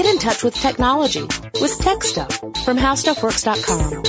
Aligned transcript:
Get 0.00 0.14
in 0.14 0.18
touch 0.18 0.42
with 0.42 0.54
technology 0.54 1.20
with 1.60 1.78
Tech 1.80 2.02
Stuff 2.02 2.34
from 2.64 2.78
HowStuffWorks.com. 2.78 4.02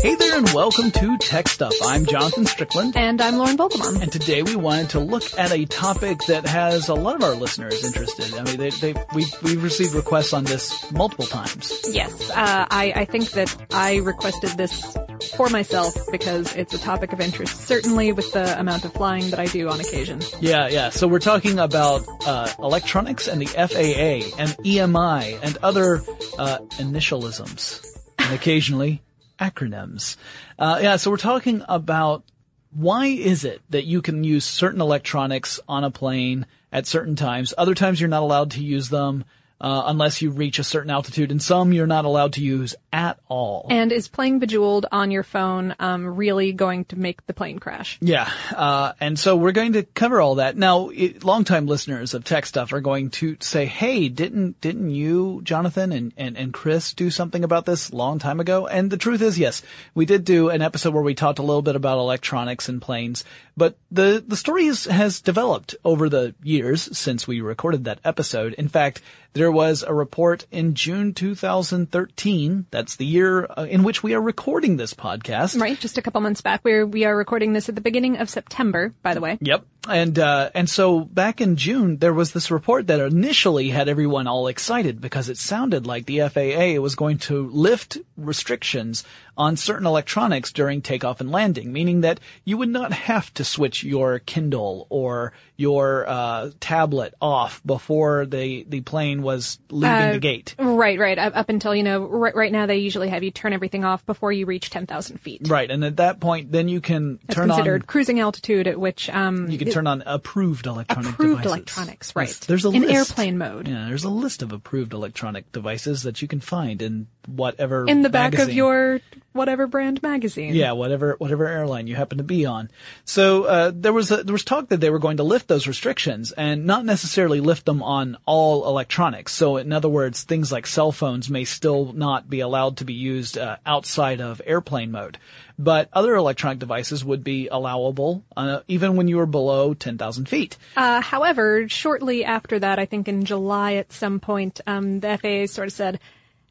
Hey 0.00 0.14
there 0.14 0.38
and 0.38 0.48
welcome 0.54 0.90
to 0.92 1.18
Tech 1.18 1.46
Stuff. 1.46 1.74
I'm 1.84 2.06
Jonathan 2.06 2.46
Strickland. 2.46 2.96
And 2.96 3.20
I'm 3.20 3.36
Lauren 3.36 3.58
Vogelbaum. 3.58 4.00
And 4.00 4.10
today 4.10 4.42
we 4.42 4.56
wanted 4.56 4.88
to 4.90 5.00
look 5.00 5.24
at 5.38 5.52
a 5.52 5.66
topic 5.66 6.20
that 6.28 6.46
has 6.46 6.88
a 6.88 6.94
lot 6.94 7.16
of 7.16 7.22
our 7.22 7.34
listeners 7.34 7.84
interested. 7.84 8.32
I 8.32 8.44
mean, 8.44 8.56
they, 8.56 8.70
they, 8.70 8.94
we, 9.14 9.26
we've 9.42 9.62
received 9.62 9.94
requests 9.94 10.32
on 10.32 10.44
this 10.44 10.90
multiple 10.92 11.26
times. 11.26 11.70
Yes, 11.90 12.30
uh, 12.30 12.64
I, 12.70 12.94
I 12.96 13.04
think 13.04 13.32
that 13.32 13.54
I 13.74 13.96
requested 13.96 14.56
this 14.56 14.96
for 15.36 15.48
myself 15.50 15.94
because 16.10 16.54
it's 16.56 16.74
a 16.74 16.78
topic 16.78 17.12
of 17.12 17.20
interest, 17.20 17.60
certainly 17.66 18.12
with 18.12 18.32
the 18.32 18.58
amount 18.58 18.84
of 18.84 18.92
flying 18.92 19.30
that 19.30 19.38
I 19.38 19.46
do 19.46 19.68
on 19.68 19.80
occasion. 19.80 20.20
Yeah, 20.40 20.68
yeah. 20.68 20.88
So 20.88 21.06
we're 21.06 21.18
talking 21.18 21.58
about 21.58 22.04
uh, 22.26 22.52
electronics 22.58 23.28
and 23.28 23.40
the 23.40 23.46
FAA 23.46 24.40
and 24.40 24.50
EMI 24.64 25.38
and 25.42 25.58
other 25.62 26.02
uh, 26.38 26.58
initialisms 26.78 27.86
and 28.18 28.34
occasionally 28.34 29.02
acronyms. 29.38 30.16
Uh, 30.58 30.78
yeah, 30.82 30.96
so 30.96 31.10
we're 31.10 31.18
talking 31.18 31.62
about 31.68 32.24
why 32.70 33.06
is 33.06 33.44
it 33.44 33.60
that 33.70 33.84
you 33.84 34.02
can 34.02 34.24
use 34.24 34.44
certain 34.44 34.80
electronics 34.80 35.60
on 35.68 35.84
a 35.84 35.90
plane 35.90 36.46
at 36.72 36.86
certain 36.86 37.16
times? 37.16 37.54
Other 37.56 37.74
times 37.74 38.00
you're 38.00 38.08
not 38.08 38.22
allowed 38.22 38.52
to 38.52 38.62
use 38.62 38.88
them 38.88 39.24
uh, 39.60 39.84
unless 39.86 40.20
you 40.20 40.30
reach 40.30 40.58
a 40.58 40.64
certain 40.64 40.90
altitude, 40.90 41.30
and 41.30 41.42
some 41.42 41.72
you're 41.72 41.86
not 41.86 42.04
allowed 42.04 42.34
to 42.34 42.42
use 42.42 42.74
at 42.92 43.18
all. 43.28 43.66
And 43.70 43.90
is 43.90 44.08
playing 44.08 44.38
Bejeweled 44.38 44.86
on 44.92 45.10
your 45.10 45.22
phone 45.22 45.74
um, 45.78 46.06
really 46.06 46.52
going 46.52 46.84
to 46.86 46.98
make 46.98 47.26
the 47.26 47.32
plane 47.32 47.58
crash? 47.58 47.98
Yeah, 48.00 48.30
uh, 48.54 48.92
and 49.00 49.18
so 49.18 49.36
we're 49.36 49.52
going 49.52 49.72
to 49.74 49.82
cover 49.82 50.20
all 50.20 50.36
that. 50.36 50.56
Now, 50.56 50.90
it, 50.90 51.24
longtime 51.24 51.66
listeners 51.66 52.12
of 52.12 52.24
Tech 52.24 52.44
Stuff 52.46 52.72
are 52.72 52.80
going 52.80 53.10
to 53.10 53.36
say, 53.40 53.66
"Hey, 53.66 54.08
didn't 54.08 54.60
didn't 54.60 54.90
you, 54.90 55.40
Jonathan 55.42 55.92
and, 55.92 56.12
and 56.16 56.36
and 56.36 56.52
Chris, 56.52 56.92
do 56.92 57.10
something 57.10 57.42
about 57.42 57.64
this 57.64 57.92
long 57.92 58.18
time 58.18 58.40
ago?" 58.40 58.66
And 58.66 58.90
the 58.90 58.96
truth 58.96 59.22
is, 59.22 59.38
yes, 59.38 59.62
we 59.94 60.04
did 60.04 60.24
do 60.24 60.50
an 60.50 60.60
episode 60.60 60.92
where 60.92 61.02
we 61.02 61.14
talked 61.14 61.38
a 61.38 61.42
little 61.42 61.62
bit 61.62 61.76
about 61.76 61.98
electronics 61.98 62.68
and 62.68 62.82
planes, 62.82 63.24
but 63.56 63.78
the 63.90 64.22
the 64.26 64.36
story 64.36 64.66
has, 64.66 64.84
has 64.84 65.20
developed 65.20 65.74
over 65.84 66.08
the 66.08 66.34
years 66.42 66.96
since 66.96 67.26
we 67.26 67.40
recorded 67.40 67.84
that 67.84 68.00
episode. 68.04 68.52
In 68.54 68.68
fact, 68.68 69.00
there 69.36 69.52
was 69.52 69.82
a 69.82 69.92
report 69.92 70.46
in 70.50 70.74
June 70.74 71.12
2013. 71.12 72.66
That's 72.70 72.96
the 72.96 73.04
year 73.04 73.44
uh, 73.44 73.66
in 73.68 73.82
which 73.82 74.02
we 74.02 74.14
are 74.14 74.20
recording 74.20 74.78
this 74.78 74.94
podcast. 74.94 75.60
Right, 75.60 75.78
just 75.78 75.98
a 75.98 76.02
couple 76.02 76.22
months 76.22 76.40
back. 76.40 76.62
We're 76.64 76.86
we 76.86 77.04
are 77.04 77.14
recording 77.14 77.52
this 77.52 77.68
at 77.68 77.74
the 77.74 77.82
beginning 77.82 78.16
of 78.16 78.30
September, 78.30 78.94
by 79.02 79.12
the 79.12 79.20
way. 79.20 79.36
Yep. 79.42 79.64
And 79.88 80.18
uh, 80.18 80.50
and 80.54 80.68
so 80.68 81.00
back 81.00 81.40
in 81.40 81.56
June, 81.56 81.98
there 81.98 82.14
was 82.14 82.32
this 82.32 82.50
report 82.50 82.86
that 82.86 82.98
initially 82.98 83.68
had 83.68 83.88
everyone 83.88 84.26
all 84.26 84.48
excited 84.48 85.00
because 85.00 85.28
it 85.28 85.36
sounded 85.36 85.86
like 85.86 86.06
the 86.06 86.20
FAA 86.28 86.80
was 86.80 86.94
going 86.94 87.18
to 87.18 87.48
lift 87.50 87.98
restrictions 88.16 89.04
on 89.36 89.56
certain 89.56 89.86
electronics 89.86 90.52
during 90.52 90.80
takeoff 90.82 91.20
and 91.20 91.30
landing, 91.30 91.72
meaning 91.72 92.00
that 92.02 92.20
you 92.44 92.56
would 92.56 92.68
not 92.68 92.92
have 92.92 93.32
to 93.34 93.44
switch 93.44 93.84
your 93.84 94.18
Kindle 94.20 94.86
or 94.90 95.32
your 95.56 96.06
uh, 96.08 96.50
tablet 96.60 97.14
off 97.20 97.62
before 97.64 98.26
the 98.26 98.64
the 98.68 98.80
plane 98.82 99.22
was 99.22 99.58
leaving 99.70 99.90
Uh, 99.96 100.12
the 100.12 100.18
gate. 100.18 100.54
Right, 100.58 100.98
right. 100.98 101.18
Up, 101.18 101.48
until 101.48 101.74
you 101.74 101.82
know, 101.82 102.04
right, 102.04 102.34
right 102.34 102.52
now 102.52 102.66
they 102.66 102.76
usually 102.78 103.08
have 103.08 103.22
you 103.22 103.30
turn 103.30 103.52
everything 103.52 103.84
off 103.84 104.04
before 104.06 104.32
you 104.32 104.44
reach 104.46 104.70
ten 104.70 104.86
thousand 104.86 105.18
feet. 105.18 105.48
Right, 105.48 105.70
and 105.70 105.84
at 105.84 105.96
that 105.96 106.20
point, 106.20 106.52
then 106.52 106.68
you 106.68 106.80
can 106.80 107.18
That's 107.26 107.36
turn 107.36 107.48
considered 107.48 107.82
on. 107.82 107.86
cruising 107.86 108.20
altitude 108.20 108.66
at 108.66 108.78
which 108.78 109.08
um, 109.10 109.48
You 109.50 109.58
can 109.58 109.70
turn 109.70 109.86
on 109.86 110.02
approved 110.06 110.66
electronic 110.66 111.12
approved 111.12 111.42
devices. 111.42 111.52
electronics, 111.52 112.16
right? 112.16 112.28
Yes, 112.28 112.38
there's 112.40 112.64
a 112.64 112.68
list 112.70 112.82
in 112.82 112.88
list. 112.88 113.10
airplane 113.10 113.38
mode. 113.38 113.68
Yeah, 113.68 113.86
there's 113.88 114.04
a 114.04 114.10
list 114.10 114.42
of 114.42 114.52
approved 114.52 114.92
electronic 114.92 115.52
devices 115.52 116.02
that 116.02 116.20
you 116.22 116.28
can 116.28 116.40
find 116.40 116.82
in 116.82 117.06
whatever 117.26 117.86
in 117.86 118.02
the 118.02 118.10
back 118.10 118.34
of 118.38 118.52
your 118.52 119.00
whatever 119.36 119.66
brand 119.66 120.02
magazine. 120.02 120.54
Yeah, 120.54 120.72
whatever 120.72 121.16
whatever 121.18 121.46
airline 121.46 121.86
you 121.86 121.94
happen 121.94 122.18
to 122.18 122.24
be 122.24 122.46
on. 122.46 122.70
So 123.04 123.44
uh, 123.44 123.72
there 123.74 123.92
was 123.92 124.10
a, 124.10 124.22
there 124.22 124.32
was 124.32 124.44
talk 124.44 124.68
that 124.68 124.80
they 124.80 124.90
were 124.90 124.98
going 124.98 125.18
to 125.18 125.22
lift 125.22 125.48
those 125.48 125.66
restrictions 125.66 126.32
and 126.32 126.66
not 126.66 126.84
necessarily 126.84 127.40
lift 127.40 127.64
them 127.64 127.82
on 127.82 128.16
all 128.26 128.66
electronics. 128.66 129.32
So 129.32 129.56
in 129.56 129.72
other 129.72 129.88
words, 129.88 130.22
things 130.22 130.50
like 130.50 130.66
cell 130.66 130.92
phones 130.92 131.30
may 131.30 131.44
still 131.44 131.92
not 131.92 132.28
be 132.28 132.40
allowed 132.40 132.78
to 132.78 132.84
be 132.84 132.94
used 132.94 133.38
uh, 133.38 133.56
outside 133.64 134.20
of 134.20 134.40
airplane 134.44 134.90
mode, 134.90 135.18
but 135.58 135.88
other 135.92 136.14
electronic 136.14 136.58
devices 136.58 137.04
would 137.04 137.24
be 137.24 137.48
allowable 137.48 138.24
uh, 138.36 138.60
even 138.68 138.96
when 138.96 139.08
you 139.08 139.16
were 139.16 139.26
below 139.26 139.74
ten 139.74 139.98
thousand 139.98 140.28
feet. 140.28 140.56
Uh, 140.76 141.00
however, 141.00 141.68
shortly 141.68 142.24
after 142.24 142.58
that, 142.58 142.78
I 142.78 142.86
think 142.86 143.08
in 143.08 143.24
July 143.24 143.74
at 143.74 143.92
some 143.92 144.20
point, 144.20 144.60
um, 144.66 145.00
the 145.00 145.18
FAA 145.18 145.52
sort 145.52 145.68
of 145.68 145.72
said, 145.72 146.00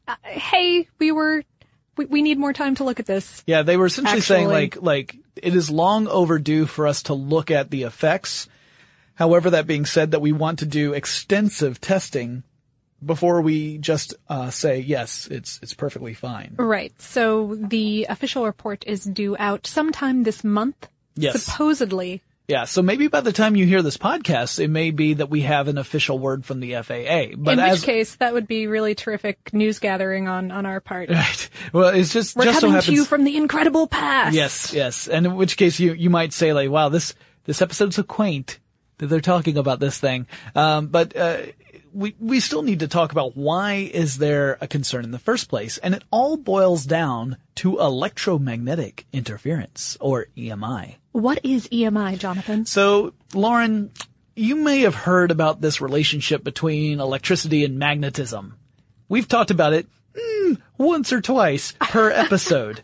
uh, 0.08 0.14
"Hey, 0.22 0.88
we 0.98 1.12
were, 1.12 1.44
we, 1.96 2.04
we 2.06 2.22
need 2.22 2.38
more 2.38 2.52
time 2.52 2.74
to 2.76 2.84
look 2.84 3.00
at 3.00 3.06
this." 3.06 3.42
Yeah, 3.46 3.62
they 3.62 3.76
were 3.76 3.86
essentially 3.86 4.20
saying 4.20 4.48
like 4.48 4.80
like 4.80 5.16
it 5.36 5.54
is 5.54 5.70
long 5.70 6.08
overdue 6.08 6.66
for 6.66 6.86
us 6.86 7.04
to 7.04 7.14
look 7.14 7.50
at 7.50 7.70
the 7.70 7.84
effects. 7.84 8.48
However, 9.14 9.50
that 9.50 9.66
being 9.66 9.86
said, 9.86 10.10
that 10.10 10.20
we 10.20 10.32
want 10.32 10.58
to 10.58 10.66
do 10.66 10.92
extensive 10.92 11.80
testing 11.80 12.42
before 13.04 13.40
we 13.40 13.78
just 13.78 14.14
uh, 14.28 14.50
say 14.50 14.80
yes, 14.80 15.28
it's 15.30 15.58
it's 15.62 15.74
perfectly 15.74 16.14
fine. 16.14 16.54
Right. 16.56 16.92
So 17.00 17.54
the 17.54 18.06
official 18.08 18.44
report 18.44 18.84
is 18.86 19.04
due 19.04 19.36
out 19.38 19.66
sometime 19.66 20.22
this 20.22 20.44
month. 20.44 20.88
Yes. 21.14 21.42
Supposedly. 21.42 22.22
Yeah, 22.48 22.64
so 22.64 22.80
maybe 22.80 23.08
by 23.08 23.22
the 23.22 23.32
time 23.32 23.56
you 23.56 23.66
hear 23.66 23.82
this 23.82 23.96
podcast, 23.96 24.60
it 24.60 24.68
may 24.68 24.92
be 24.92 25.14
that 25.14 25.28
we 25.28 25.40
have 25.42 25.66
an 25.66 25.78
official 25.78 26.16
word 26.18 26.44
from 26.44 26.60
the 26.60 26.74
FAA. 26.74 27.34
But 27.36 27.54
in 27.54 27.58
as 27.58 27.80
which 27.80 27.86
case, 27.86 28.14
that 28.16 28.34
would 28.34 28.46
be 28.46 28.68
really 28.68 28.94
terrific 28.94 29.52
news 29.52 29.80
gathering 29.80 30.28
on 30.28 30.52
on 30.52 30.64
our 30.64 30.80
part. 30.80 31.10
right, 31.10 31.50
well, 31.72 31.88
it's 31.88 32.12
just 32.12 32.36
We're 32.36 32.44
just 32.44 32.60
so 32.60 32.68
coming 32.68 32.74
happens. 32.74 32.86
to 32.86 32.92
you 32.92 33.04
from 33.04 33.24
the 33.24 33.36
incredible 33.36 33.88
past. 33.88 34.34
Yes, 34.34 34.72
yes. 34.72 35.08
And 35.08 35.26
in 35.26 35.34
which 35.34 35.56
case 35.56 35.80
you, 35.80 35.92
you 35.92 36.08
might 36.08 36.32
say 36.32 36.52
like, 36.52 36.70
wow, 36.70 36.88
this, 36.88 37.14
this 37.44 37.60
episode's 37.60 37.96
so 37.96 38.04
quaint 38.04 38.60
that 38.98 39.06
they're 39.06 39.20
talking 39.20 39.58
about 39.58 39.80
this 39.80 39.98
thing. 39.98 40.26
Um, 40.54 40.86
but, 40.86 41.16
uh, 41.16 41.38
we, 41.96 42.14
we 42.20 42.40
still 42.40 42.62
need 42.62 42.80
to 42.80 42.88
talk 42.88 43.10
about 43.10 43.36
why 43.36 43.90
is 43.92 44.18
there 44.18 44.58
a 44.60 44.68
concern 44.68 45.02
in 45.04 45.12
the 45.12 45.18
first 45.18 45.48
place? 45.48 45.78
And 45.78 45.94
it 45.94 46.04
all 46.10 46.36
boils 46.36 46.84
down 46.84 47.38
to 47.56 47.78
electromagnetic 47.78 49.06
interference 49.14 49.96
or 49.98 50.26
EMI. 50.36 50.96
What 51.12 51.40
is 51.42 51.66
EMI, 51.68 52.18
Jonathan? 52.18 52.66
So, 52.66 53.14
Lauren, 53.32 53.90
you 54.34 54.56
may 54.56 54.80
have 54.80 54.94
heard 54.94 55.30
about 55.30 55.62
this 55.62 55.80
relationship 55.80 56.44
between 56.44 57.00
electricity 57.00 57.64
and 57.64 57.78
magnetism. 57.78 58.56
We've 59.08 59.26
talked 59.26 59.50
about 59.50 59.72
it 59.72 59.86
mm, 60.14 60.58
once 60.76 61.14
or 61.14 61.22
twice 61.22 61.72
per 61.80 62.10
episode. 62.12 62.82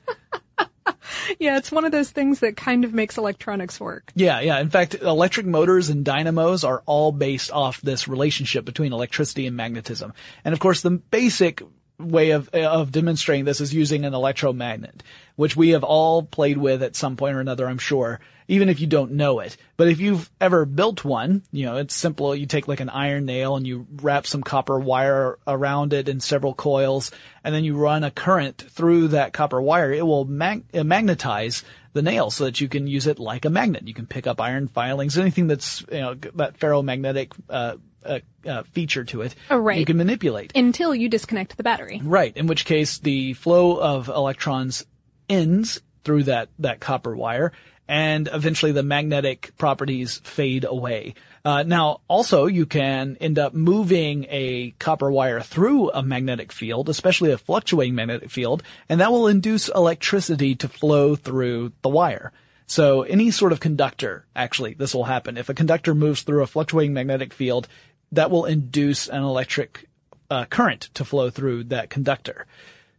Yeah, 1.39 1.57
it's 1.57 1.73
one 1.73 1.85
of 1.85 1.93
those 1.93 2.11
things 2.11 2.41
that 2.41 2.57
kind 2.57 2.85
of 2.85 2.95
makes 2.95 3.19
electronics 3.19 3.81
work. 3.81 4.13
Yeah, 4.15 4.41
yeah. 4.41 4.59
In 4.61 4.71
fact, 4.71 4.95
electric 4.95 5.47
motors 5.47 5.89
and 5.89 6.05
dynamos 6.05 6.65
are 6.65 6.83
all 6.87 7.13
based 7.13 7.51
off 7.51 7.81
this 7.81 8.09
relationship 8.09 8.65
between 8.65 8.93
electricity 8.93 9.47
and 9.47 9.57
magnetism. 9.57 10.13
And 10.45 10.53
of 10.53 10.61
course, 10.61 10.83
the 10.83 10.91
basic 10.91 11.63
way 12.03 12.31
of 12.31 12.49
of 12.51 12.93
demonstrating 12.93 13.45
this 13.45 13.61
is 13.61 13.73
using 13.75 14.05
an 14.05 14.15
electromagnet, 14.15 15.03
which 15.37 15.57
we 15.57 15.71
have 15.71 15.85
all 15.85 16.23
played 16.23 16.59
with 16.59 16.83
at 16.83 16.97
some 16.97 17.17
point 17.17 17.37
or 17.37 17.41
another, 17.41 17.69
I'm 17.69 17.79
sure, 17.79 18.21
even 18.49 18.69
if 18.69 18.81
you 18.81 18.87
don't 18.87 19.13
know 19.13 19.41
it. 19.41 19.57
But 19.77 19.89
if 19.89 20.01
you've 20.01 20.31
ever 20.41 20.65
built 20.65 21.05
one, 21.05 21.43
you 21.53 21.65
know, 21.65 21.77
it's 21.77 21.95
simple. 21.95 22.35
You 22.35 22.47
take 22.47 22.69
like 22.69 22.81
an 22.81 22.91
iron 22.91 23.25
nail 23.25 23.57
and 23.57 23.67
you 23.67 23.87
wrap 23.97 24.27
some 24.27 24.43
copper 24.43 24.79
wire 24.79 25.39
around 25.47 25.93
it 25.93 26.09
in 26.09 26.21
several 26.21 26.55
coils, 26.55 27.11
and 27.45 27.55
then 27.55 27.65
you 27.65 27.77
run 27.77 28.05
a 28.05 28.11
current 28.11 28.59
through 28.71 29.09
that 29.09 29.33
copper 29.33 29.61
wire. 29.61 29.93
It 29.93 30.07
will 30.07 30.25
mag- 30.25 30.65
uh, 30.75 30.85
magnetize 30.85 31.65
the 31.95 32.03
nail 32.03 32.31
so 32.31 32.45
that 32.45 32.61
you 32.61 32.69
can 32.69 32.87
use 32.87 33.07
it 33.07 33.19
like 33.19 33.45
a 33.45 33.51
magnet. 33.51 33.87
You 33.87 33.95
can 33.95 34.07
pick 34.07 34.27
up 34.27 34.41
iron 34.41 34.69
filings, 34.69 35.19
anything 35.19 35.47
that's, 35.47 35.83
you 35.93 36.01
know, 36.01 36.15
that 36.15 36.59
ferromagnetic, 36.59 37.33
uh, 37.51 37.77
uh, 38.05 38.21
uh, 38.47 38.63
feature 38.65 39.05
to 39.05 39.23
it. 39.23 39.35
Oh, 39.51 39.59
right. 39.59 39.79
You 39.79 39.85
can 39.85 39.97
manipulate. 39.97 40.53
Until 40.55 40.95
you 40.95 41.09
disconnect 41.09 41.57
the 41.57 41.63
battery. 41.63 42.01
Right, 42.03 42.37
in 42.37 42.47
which 42.47 42.65
case 42.65 42.99
the 42.99 43.35
flow 43.35 43.79
of 43.79 44.09
electrons 44.09 44.85
ends 45.29 45.81
through 46.05 46.25
that, 46.25 46.49
that 46.59 46.81
copper 46.81 47.15
wire 47.15 47.53
and 47.89 48.29
eventually 48.33 48.73
the 48.73 48.83
magnetic 48.83 49.53
properties 49.59 50.19
fade 50.25 50.65
away. 50.65 51.15
Uh, 51.45 51.65
now, 51.65 52.01
also 52.09 52.47
you 52.47 52.65
can 52.65 53.17
end 53.21 53.39
up 53.39 53.53
moving 53.53 54.27
a 54.31 54.71
copper 54.79 55.11
wire 55.11 55.41
through 55.41 55.91
a 55.91 56.03
magnetic 56.03 56.53
field, 56.53 56.89
especially 56.89 57.33
a 57.33 57.39
fluctuating 57.39 57.95
magnetic 57.95 58.31
field, 58.31 58.63
and 58.89 59.01
that 59.01 59.11
will 59.11 59.27
induce 59.27 59.69
electricity 59.69 60.55
to 60.55 60.69
flow 60.69 61.17
through 61.17 61.73
the 61.83 61.89
wire. 61.89 62.33
So 62.67 63.03
any 63.03 63.31
sort 63.33 63.53
of 63.53 63.61
conductor, 63.61 64.25
actually, 64.35 64.75
this 64.75 64.95
will 64.95 65.05
happen. 65.05 65.37
If 65.37 65.49
a 65.49 65.55
conductor 65.55 65.95
moves 65.95 66.23
through 66.23 66.43
a 66.43 66.47
fluctuating 66.47 66.95
magnetic 66.95 67.35
field, 67.35 67.69
that 68.13 68.31
will 68.31 68.45
induce 68.45 69.09
an 69.09 69.23
electric 69.23 69.89
uh, 70.31 70.45
current 70.45 70.91
to 70.95 71.05
flow 71.05 71.31
through 71.31 71.65
that 71.65 71.91
conductor. 71.91 72.47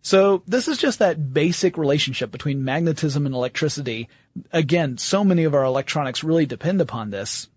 So 0.01 0.43
this 0.45 0.67
is 0.67 0.77
just 0.77 0.99
that 0.99 1.33
basic 1.33 1.77
relationship 1.77 2.29
between 2.31 2.65
magnetism 2.65 3.25
and 3.25 3.33
electricity. 3.33 4.09
Again, 4.51 4.97
so 4.97 5.23
many 5.23 5.45
of 5.45 5.53
our 5.55 5.63
electronics 5.63 6.23
really 6.23 6.45
depend 6.45 6.81
upon 6.81 7.11
this. 7.11 7.47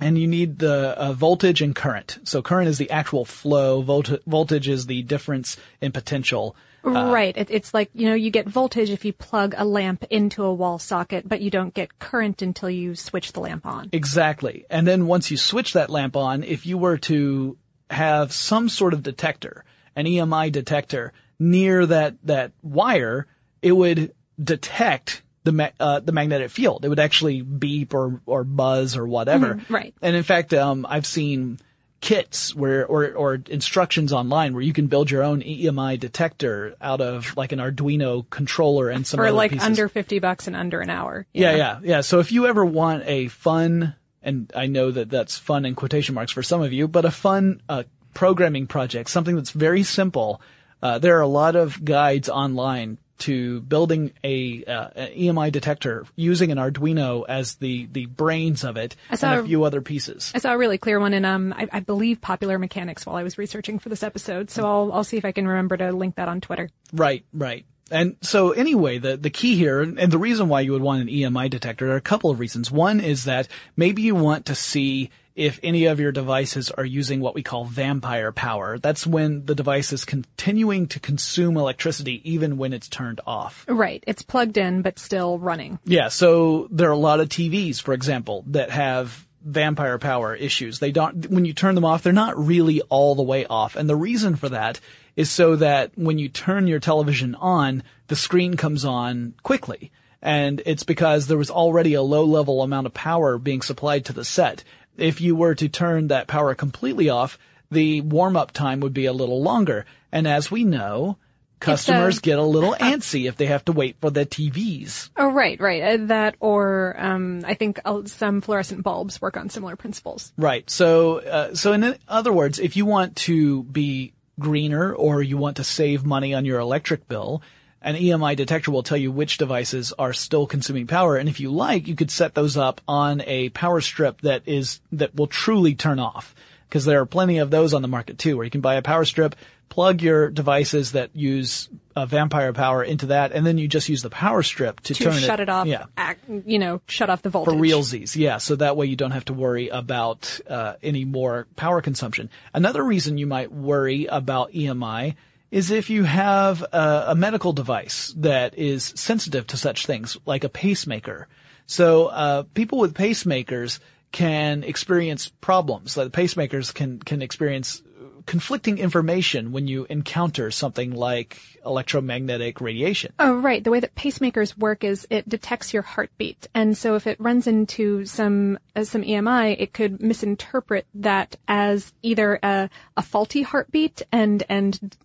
and 0.00 0.18
you 0.18 0.26
need 0.26 0.58
the 0.58 0.98
uh, 0.98 1.12
voltage 1.12 1.60
and 1.60 1.76
current. 1.76 2.18
So 2.24 2.40
current 2.42 2.68
is 2.68 2.78
the 2.78 2.90
actual 2.90 3.24
flow. 3.24 3.82
Volt- 3.82 4.22
voltage 4.26 4.66
is 4.68 4.86
the 4.86 5.02
difference 5.02 5.56
in 5.80 5.92
potential. 5.92 6.56
Right. 6.82 7.36
It, 7.36 7.50
it's 7.50 7.74
like, 7.74 7.90
you 7.92 8.08
know, 8.08 8.14
you 8.14 8.30
get 8.30 8.48
voltage 8.48 8.90
if 8.90 9.04
you 9.04 9.12
plug 9.12 9.54
a 9.56 9.64
lamp 9.64 10.04
into 10.10 10.44
a 10.44 10.52
wall 10.52 10.78
socket, 10.78 11.28
but 11.28 11.40
you 11.40 11.50
don't 11.50 11.74
get 11.74 11.98
current 11.98 12.42
until 12.42 12.70
you 12.70 12.94
switch 12.94 13.32
the 13.32 13.40
lamp 13.40 13.66
on. 13.66 13.88
Exactly. 13.92 14.66
And 14.70 14.86
then 14.86 15.06
once 15.06 15.30
you 15.30 15.36
switch 15.36 15.74
that 15.74 15.90
lamp 15.90 16.16
on, 16.16 16.42
if 16.42 16.66
you 16.66 16.78
were 16.78 16.98
to 16.98 17.56
have 17.90 18.32
some 18.32 18.68
sort 18.68 18.94
of 18.94 19.02
detector, 19.02 19.64
an 19.96 20.06
EMI 20.06 20.52
detector 20.52 21.12
near 21.38 21.86
that, 21.86 22.16
that 22.24 22.52
wire, 22.62 23.26
it 23.62 23.72
would 23.72 24.14
detect 24.42 25.22
the 25.44 25.52
ma- 25.52 25.70
uh, 25.78 26.00
the 26.00 26.12
magnetic 26.12 26.50
field. 26.50 26.84
It 26.84 26.88
would 26.88 27.00
actually 27.00 27.42
beep 27.42 27.94
or 27.94 28.20
or 28.26 28.44
buzz 28.44 28.96
or 28.96 29.06
whatever. 29.06 29.60
right. 29.68 29.94
And 30.02 30.14
in 30.14 30.22
fact, 30.22 30.52
um, 30.52 30.86
I've 30.88 31.06
seen 31.06 31.58
kits 32.00 32.54
where 32.54 32.86
or 32.86 33.12
or 33.12 33.34
instructions 33.48 34.12
online 34.12 34.54
where 34.54 34.62
you 34.62 34.72
can 34.72 34.86
build 34.86 35.10
your 35.10 35.22
own 35.22 35.42
EMI 35.42 35.98
detector 36.00 36.74
out 36.80 37.00
of 37.00 37.36
like 37.36 37.52
an 37.52 37.58
Arduino 37.58 38.28
controller 38.30 38.88
and 38.88 39.06
some 39.06 39.20
other 39.20 39.26
pieces 39.26 39.32
For 39.32 39.36
like 39.36 39.50
pieces. 39.50 39.66
under 39.66 39.88
50 39.88 40.18
bucks 40.18 40.46
and 40.46 40.56
under 40.56 40.80
an 40.80 40.88
hour. 40.90 41.26
Yeah, 41.32 41.54
yeah, 41.56 41.80
yeah. 41.82 42.00
So 42.00 42.18
if 42.20 42.32
you 42.32 42.46
ever 42.46 42.64
want 42.64 43.04
a 43.06 43.28
fun, 43.28 43.94
and 44.22 44.50
I 44.56 44.66
know 44.66 44.90
that 44.90 45.10
that's 45.10 45.36
fun 45.38 45.64
in 45.64 45.74
quotation 45.74 46.14
marks 46.14 46.32
for 46.32 46.42
some 46.42 46.62
of 46.62 46.72
you, 46.72 46.88
but 46.88 47.04
a 47.04 47.10
fun 47.10 47.60
uh, 47.68 47.82
programming 48.14 48.66
project, 48.66 49.10
something 49.10 49.36
that's 49.36 49.50
very 49.50 49.82
simple. 49.82 50.40
Uh, 50.82 50.98
there 50.98 51.18
are 51.18 51.22
a 51.22 51.28
lot 51.28 51.54
of 51.56 51.84
guides 51.84 52.30
online 52.30 52.96
to 53.20 53.60
building 53.60 54.12
a, 54.24 54.64
uh, 54.64 54.88
an 54.94 55.08
EMI 55.12 55.52
detector 55.52 56.04
using 56.16 56.50
an 56.52 56.58
Arduino 56.58 57.24
as 57.28 57.54
the 57.56 57.86
the 57.92 58.06
brains 58.06 58.64
of 58.64 58.76
it, 58.76 58.96
and 59.08 59.18
saw 59.18 59.36
a 59.36 59.40
a- 59.40 59.46
few 59.46 59.64
other 59.64 59.80
pieces. 59.80 60.32
I 60.34 60.38
saw 60.38 60.52
a 60.52 60.58
really 60.58 60.78
clear 60.78 61.00
one 61.00 61.14
in, 61.14 61.24
um, 61.24 61.52
I, 61.56 61.68
I 61.72 61.80
believe 61.80 62.20
Popular 62.20 62.58
Mechanics 62.58 63.06
while 63.06 63.16
I 63.16 63.22
was 63.22 63.38
researching 63.38 63.78
for 63.78 63.88
this 63.88 64.02
episode. 64.02 64.50
So 64.50 64.66
I'll, 64.66 64.92
I'll 64.92 65.04
see 65.04 65.16
if 65.16 65.24
I 65.24 65.32
can 65.32 65.46
remember 65.46 65.76
to 65.76 65.92
link 65.92 66.16
that 66.16 66.28
on 66.28 66.40
Twitter. 66.40 66.68
Right, 66.92 67.24
right. 67.32 67.64
And 67.90 68.16
so 68.20 68.52
anyway, 68.52 68.98
the, 68.98 69.16
the 69.16 69.30
key 69.30 69.56
here, 69.56 69.80
and 69.80 69.98
the 69.98 70.18
reason 70.18 70.48
why 70.48 70.60
you 70.60 70.72
would 70.72 70.82
want 70.82 71.02
an 71.02 71.08
EMI 71.08 71.50
detector, 71.50 71.86
there 71.86 71.94
are 71.94 71.98
a 71.98 72.00
couple 72.00 72.30
of 72.30 72.38
reasons. 72.38 72.70
One 72.70 73.00
is 73.00 73.24
that 73.24 73.48
maybe 73.76 74.02
you 74.02 74.14
want 74.14 74.46
to 74.46 74.54
see 74.54 75.10
if 75.34 75.60
any 75.62 75.86
of 75.86 76.00
your 76.00 76.12
devices 76.12 76.70
are 76.70 76.84
using 76.84 77.20
what 77.20 77.34
we 77.34 77.42
call 77.42 77.64
vampire 77.64 78.32
power. 78.32 78.78
That's 78.78 79.06
when 79.06 79.46
the 79.46 79.54
device 79.54 79.92
is 79.92 80.04
continuing 80.04 80.86
to 80.88 81.00
consume 81.00 81.56
electricity 81.56 82.20
even 82.30 82.56
when 82.56 82.72
it's 82.72 82.88
turned 82.88 83.20
off. 83.26 83.64
Right. 83.68 84.02
It's 84.06 84.22
plugged 84.22 84.58
in, 84.58 84.82
but 84.82 84.98
still 84.98 85.38
running. 85.38 85.78
Yeah, 85.84 86.08
so 86.08 86.68
there 86.70 86.88
are 86.88 86.92
a 86.92 86.98
lot 86.98 87.20
of 87.20 87.28
TVs, 87.28 87.80
for 87.80 87.94
example, 87.94 88.44
that 88.48 88.70
have 88.70 89.26
vampire 89.42 89.98
power 89.98 90.34
issues. 90.34 90.78
They 90.78 90.92
don't, 90.92 91.30
when 91.30 91.44
you 91.44 91.52
turn 91.52 91.74
them 91.74 91.84
off, 91.84 92.02
they're 92.02 92.12
not 92.12 92.38
really 92.38 92.80
all 92.82 93.14
the 93.14 93.22
way 93.22 93.46
off. 93.46 93.76
And 93.76 93.88
the 93.88 93.96
reason 93.96 94.36
for 94.36 94.48
that 94.50 94.80
is 95.16 95.30
so 95.30 95.56
that 95.56 95.92
when 95.96 96.18
you 96.18 96.28
turn 96.28 96.66
your 96.66 96.80
television 96.80 97.34
on, 97.34 97.82
the 98.08 98.16
screen 98.16 98.56
comes 98.56 98.84
on 98.84 99.34
quickly. 99.42 99.92
And 100.22 100.62
it's 100.66 100.82
because 100.82 101.26
there 101.26 101.38
was 101.38 101.50
already 101.50 101.94
a 101.94 102.02
low 102.02 102.24
level 102.24 102.62
amount 102.62 102.86
of 102.86 102.92
power 102.92 103.38
being 103.38 103.62
supplied 103.62 104.04
to 104.06 104.12
the 104.12 104.24
set. 104.24 104.64
If 104.96 105.20
you 105.20 105.34
were 105.36 105.54
to 105.54 105.68
turn 105.68 106.08
that 106.08 106.26
power 106.26 106.54
completely 106.54 107.08
off, 107.08 107.38
the 107.70 108.00
warm 108.00 108.36
up 108.36 108.52
time 108.52 108.80
would 108.80 108.94
be 108.94 109.06
a 109.06 109.12
little 109.12 109.42
longer. 109.42 109.86
And 110.12 110.26
as 110.26 110.50
we 110.50 110.64
know, 110.64 111.16
customers 111.60 112.18
get 112.18 112.38
a 112.38 112.42
little 112.42 112.74
antsy 112.80 113.28
if 113.28 113.36
they 113.36 113.46
have 113.46 113.64
to 113.66 113.72
wait 113.72 113.96
for 114.00 114.10
the 114.10 114.26
TVs. 114.26 115.10
Oh, 115.16 115.28
right, 115.28 115.60
right. 115.60 115.82
Uh, 115.82 116.06
that 116.06 116.36
or, 116.40 116.96
um, 116.98 117.42
I 117.46 117.54
think 117.54 117.80
uh, 117.84 118.02
some 118.06 118.40
fluorescent 118.40 118.82
bulbs 118.82 119.20
work 119.20 119.36
on 119.36 119.48
similar 119.48 119.76
principles. 119.76 120.32
Right. 120.36 120.68
So, 120.68 121.18
uh, 121.18 121.54
so 121.54 121.72
in 121.72 121.96
other 122.08 122.32
words, 122.32 122.58
if 122.58 122.76
you 122.76 122.86
want 122.86 123.16
to 123.16 123.62
be 123.64 124.12
greener 124.38 124.92
or 124.92 125.22
you 125.22 125.36
want 125.36 125.58
to 125.58 125.64
save 125.64 126.04
money 126.04 126.34
on 126.34 126.44
your 126.44 126.58
electric 126.58 127.06
bill, 127.06 127.42
an 127.82 127.94
EMI 127.96 128.36
detector 128.36 128.70
will 128.70 128.82
tell 128.82 128.98
you 128.98 129.10
which 129.10 129.38
devices 129.38 129.92
are 129.98 130.12
still 130.12 130.46
consuming 130.46 130.86
power. 130.86 131.16
And 131.16 131.28
if 131.28 131.40
you 131.40 131.50
like, 131.50 131.88
you 131.88 131.94
could 131.96 132.10
set 132.10 132.34
those 132.34 132.56
up 132.56 132.80
on 132.86 133.22
a 133.26 133.48
power 133.50 133.80
strip 133.80 134.20
that 134.22 134.42
is, 134.46 134.80
that 134.92 135.14
will 135.14 135.26
truly 135.26 135.74
turn 135.74 135.98
off. 135.98 136.34
Cause 136.70 136.84
there 136.84 137.00
are 137.00 137.06
plenty 137.06 137.38
of 137.38 137.50
those 137.50 137.74
on 137.74 137.82
the 137.82 137.88
market 137.88 138.16
too, 138.18 138.36
where 138.36 138.44
you 138.44 138.50
can 138.50 138.60
buy 138.60 138.76
a 138.76 138.82
power 138.82 139.04
strip, 139.04 139.34
plug 139.70 140.02
your 140.02 140.30
devices 140.30 140.92
that 140.92 141.10
use 141.16 141.68
uh, 141.96 142.06
vampire 142.06 142.52
power 142.52 142.84
into 142.84 143.06
that, 143.06 143.32
and 143.32 143.44
then 143.44 143.58
you 143.58 143.66
just 143.66 143.88
use 143.88 144.02
the 144.02 144.10
power 144.10 144.42
strip 144.44 144.78
to, 144.82 144.94
To 144.94 145.04
turn 145.04 145.14
shut 145.14 145.40
it, 145.40 145.48
off, 145.48 145.66
Yeah. 145.66 145.86
act, 145.96 146.24
you 146.46 146.60
know, 146.60 146.80
shut 146.86 147.10
off 147.10 147.22
the 147.22 147.30
voltage. 147.30 147.54
For 147.54 147.60
realsies, 147.60 148.14
yeah. 148.14 148.38
So 148.38 148.54
that 148.56 148.76
way 148.76 148.86
you 148.86 148.94
don't 148.94 149.10
have 149.10 149.24
to 149.24 149.32
worry 149.34 149.66
about 149.68 150.38
uh, 150.48 150.74
any 150.80 151.04
more 151.04 151.48
power 151.56 151.82
consumption. 151.82 152.30
Another 152.54 152.84
reason 152.84 153.18
you 153.18 153.26
might 153.26 153.50
worry 153.50 154.06
about 154.06 154.52
EMI 154.52 155.16
is 155.50 155.70
if 155.70 155.90
you 155.90 156.04
have 156.04 156.62
a, 156.72 157.04
a 157.08 157.14
medical 157.14 157.52
device 157.52 158.14
that 158.16 158.56
is 158.56 158.92
sensitive 158.96 159.46
to 159.48 159.56
such 159.56 159.86
things, 159.86 160.16
like 160.26 160.44
a 160.44 160.48
pacemaker. 160.48 161.28
So 161.66 162.06
uh, 162.06 162.44
people 162.54 162.78
with 162.78 162.94
pacemakers 162.94 163.80
can 164.12 164.64
experience 164.64 165.28
problems. 165.28 165.96
Like 165.96 166.08
pacemakers 166.08 166.74
can 166.74 166.98
can 166.98 167.22
experience 167.22 167.82
conflicting 168.26 168.78
information 168.78 169.52
when 169.52 169.66
you 169.66 169.86
encounter 169.90 170.50
something 170.50 170.92
like 170.92 171.40
electromagnetic 171.64 172.60
radiation. 172.60 173.12
Oh, 173.18 173.34
right. 173.34 173.62
The 173.62 173.70
way 173.70 173.80
that 173.80 173.94
pacemakers 173.94 174.56
work 174.56 174.84
is 174.84 175.06
it 175.10 175.28
detects 175.28 175.72
your 175.72 175.82
heartbeat. 175.82 176.46
And 176.54 176.76
so 176.76 176.94
if 176.94 177.06
it 177.06 177.18
runs 177.20 177.46
into 177.46 178.04
some, 178.04 178.58
uh, 178.76 178.84
some 178.84 179.02
EMI, 179.02 179.56
it 179.58 179.72
could 179.72 180.00
misinterpret 180.00 180.86
that 180.94 181.36
as 181.48 181.92
either 182.02 182.38
a, 182.42 182.70
a 182.96 183.02
faulty 183.02 183.42
heartbeat 183.42 184.02
and, 184.12 184.42
and 184.48 184.96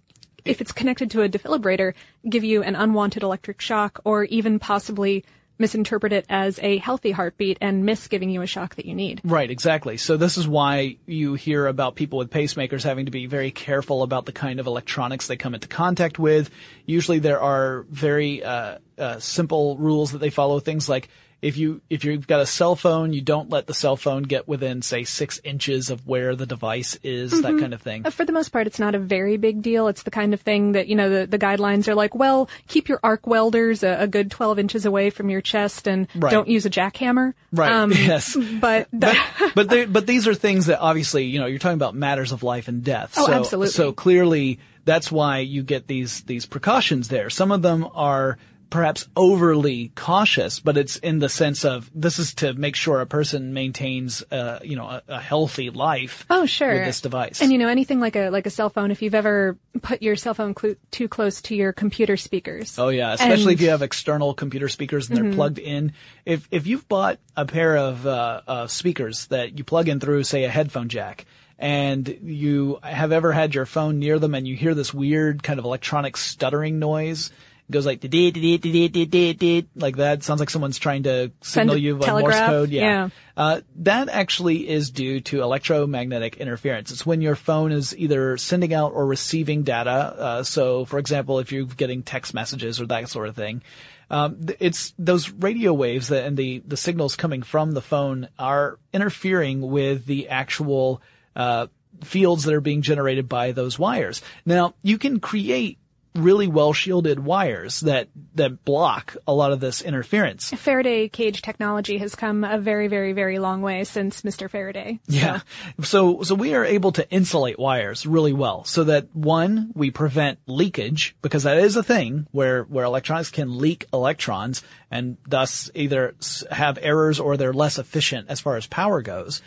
if 0.46 0.62
it's 0.62 0.72
connected 0.72 1.12
to 1.12 1.24
a 1.24 1.30
defibrillator, 1.30 1.94
give 2.30 2.44
you 2.44 2.64
an 2.64 2.76
unwanted 2.76 3.24
electric 3.24 3.60
shock 3.60 4.00
or 4.06 4.24
even 4.26 4.60
possibly 4.60 5.26
misinterpret 5.58 6.12
it 6.12 6.26
as 6.30 6.60
a 6.62 6.78
healthy 6.78 7.12
heartbeat 7.12 7.58
and 7.62 7.86
miss 7.86 8.08
giving 8.08 8.30
you 8.30 8.42
a 8.42 8.48
shock 8.48 8.76
that 8.76 8.86
you 8.86 8.94
need. 8.94 9.22
Right, 9.24 9.50
exactly. 9.50 9.98
So 9.98 10.18
this 10.18 10.38
is 10.38 10.48
why 10.48 10.98
you 11.06 11.36
hear 11.36 11.68
about 11.68 11.96
people 11.96 12.20
with 12.20 12.30
pacemakers 12.30 12.84
having 12.84 13.06
to 13.06 13.12
be 13.12 13.26
very 13.26 13.52
careful 13.52 14.04
about 14.04 14.26
the 14.26 14.34
kind 14.34 14.60
of 14.60 14.68
electronics 14.68 15.28
they 15.28 15.38
come 15.38 15.56
into 15.56 15.68
contact 15.68 16.20
with. 16.20 16.50
Usually 16.86 17.20
there 17.20 17.40
are 17.40 17.86
very 17.90 18.44
uh, 18.44 18.80
uh, 18.98 19.20
simple 19.20 19.78
rules 19.78 20.12
that 20.12 20.18
they 20.18 20.30
follow. 20.30 20.60
Things 20.60 20.90
like 20.90 21.10
if 21.42 21.58
you 21.58 21.82
if 21.90 22.04
you've 22.04 22.28
got 22.28 22.40
a 22.40 22.46
cell 22.46 22.76
phone, 22.76 23.14
you 23.14 23.22
don't 23.22 23.50
let 23.50 23.68
the 23.68 23.74
cell 23.74 23.96
phone 23.96 24.24
get 24.24 24.48
within 24.48 24.82
say 24.82 25.04
six 25.04 25.40
inches 25.44 25.90
of 25.90 26.08
where 26.08 26.36
the 26.36 26.46
device 26.46 26.98
is. 27.04 27.42
That 27.42 27.60
kind 27.60 27.74
of 27.74 27.82
thing. 27.82 28.06
Uh, 28.06 28.10
For 28.10 28.26
the 28.26 28.32
most 28.32 28.50
part, 28.50 28.68
it's 28.68 28.80
not 28.80 28.96
a 28.96 29.00
very 29.00 29.38
big 29.38 29.62
deal. 29.62 29.88
It's 29.88 30.04
the 30.04 30.12
kind 30.12 30.34
of 30.34 30.42
thing 30.42 30.72
that, 30.72 30.88
you 30.88 30.96
know, 30.96 31.10
the, 31.10 31.28
the 31.28 31.38
guidelines 31.38 31.88
are 31.88 31.96
like, 31.96 32.16
well, 32.16 32.50
keep 32.68 32.90
your 32.90 33.00
arc 33.04 33.28
welders 33.28 33.84
a, 33.84 33.96
a 34.02 34.08
good 34.08 34.32
12 34.32 34.58
inches 34.60 34.86
away 34.86 35.10
from 35.10 35.30
your 35.30 35.42
chest 35.42 35.88
and 35.88 36.08
Right. 36.16 36.32
don't 36.32 36.48
use 36.48 36.66
a 36.66 36.70
jackhammer. 36.70 37.34
Right. 37.52 37.72
Um, 37.72 37.92
yes. 37.94 38.36
But, 38.36 38.88
the, 38.94 39.16
but 39.54 39.70
they, 39.70 39.86
but 39.86 40.08
these 40.08 40.28
are 40.28 40.34
things 40.34 40.66
that 40.68 40.80
obviously 40.80 41.26
you 41.26 41.40
know 41.40 41.46
you're 41.46 41.60
talking 41.60 41.76
about 41.76 41.96
matters 41.96 42.32
of 42.32 42.42
life 42.44 42.68
and 42.68 42.84
death. 42.84 43.14
Oh, 43.18 43.26
so, 43.28 43.34
absolutely. 43.34 43.72
So 43.72 43.92
clearly 43.94 44.60
that's 44.86 45.12
why 45.12 45.40
you 45.40 45.64
get 45.64 45.88
these 45.88 46.22
these 46.24 46.46
precautions 46.46 47.08
there. 47.08 47.30
Some 47.30 47.52
of 47.52 47.62
them 47.62 47.88
are 47.94 48.38
perhaps 48.70 49.08
overly 49.16 49.92
cautious, 49.96 50.60
but 50.60 50.78
it's 50.78 50.98
in 50.98 51.20
the 51.20 51.30
sense 51.30 51.64
of 51.66 51.90
this 51.94 52.20
is 52.20 52.34
to 52.36 52.54
make 52.54 52.76
sure 52.76 53.02
a 53.02 53.06
person 53.06 53.54
maintains 53.54 54.24
uh, 54.32 54.60
you 54.64 54.76
know 54.76 54.86
a, 54.88 55.02
a 55.08 55.20
healthy 55.20 55.70
life. 55.70 56.26
Oh, 56.30 56.46
sure. 56.46 56.74
With 56.74 56.86
this 56.86 57.02
device. 57.02 57.42
And 57.42 57.52
you 57.52 57.58
know, 57.58 57.68
anything 57.68 58.00
like 58.00 58.16
a 58.16 58.30
like 58.30 58.46
a 58.46 58.50
cell 58.50 58.70
phone, 58.70 58.92
if 58.92 59.02
you've 59.02 59.16
ever 59.16 59.58
put 59.82 60.02
your 60.02 60.16
cell 60.16 60.34
phone 60.34 60.56
cl- 60.56 60.76
too 60.92 61.08
close 61.08 61.42
to 61.44 61.56
your 61.56 61.74
computer 61.74 62.18
speakers. 62.18 62.78
Oh 62.78 62.90
yeah, 62.90 63.14
especially 63.14 63.54
And- 63.54 63.54
if 63.54 63.62
you 63.62 63.70
have 63.70 63.82
external 63.82 64.34
computer 64.34 64.70
speakers 64.70 65.10
and 65.10 65.18
they're 65.18 65.34
plugged 65.34 65.60
in. 65.60 65.94
If 66.26 66.48
if 66.52 66.68
you've 66.68 66.88
bought 66.88 67.20
a 67.36 67.46
pair 67.46 67.78
of 67.78 68.06
uh, 68.06 68.42
uh, 68.48 68.68
speakers 68.68 69.28
that 69.28 69.58
you 69.58 69.64
plug 69.64 69.90
in 69.90 70.00
through, 70.00 70.24
say, 70.24 70.44
a 70.44 70.50
headphone 70.50 70.90
jack, 70.90 71.26
and 71.60 72.08
you 72.24 72.80
have 72.84 73.12
ever 73.12 73.32
had 73.32 73.56
your 73.56 73.66
phone 73.66 74.00
near 74.00 74.20
them 74.20 74.36
and 74.36 74.48
you 74.48 74.56
hear 74.56 74.74
this 74.74 74.94
weird 74.94 75.44
kind 75.44 75.60
of 75.60 75.66
electronic 75.66 76.18
stuttering 76.18 76.80
noise. 76.80 77.32
It 77.68 77.72
goes 77.72 77.86
like 77.86 78.00
"dee, 78.00 78.08
dee, 78.08 78.32
dee, 78.32 78.58
dee, 78.58 78.88
dee, 78.88 79.06
dee, 79.06 79.34
dee," 79.34 79.68
like 79.76 79.98
that. 79.98 80.24
Sounds 80.24 80.40
like 80.40 80.52
someone's 80.52 80.78
trying 80.78 81.04
to 81.04 81.32
signal 81.42 81.76
you 81.78 81.96
by 81.96 82.06
telegraph? 82.06 82.50
Morse 82.50 82.50
code. 82.50 82.70
Yeah. 82.70 83.10
Uh, 83.36 83.62
that 83.78 84.08
actually 84.10 84.70
is 84.70 84.92
due 84.92 85.20
to 85.22 85.42
electromagnetic 85.42 86.38
interference. 86.38 86.92
It's 86.92 87.06
when 87.06 87.22
your 87.22 87.36
phone 87.36 87.72
is 87.72 87.98
either 87.98 88.38
sending 88.38 88.74
out 88.74 88.94
or 88.94 89.06
receiving 89.08 89.64
data. 89.64 89.92
Uh, 89.92 90.44
so, 90.44 90.86
for 90.86 91.00
example, 91.00 91.40
if 91.40 91.52
you're 91.52 91.66
getting 91.66 92.04
text 92.04 92.34
messages 92.34 92.80
or 92.80 92.86
that 92.86 93.10
sort 93.10 93.30
of 93.30 93.36
thing, 93.36 93.64
um, 94.12 94.46
it's 94.60 94.94
those 95.00 95.32
radio 95.32 95.74
waves 95.74 96.10
that, 96.10 96.26
and 96.26 96.38
the 96.38 96.62
the 96.68 96.78
signals 96.78 97.16
coming 97.16 97.42
from 97.42 97.72
the 97.72 97.82
phone 97.82 98.30
are 98.38 98.78
interfering 98.94 99.62
with 99.62 100.06
the 100.06 100.30
actual 100.30 101.02
uh, 101.36 101.68
fields 102.04 102.44
that 102.44 102.54
are 102.54 102.62
being 102.62 102.84
generated 102.84 103.28
by 103.28 103.52
those 103.52 103.80
wires. 103.80 104.22
Now, 104.46 104.76
you 104.84 104.98
can 104.98 105.20
create 105.20 105.80
really 106.16 106.48
well 106.48 106.74
shielded 106.74 107.20
wires 107.20 107.82
that, 107.82 108.08
that 108.36 108.64
block 108.64 109.16
a 109.28 109.34
lot 109.34 109.52
of 109.52 109.60
this 109.60 109.82
interference. 109.82 110.50
Faraday 110.52 111.10
cage 111.10 111.42
technology 111.42 111.98
has 111.98 112.16
come 112.16 112.44
a 112.44 112.58
very, 112.58 112.88
very, 112.88 113.14
very 113.14 113.38
long 113.38 113.62
way 113.62 113.84
since 113.84 114.22
Mr. 114.22 114.50
Faraday. 114.50 115.00
So. 115.10 115.16
Yeah. 115.16 115.40
So, 115.84 116.24
so 116.24 116.36
we 116.36 116.54
are 116.56 116.66
able 116.66 116.94
to 116.94 117.10
insulate 117.12 117.60
wires 117.60 118.06
really 118.06 118.34
well 118.34 118.64
so 118.64 118.86
that 118.86 119.14
one, 119.14 119.72
we 119.76 119.92
prevent 119.92 120.40
leakage 120.48 121.16
because 121.22 121.44
that 121.44 121.58
is 121.58 121.76
a 121.76 121.84
thing 121.84 122.28
where, 122.32 122.64
where 122.64 122.86
electronics 122.86 123.30
can 123.30 123.58
leak 123.58 123.86
electrons 123.94 124.64
and 124.90 125.18
thus 125.28 125.70
either 125.76 126.16
have 126.50 126.80
errors 126.82 127.20
or 127.20 127.38
they're 127.38 127.54
less 127.54 127.78
efficient 127.78 128.30
as 128.30 128.40
far 128.40 128.56
as 128.56 128.68
power 128.68 129.02
goes. 129.02 129.42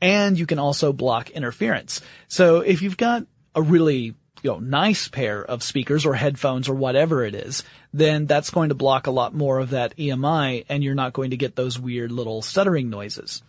And 0.00 0.38
you 0.38 0.46
can 0.46 0.58
also 0.58 0.92
block 0.92 1.30
interference. 1.30 2.00
So 2.28 2.60
if 2.60 2.82
you've 2.82 2.96
got 2.96 3.24
a 3.54 3.62
really 3.62 4.14
you 4.42 4.50
know, 4.50 4.58
nice 4.58 5.08
pair 5.08 5.44
of 5.44 5.62
speakers 5.62 6.06
or 6.06 6.14
headphones 6.14 6.68
or 6.68 6.74
whatever 6.74 7.24
it 7.24 7.34
is, 7.34 7.64
then 7.92 8.26
that's 8.26 8.50
going 8.50 8.68
to 8.68 8.74
block 8.74 9.06
a 9.06 9.10
lot 9.10 9.34
more 9.34 9.58
of 9.58 9.70
that 9.70 9.96
EMI 9.96 10.64
and 10.68 10.84
you're 10.84 10.94
not 10.94 11.12
going 11.12 11.30
to 11.30 11.36
get 11.36 11.56
those 11.56 11.78
weird 11.78 12.12
little 12.12 12.42
stuttering 12.42 12.90
noises. 12.90 13.42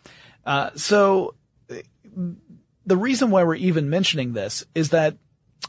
Uh, 0.46 0.72
so 0.75 1.36
the 2.86 2.98
reason 2.98 3.29
why 3.29 3.43
we're 3.43 3.55
even 3.55 3.89
mentioning 3.89 4.34
this 4.34 4.65
is 4.74 4.89
that 4.89 5.15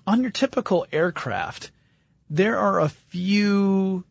on 0.06 0.22
your 0.22 0.30
typical 0.30 0.86
aircraft, 0.92 1.70
there 2.28 2.58
are 2.58 2.80
a 2.80 2.88
few 2.88 4.04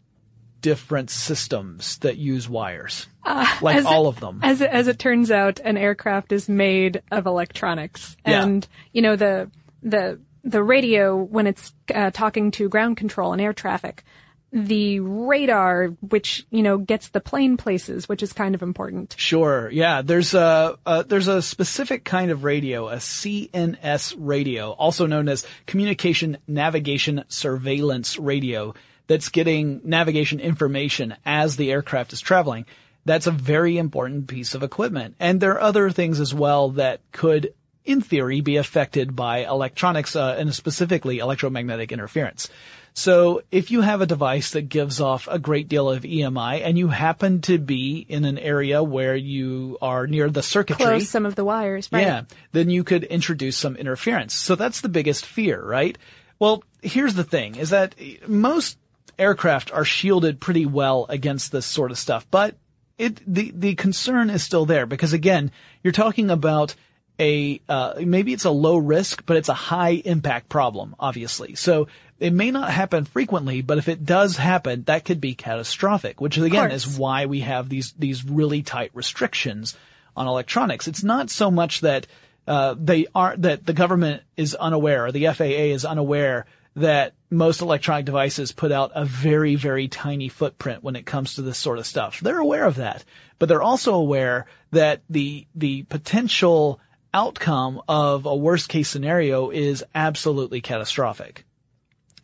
different 0.62 1.10
systems 1.10 1.98
that 2.00 2.18
use 2.18 2.50
wires. 2.50 3.08
Uh, 3.24 3.46
like 3.62 3.86
all 3.86 4.06
it, 4.06 4.10
of 4.10 4.20
them. 4.20 4.42
As 4.44 4.62
it, 4.62 4.70
as 4.70 4.88
it 4.88 5.00
turns 5.00 5.32
out, 5.32 5.60
an 5.60 5.78
aircraft 5.78 6.32
is 6.32 6.50
made 6.50 7.02
of 7.12 7.26
electronics. 7.26 8.18
And, 8.26 8.68
yeah. 8.70 8.90
you 8.92 9.02
know, 9.02 9.16
the, 9.16 9.50
the 9.82 10.20
the 10.50 10.64
radio 10.64 11.16
when 11.16 11.48
it's 11.48 11.74
uh, 11.94 12.12
talking 12.12 12.52
to 12.52 12.70
ground 12.70 12.98
control 12.98 13.34
and 13.34 13.42
air 13.42 13.54
traffic, 13.54 14.04
the 14.52 15.00
radar, 15.00 15.88
which 16.02 16.46
you 16.50 16.64
know 16.64 16.78
gets 16.78 17.10
the 17.10 17.20
plane 17.20 17.56
places, 17.56 18.10
which 18.10 18.24
is 18.24 18.34
kind 18.34 18.56
of 18.56 18.64
important. 18.64 19.16
Sure, 19.18 19.70
yeah. 19.70 20.02
There's 20.02 20.34
a, 20.34 20.78
a 20.86 21.04
there's 21.04 21.28
a 21.28 21.42
specific 21.42 22.04
kind 22.04 22.32
of 22.32 22.44
radio, 22.44 22.90
a 22.90 22.96
CNS 22.96 24.16
radio, 24.18 24.72
also 24.72 25.06
known 25.06 25.30
as 25.30 25.46
Communication 25.68 26.38
Navigation 26.48 27.24
Surveillance 27.28 28.18
Radio, 28.18 28.74
that's 29.06 29.30
getting 29.30 29.82
navigation 29.84 30.40
information 30.40 31.16
as 31.26 31.56
the 31.56 31.72
aircraft 31.72 32.14
is 32.14 32.22
traveling. 32.22 32.66
That's 33.06 33.28
a 33.28 33.32
very 33.32 33.78
important 33.78 34.28
piece 34.28 34.56
of 34.56 34.64
equipment. 34.64 35.16
And 35.20 35.40
there 35.40 35.54
are 35.54 35.62
other 35.62 35.90
things 35.90 36.20
as 36.20 36.34
well 36.34 36.72
that 36.72 37.02
could 37.12 37.54
in 37.86 38.02
theory, 38.02 38.42
be 38.42 38.58
affected 38.58 39.16
by 39.16 39.40
electronics 39.40 40.16
uh, 40.16 40.36
and 40.38 40.54
specifically 40.54 41.20
electromagnetic 41.20 41.92
interference. 41.92 42.50
So 42.94 43.44
if 43.52 43.72
you 43.72 43.82
have 43.82 44.02
a 44.02 44.06
device 44.06 44.52
that 44.52 44.64
gives 44.64 45.00
off 45.00 45.28
a 45.32 45.40
great 45.40 45.70
deal 45.70 45.90
of 45.90 46.04
EMI 46.04 46.62
and 46.64 46.78
you 46.78 46.90
happen 46.90 47.42
to 47.44 47.58
be 47.58 48.06
in 48.08 48.26
an 48.26 48.38
area 48.38 48.84
where 48.84 49.16
you 49.16 49.78
are 49.82 50.08
near 50.08 50.30
the 50.30 50.44
circuitry. 50.44 50.86
Close 50.86 51.10
some 51.10 51.26
of 51.26 51.36
the 51.36 51.46
wires, 51.46 51.90
right? 51.92 52.02
Yeah. 52.02 52.24
Then 52.52 52.70
you 52.70 52.84
could 52.84 53.04
introduce 53.06 53.58
some 53.58 53.76
interference. 53.76 54.34
So 54.34 54.56
that's 54.56 54.82
the 54.82 54.90
biggest 54.90 55.26
fear, 55.26 55.64
right? 55.64 55.98
Well, 56.40 56.64
here's 56.82 57.14
the 57.14 57.24
thing 57.24 57.56
is 57.56 57.70
that 57.70 57.96
most 58.28 58.78
aircraft 59.18 59.72
are 59.72 59.86
shielded 59.86 60.40
pretty 60.40 60.66
well 60.66 61.06
against 61.10 61.52
this 61.52 61.66
sort 61.66 61.92
of 61.92 61.98
stuff, 61.98 62.26
but 62.32 62.56
it, 62.98 63.22
the, 63.26 63.52
the 63.56 63.76
concern 63.76 64.30
is 64.30 64.44
still 64.44 64.66
there 64.66 64.86
because 64.86 65.14
again, 65.14 65.52
you're 65.84 65.94
talking 65.94 66.30
about 66.30 66.76
a 67.20 67.62
uh, 67.68 67.96
maybe 68.00 68.34
it's 68.34 68.46
a 68.46 68.52
low 68.52 68.78
risk, 68.78 69.26
but 69.26 69.38
it's 69.38 69.50
a 69.50 69.54
high 69.54 70.02
impact 70.06 70.50
problem, 70.50 70.96
obviously. 71.00 71.56
So 71.56 71.88
it 72.20 72.34
may 72.34 72.52
not 72.52 72.72
happen 72.72 73.06
frequently, 73.06 73.62
but 73.62 73.78
if 73.78 73.88
it 73.88 74.06
does 74.06 74.38
happen, 74.38 74.84
that 74.84 75.06
could 75.06 75.22
be 75.22 75.36
catastrophic. 75.36 76.22
Which 76.22 76.38
again 76.38 76.72
is 76.72 76.98
why 76.98 77.26
we 77.26 77.42
have 77.42 77.70
these 77.70 77.94
these 77.98 78.26
really 78.26 78.62
tight 78.62 78.92
restrictions 78.94 79.76
on 80.16 80.28
electronics. 80.28 80.88
It's 80.88 81.04
not 81.04 81.30
so 81.30 81.52
much 81.52 81.82
that 81.82 82.08
uh, 82.48 82.76
they 82.80 83.08
aren't 83.14 83.42
that 83.44 83.66
the 83.66 83.74
government 83.74 84.24
is 84.38 84.56
unaware 84.56 85.06
or 85.06 85.12
the 85.12 85.28
FAA 85.28 85.74
is 85.74 85.86
unaware 85.86 86.46
that 86.76 87.14
most 87.30 87.62
electronic 87.62 88.06
devices 88.06 88.52
put 88.52 88.72
out 88.72 88.92
a 88.96 89.06
very, 89.06 89.56
very 89.56 89.88
tiny 89.88 90.30
footprint 90.30 90.84
when 90.84 90.96
it 90.96 91.06
comes 91.06 91.36
to 91.36 91.42
this 91.42 91.58
sort 91.58 91.78
of 91.78 91.86
stuff. 91.86 92.20
They're 92.22 92.40
aware 92.40 92.66
of 92.66 92.76
that, 92.76 93.04
but 93.38 93.50
they're 93.50 93.62
also 93.62 93.96
aware 93.96 94.46
that 94.72 95.02
the, 95.10 95.46
the 95.56 95.84
potential 95.84 96.80
outcome 97.14 97.82
of 97.88 98.26
a 98.26 98.36
worst 98.36 98.70
case 98.70 98.90
scenario 98.90 99.50
is 99.50 99.84
absolutely 99.94 100.62
catastrophic. 100.62 101.46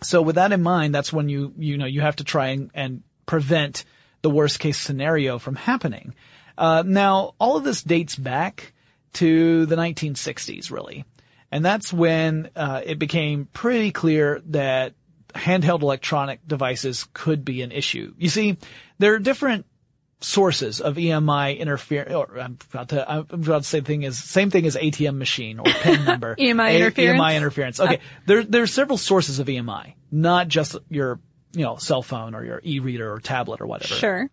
So 0.04 0.22
with 0.22 0.36
that 0.36 0.52
in 0.52 0.62
mind, 0.62 0.94
that's 0.94 1.14
when 1.14 1.30
you, 1.30 1.54
you 1.58 1.78
know, 1.78 1.86
you 1.86 2.02
have 2.02 2.18
to 2.18 2.24
try 2.24 2.48
and, 2.48 2.70
and 2.74 3.04
prevent 3.26 3.86
the 4.22 4.30
worst 4.30 4.60
case 4.60 4.78
scenario 4.78 5.40
from 5.40 5.56
happening. 5.56 6.14
Uh, 6.58 6.84
now, 6.86 7.34
all 7.40 7.58
of 7.58 7.64
this 7.64 7.82
dates 7.82 8.16
back 8.16 8.74
to 9.14 9.66
the 9.66 9.76
1960s, 9.76 10.72
really. 10.72 11.06
And 11.52 11.64
that's 11.64 11.94
when 11.94 12.50
uh, 12.56 12.82
it 12.86 13.00
became 13.00 13.48
pretty 13.54 13.92
clear 13.92 14.42
that 14.48 14.94
handheld 15.34 15.82
electronic 15.82 16.46
devices 16.48 17.08
could 17.14 17.46
be 17.46 17.62
an 17.62 17.72
issue. 17.72 18.14
You 18.18 18.30
see, 18.30 18.58
there 19.00 19.14
are 19.14 19.20
different 19.20 19.66
sources 20.26 20.82
of 20.82 20.96
EMI 20.96 21.58
interference, 21.58 22.14
or 22.14 22.40
I'm 22.40 22.58
about 22.74 22.90
to, 22.90 23.10
I'm 23.10 23.28
about 23.30 23.64
to 23.64 23.70
say 23.70 23.80
the 23.80 23.86
thing 23.86 24.04
is, 24.04 24.22
same 24.22 24.50
thing 24.50 24.66
as 24.66 24.76
ATM 24.76 25.18
machine 25.18 25.60
or 25.60 25.66
PIN 25.66 26.04
number. 26.04 26.36
EMI 26.40 26.72
A- 26.72 26.76
interference? 26.76 27.22
EMI 27.22 27.38
interference. 27.38 27.80
Okay. 27.80 27.98
Uh, 27.98 28.00
there, 28.26 28.44
there's 28.44 28.74
several 28.74 28.98
sources 28.98 29.40
of 29.40 29.48
EMI, 29.48 29.94
not 30.12 30.48
just 30.48 30.76
your, 30.90 31.20
you 31.54 31.64
know, 31.64 31.76
cell 31.78 32.02
phone 32.02 32.34
or 32.34 32.44
your 32.44 32.60
e-reader 32.64 33.14
or 33.14 33.20
tablet 33.20 33.62
or 33.62 33.68
whatever. 33.68 33.94
Sure. 33.94 34.30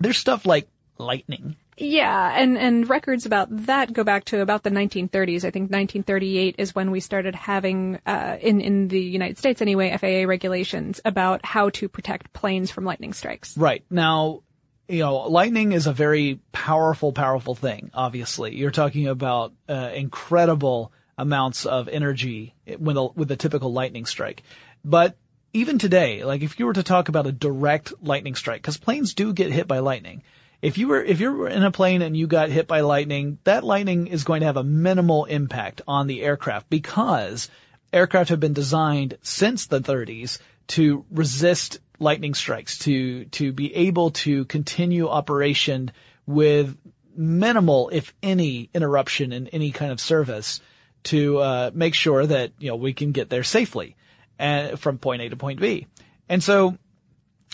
There's 0.00 0.16
stuff 0.16 0.46
like 0.46 0.68
lightning. 0.98 1.56
Yeah, 1.78 2.32
and, 2.34 2.56
and 2.56 2.88
records 2.88 3.26
about 3.26 3.48
that 3.66 3.92
go 3.92 4.02
back 4.02 4.24
to 4.26 4.40
about 4.40 4.62
the 4.62 4.70
1930s. 4.70 5.44
I 5.44 5.50
think 5.50 5.70
1938 5.70 6.54
is 6.56 6.74
when 6.74 6.90
we 6.90 7.00
started 7.00 7.34
having, 7.34 8.00
uh, 8.06 8.38
in, 8.40 8.62
in 8.62 8.88
the 8.88 9.00
United 9.00 9.36
States 9.36 9.60
anyway, 9.60 9.94
FAA 9.94 10.26
regulations 10.26 11.02
about 11.04 11.44
how 11.44 11.68
to 11.70 11.86
protect 11.90 12.32
planes 12.32 12.70
from 12.70 12.86
lightning 12.86 13.12
strikes. 13.12 13.58
Right. 13.58 13.84
Now, 13.90 14.42
you 14.88 15.00
know, 15.00 15.28
lightning 15.28 15.72
is 15.72 15.86
a 15.86 15.92
very 15.92 16.40
powerful, 16.52 17.12
powerful 17.12 17.54
thing. 17.54 17.90
Obviously, 17.92 18.56
you're 18.56 18.70
talking 18.70 19.08
about 19.08 19.52
uh, 19.68 19.90
incredible 19.94 20.92
amounts 21.18 21.66
of 21.66 21.88
energy 21.88 22.54
with 22.78 22.96
a, 22.96 23.04
with 23.14 23.30
a 23.30 23.36
typical 23.36 23.72
lightning 23.72 24.06
strike. 24.06 24.42
But 24.84 25.16
even 25.52 25.78
today, 25.78 26.22
like 26.22 26.42
if 26.42 26.58
you 26.58 26.66
were 26.66 26.74
to 26.74 26.82
talk 26.82 27.08
about 27.08 27.26
a 27.26 27.32
direct 27.32 27.92
lightning 28.02 28.34
strike, 28.34 28.62
because 28.62 28.76
planes 28.76 29.14
do 29.14 29.32
get 29.32 29.50
hit 29.50 29.66
by 29.66 29.78
lightning. 29.78 30.22
If 30.62 30.78
you 30.78 30.88
were 30.88 31.02
if 31.02 31.20
you're 31.20 31.48
in 31.48 31.62
a 31.62 31.70
plane 31.70 32.02
and 32.02 32.16
you 32.16 32.26
got 32.26 32.50
hit 32.50 32.66
by 32.66 32.80
lightning, 32.80 33.38
that 33.44 33.64
lightning 33.64 34.06
is 34.06 34.24
going 34.24 34.40
to 34.40 34.46
have 34.46 34.56
a 34.56 34.64
minimal 34.64 35.24
impact 35.24 35.82
on 35.86 36.06
the 36.06 36.22
aircraft 36.22 36.70
because 36.70 37.50
aircraft 37.92 38.30
have 38.30 38.40
been 38.40 38.52
designed 38.52 39.18
since 39.22 39.66
the 39.66 39.80
30s 39.80 40.38
to 40.68 41.04
resist 41.10 41.78
lightning 41.98 42.34
strikes 42.34 42.78
to 42.78 43.24
to 43.26 43.52
be 43.52 43.74
able 43.74 44.10
to 44.10 44.44
continue 44.46 45.08
operation 45.08 45.90
with 46.26 46.76
minimal, 47.16 47.88
if 47.92 48.14
any, 48.22 48.68
interruption 48.74 49.32
in 49.32 49.48
any 49.48 49.70
kind 49.70 49.92
of 49.92 50.00
service 50.00 50.60
to 51.04 51.38
uh, 51.38 51.70
make 51.72 51.94
sure 51.94 52.26
that 52.26 52.52
you 52.58 52.68
know 52.68 52.76
we 52.76 52.92
can 52.92 53.12
get 53.12 53.30
there 53.30 53.44
safely 53.44 53.96
and 54.38 54.78
from 54.78 54.98
point 54.98 55.22
A 55.22 55.28
to 55.28 55.36
point 55.36 55.60
B. 55.60 55.86
And 56.28 56.42
so 56.42 56.76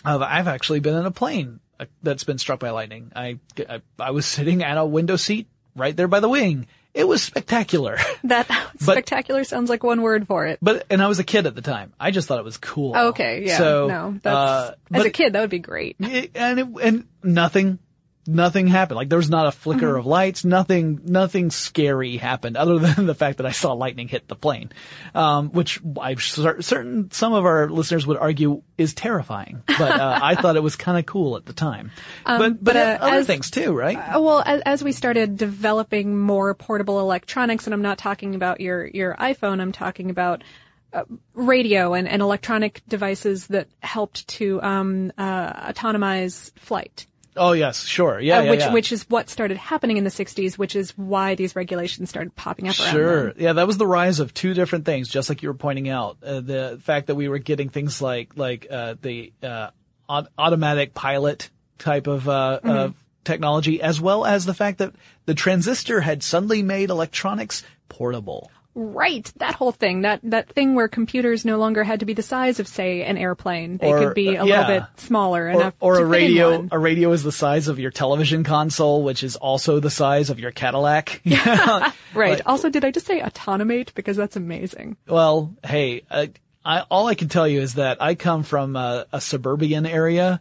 uh, 0.04 0.18
I've 0.18 0.48
actually 0.48 0.80
been 0.80 0.96
in 0.96 1.06
a 1.06 1.10
plane 1.10 1.60
uh, 1.78 1.86
that's 2.02 2.24
been 2.24 2.38
struck 2.38 2.60
by 2.60 2.70
lightning. 2.70 3.12
I, 3.14 3.38
I 3.68 3.82
I 3.98 4.10
was 4.10 4.26
sitting 4.26 4.62
at 4.62 4.78
a 4.78 4.84
window 4.84 5.16
seat 5.16 5.48
right 5.76 5.96
there 5.96 6.08
by 6.08 6.20
the 6.20 6.28
wing 6.28 6.66
it 6.94 7.06
was 7.06 7.22
spectacular. 7.22 7.98
That 8.24 8.46
but, 8.46 8.80
spectacular 8.80 9.42
sounds 9.42 9.68
like 9.68 9.82
one 9.82 10.00
word 10.00 10.28
for 10.28 10.46
it. 10.46 10.60
But 10.62 10.86
and 10.90 11.02
I 11.02 11.08
was 11.08 11.18
a 11.18 11.24
kid 11.24 11.46
at 11.46 11.56
the 11.56 11.60
time. 11.60 11.92
I 11.98 12.12
just 12.12 12.28
thought 12.28 12.38
it 12.38 12.44
was 12.44 12.56
cool. 12.56 12.96
okay, 12.96 13.44
yeah. 13.44 13.58
So 13.58 13.88
no, 13.88 14.18
that's 14.22 14.34
uh, 14.34 14.74
as 14.92 15.04
a 15.04 15.10
kid 15.10 15.32
that 15.32 15.40
would 15.40 15.50
be 15.50 15.58
great. 15.58 15.96
It, 15.98 16.30
and 16.36 16.60
it, 16.60 16.68
and 16.80 17.08
nothing 17.24 17.80
nothing 18.26 18.66
happened. 18.66 18.96
Like 18.96 19.08
there 19.08 19.18
was 19.18 19.30
not 19.30 19.46
a 19.46 19.52
flicker 19.52 19.88
mm-hmm. 19.88 19.98
of 19.98 20.06
lights. 20.06 20.44
Nothing, 20.44 21.00
nothing 21.04 21.50
scary 21.50 22.16
happened 22.16 22.56
other 22.56 22.78
than 22.80 23.06
the 23.06 23.14
fact 23.14 23.38
that 23.38 23.46
I 23.46 23.52
saw 23.52 23.72
lightning 23.72 24.08
hit 24.08 24.28
the 24.28 24.36
plane, 24.36 24.70
um, 25.14 25.50
which 25.50 25.80
I'm 26.00 26.18
certain 26.18 27.10
some 27.10 27.32
of 27.32 27.44
our 27.44 27.68
listeners 27.68 28.06
would 28.06 28.18
argue 28.18 28.62
is 28.78 28.94
terrifying. 28.94 29.62
But 29.66 30.00
uh, 30.00 30.18
I 30.22 30.34
thought 30.34 30.56
it 30.56 30.62
was 30.62 30.76
kind 30.76 30.98
of 30.98 31.06
cool 31.06 31.36
at 31.36 31.46
the 31.46 31.52
time. 31.52 31.90
Um, 32.24 32.38
but 32.38 32.64
but, 32.64 32.74
but 32.74 32.76
uh, 32.76 32.98
other 33.00 33.16
as, 33.18 33.26
things 33.26 33.50
too, 33.50 33.72
right? 33.72 33.96
Uh, 33.96 34.20
well, 34.20 34.42
as, 34.44 34.62
as, 34.64 34.84
we 34.84 34.92
started 34.92 35.36
developing 35.36 36.18
more 36.18 36.54
portable 36.54 37.00
electronics, 37.00 37.66
and 37.66 37.74
I'm 37.74 37.82
not 37.82 37.98
talking 37.98 38.34
about 38.34 38.60
your 38.60 38.86
your 38.86 39.14
iPhone. 39.16 39.60
I'm 39.60 39.72
talking 39.72 40.10
about 40.10 40.42
uh, 40.92 41.04
radio 41.34 41.94
and, 41.94 42.08
and 42.08 42.20
electronic 42.22 42.82
devices 42.86 43.46
that 43.48 43.68
helped 43.80 44.28
to 44.28 44.62
um, 44.62 45.12
uh, 45.16 45.72
autonomize 45.72 46.52
flight. 46.56 47.06
Oh 47.36 47.52
yes, 47.52 47.84
sure. 47.84 48.20
Yeah, 48.20 48.38
uh, 48.38 48.42
yeah, 48.42 48.50
which 48.50 48.60
yeah. 48.60 48.72
which 48.72 48.92
is 48.92 49.08
what 49.08 49.30
started 49.30 49.56
happening 49.56 49.96
in 49.96 50.04
the 50.04 50.10
60s, 50.10 50.58
which 50.58 50.76
is 50.76 50.90
why 50.98 51.34
these 51.34 51.56
regulations 51.56 52.10
started 52.10 52.34
popping 52.36 52.68
up 52.68 52.78
around 52.78 52.90
Sure. 52.92 53.32
Yeah, 53.38 53.54
that 53.54 53.66
was 53.66 53.78
the 53.78 53.86
rise 53.86 54.20
of 54.20 54.34
two 54.34 54.52
different 54.52 54.84
things, 54.84 55.08
just 55.08 55.28
like 55.28 55.42
you 55.42 55.48
were 55.48 55.54
pointing 55.54 55.88
out. 55.88 56.18
Uh, 56.22 56.40
the 56.40 56.78
fact 56.82 57.06
that 57.06 57.14
we 57.14 57.28
were 57.28 57.38
getting 57.38 57.70
things 57.70 58.02
like, 58.02 58.36
like, 58.36 58.66
uh, 58.70 58.96
the, 59.00 59.32
uh, 59.42 59.70
aut- 60.08 60.28
automatic 60.36 60.92
pilot 60.94 61.48
type 61.78 62.06
of, 62.06 62.28
uh, 62.28 62.60
Mm-hmm. 62.62 62.68
uh, 62.70 62.88
technology, 63.24 63.80
as 63.80 64.00
well 64.00 64.26
as 64.26 64.44
the 64.46 64.52
fact 64.54 64.78
that 64.78 64.92
the 65.26 65.34
transistor 65.34 66.00
had 66.00 66.24
suddenly 66.24 66.60
made 66.60 66.90
electronics 66.90 67.62
portable. 67.88 68.50
Right, 68.74 69.30
that 69.36 69.54
whole 69.54 69.70
thing, 69.72 70.00
that 70.00 70.20
that 70.22 70.48
thing 70.48 70.74
where 70.74 70.88
computers 70.88 71.44
no 71.44 71.58
longer 71.58 71.84
had 71.84 72.00
to 72.00 72.06
be 72.06 72.14
the 72.14 72.22
size 72.22 72.58
of, 72.58 72.66
say, 72.66 73.02
an 73.02 73.18
airplane. 73.18 73.76
They 73.76 73.88
Or, 73.92 73.98
could 73.98 74.14
be 74.14 74.28
a 74.28 74.44
yeah. 74.46 74.60
little 74.66 74.80
bit 74.80 74.82
smaller 74.96 75.44
Or, 75.44 75.50
enough 75.50 75.74
or 75.78 75.96
to 75.98 76.02
a 76.04 76.06
radio, 76.06 76.66
a 76.70 76.78
radio 76.78 77.12
is 77.12 77.22
the 77.22 77.32
size 77.32 77.68
of 77.68 77.78
your 77.78 77.90
television 77.90 78.44
console, 78.44 79.02
which 79.02 79.22
is 79.22 79.36
also 79.36 79.78
the 79.78 79.90
size 79.90 80.30
of 80.30 80.40
your 80.40 80.52
Cadillac. 80.52 81.20
Right. 82.14 82.32
Like- 82.38 82.42
also, 82.46 82.70
did 82.70 82.84
I 82.84 82.90
just 82.90 83.06
say 83.06 83.20
autonomate? 83.20 83.92
Because 83.94 84.16
that's 84.16 84.36
amazing. 84.36 84.96
Well, 85.06 85.54
hey, 85.64 86.02
uh, 86.10 86.26
I, 86.64 86.80
all 86.90 87.06
I 87.08 87.14
can 87.14 87.28
tell 87.28 87.46
you 87.48 87.60
is 87.60 87.74
that 87.74 88.00
I 88.02 88.14
come 88.14 88.42
from 88.42 88.76
a, 88.76 89.06
a 89.12 89.20
suburban 89.20 89.84
area. 89.84 90.40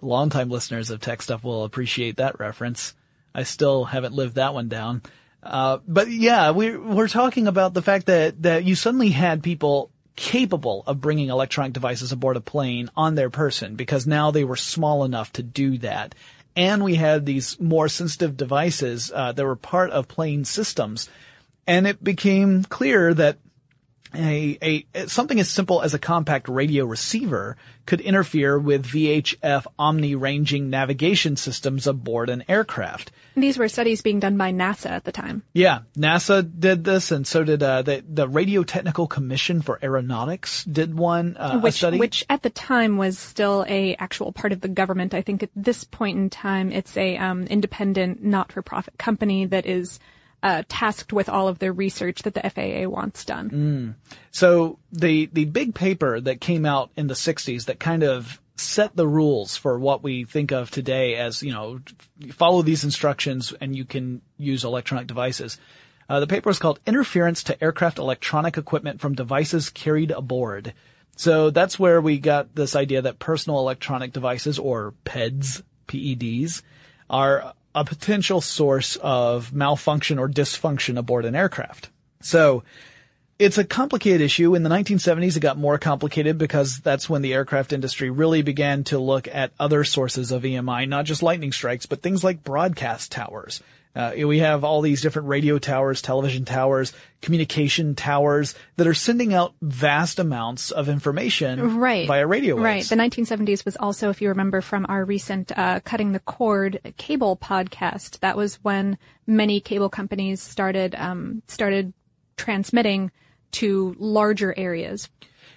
Longtime 0.00 0.48
listeners 0.50 0.90
of 0.90 1.00
Tech 1.00 1.20
Stuff 1.22 1.42
will 1.44 1.64
appreciate 1.64 2.16
that 2.16 2.38
reference. 2.38 2.94
I 3.34 3.42
still 3.42 3.84
haven't 3.84 4.14
lived 4.14 4.36
that 4.36 4.54
one 4.54 4.68
down. 4.68 5.02
Uh, 5.46 5.78
but 5.86 6.10
yeah, 6.10 6.50
we're, 6.50 6.80
we're 6.80 7.08
talking 7.08 7.46
about 7.46 7.74
the 7.74 7.82
fact 7.82 8.06
that, 8.06 8.42
that 8.42 8.64
you 8.64 8.74
suddenly 8.74 9.10
had 9.10 9.42
people 9.42 9.90
capable 10.16 10.82
of 10.86 11.00
bringing 11.00 11.28
electronic 11.28 11.72
devices 11.72 12.10
aboard 12.10 12.36
a 12.36 12.40
plane 12.40 12.90
on 12.96 13.14
their 13.14 13.30
person 13.30 13.76
because 13.76 14.06
now 14.06 14.30
they 14.30 14.44
were 14.44 14.56
small 14.56 15.04
enough 15.04 15.32
to 15.34 15.42
do 15.42 15.78
that. 15.78 16.14
And 16.56 16.82
we 16.82 16.94
had 16.94 17.26
these 17.26 17.60
more 17.60 17.88
sensitive 17.88 18.36
devices, 18.36 19.12
uh, 19.14 19.32
that 19.32 19.44
were 19.44 19.56
part 19.56 19.90
of 19.90 20.08
plane 20.08 20.44
systems. 20.44 21.08
And 21.66 21.86
it 21.86 22.02
became 22.02 22.64
clear 22.64 23.12
that 23.12 23.38
a, 24.16 24.86
a 24.94 25.06
something 25.06 25.38
as 25.40 25.48
simple 25.48 25.82
as 25.82 25.94
a 25.94 25.98
compact 25.98 26.48
radio 26.48 26.84
receiver 26.84 27.56
could 27.86 28.00
interfere 28.00 28.58
with 28.58 28.84
VHF 28.84 29.66
omni-ranging 29.78 30.68
navigation 30.68 31.36
systems 31.36 31.86
aboard 31.86 32.28
an 32.28 32.44
aircraft. 32.48 33.12
These 33.36 33.58
were 33.58 33.68
studies 33.68 34.02
being 34.02 34.18
done 34.18 34.36
by 34.36 34.52
NASA 34.52 34.90
at 34.90 35.04
the 35.04 35.12
time. 35.12 35.42
Yeah, 35.52 35.80
NASA 35.96 36.48
did 36.58 36.84
this, 36.84 37.12
and 37.12 37.26
so 37.26 37.44
did 37.44 37.62
uh, 37.62 37.82
the 37.82 38.02
the 38.08 38.28
Radio 38.28 38.62
Technical 38.64 39.06
Commission 39.06 39.62
for 39.62 39.78
Aeronautics 39.82 40.64
did 40.64 40.96
one 40.96 41.36
uh, 41.36 41.60
which 41.60 41.74
study. 41.74 41.98
which 41.98 42.24
at 42.28 42.42
the 42.42 42.50
time 42.50 42.96
was 42.96 43.18
still 43.18 43.64
a 43.68 43.94
actual 43.96 44.32
part 44.32 44.52
of 44.52 44.60
the 44.60 44.68
government. 44.68 45.14
I 45.14 45.22
think 45.22 45.42
at 45.42 45.50
this 45.54 45.84
point 45.84 46.18
in 46.18 46.30
time, 46.30 46.72
it's 46.72 46.96
a 46.96 47.16
um, 47.18 47.44
independent, 47.44 48.24
not-for-profit 48.24 48.98
company 48.98 49.46
that 49.46 49.66
is 49.66 50.00
uh, 50.46 50.62
tasked 50.68 51.12
with 51.12 51.28
all 51.28 51.48
of 51.48 51.58
the 51.58 51.72
research 51.72 52.22
that 52.22 52.34
the 52.34 52.48
FAA 52.48 52.88
wants 52.88 53.24
done. 53.24 53.48
So 54.30 54.78
the 54.92 55.26
the 55.32 55.44
big 55.44 55.74
paper 55.74 56.20
that 56.20 56.40
came 56.40 56.64
out 56.64 56.90
in 56.96 57.08
the 57.08 57.14
60s 57.14 57.64
that 57.64 57.80
kind 57.80 58.04
of 58.04 58.40
set 58.54 58.94
the 58.94 59.08
rules 59.08 59.56
for 59.56 59.76
what 59.76 60.04
we 60.04 60.22
think 60.22 60.52
of 60.52 60.70
today 60.70 61.16
as, 61.16 61.42
you 61.42 61.52
know, 61.52 61.80
follow 62.30 62.62
these 62.62 62.84
instructions 62.84 63.52
and 63.60 63.74
you 63.74 63.84
can 63.84 64.22
use 64.38 64.64
electronic 64.64 65.08
devices. 65.08 65.58
Uh, 66.08 66.20
the 66.20 66.28
paper 66.28 66.48
is 66.48 66.60
called 66.60 66.78
Interference 66.86 67.42
to 67.42 67.62
Aircraft 67.62 67.98
Electronic 67.98 68.56
Equipment 68.56 69.00
from 69.00 69.16
Devices 69.16 69.68
Carried 69.68 70.12
Aboard. 70.12 70.74
So 71.16 71.50
that's 71.50 71.76
where 71.76 72.00
we 72.00 72.20
got 72.20 72.54
this 72.54 72.76
idea 72.76 73.02
that 73.02 73.18
personal 73.18 73.58
electronic 73.58 74.12
devices 74.12 74.60
or 74.60 74.94
PEDs, 75.04 75.62
PEDs, 75.88 76.62
are 77.10 77.52
a 77.76 77.84
potential 77.84 78.40
source 78.40 78.96
of 78.96 79.52
malfunction 79.52 80.18
or 80.18 80.28
dysfunction 80.28 80.98
aboard 80.98 81.26
an 81.26 81.36
aircraft. 81.36 81.90
So 82.22 82.64
it's 83.38 83.58
a 83.58 83.64
complicated 83.64 84.22
issue. 84.22 84.54
In 84.54 84.62
the 84.62 84.70
1970s, 84.70 85.36
it 85.36 85.40
got 85.40 85.58
more 85.58 85.76
complicated 85.76 86.38
because 86.38 86.78
that's 86.78 87.10
when 87.10 87.20
the 87.20 87.34
aircraft 87.34 87.74
industry 87.74 88.08
really 88.08 88.40
began 88.40 88.82
to 88.84 88.98
look 88.98 89.28
at 89.28 89.52
other 89.60 89.84
sources 89.84 90.32
of 90.32 90.42
EMI, 90.42 90.88
not 90.88 91.04
just 91.04 91.22
lightning 91.22 91.52
strikes, 91.52 91.84
but 91.84 92.02
things 92.02 92.24
like 92.24 92.42
broadcast 92.42 93.12
towers. 93.12 93.62
Uh, 93.96 94.12
we 94.26 94.40
have 94.40 94.62
all 94.62 94.82
these 94.82 95.00
different 95.00 95.26
radio 95.28 95.58
towers, 95.58 96.02
television 96.02 96.44
towers, 96.44 96.92
communication 97.22 97.94
towers 97.94 98.54
that 98.76 98.86
are 98.86 98.92
sending 98.94 99.32
out 99.32 99.54
vast 99.62 100.18
amounts 100.18 100.70
of 100.70 100.90
information 100.90 101.78
Right. 101.78 102.06
via 102.06 102.26
radio 102.26 102.56
waves. 102.56 102.62
Right. 102.62 102.84
The 102.84 102.96
1970s 103.22 103.64
was 103.64 103.76
also, 103.76 104.10
if 104.10 104.20
you 104.20 104.28
remember 104.28 104.60
from 104.60 104.84
our 104.88 105.02
recent 105.04 105.50
uh, 105.56 105.80
Cutting 105.80 106.12
the 106.12 106.20
Cord 106.20 106.78
cable 106.98 107.38
podcast, 107.38 108.20
that 108.20 108.36
was 108.36 108.56
when 108.56 108.98
many 109.26 109.60
cable 109.60 109.88
companies 109.88 110.42
started 110.42 110.94
um, 110.94 111.42
started 111.48 111.94
transmitting 112.36 113.10
to 113.52 113.96
larger 113.98 114.52
areas. 114.58 115.08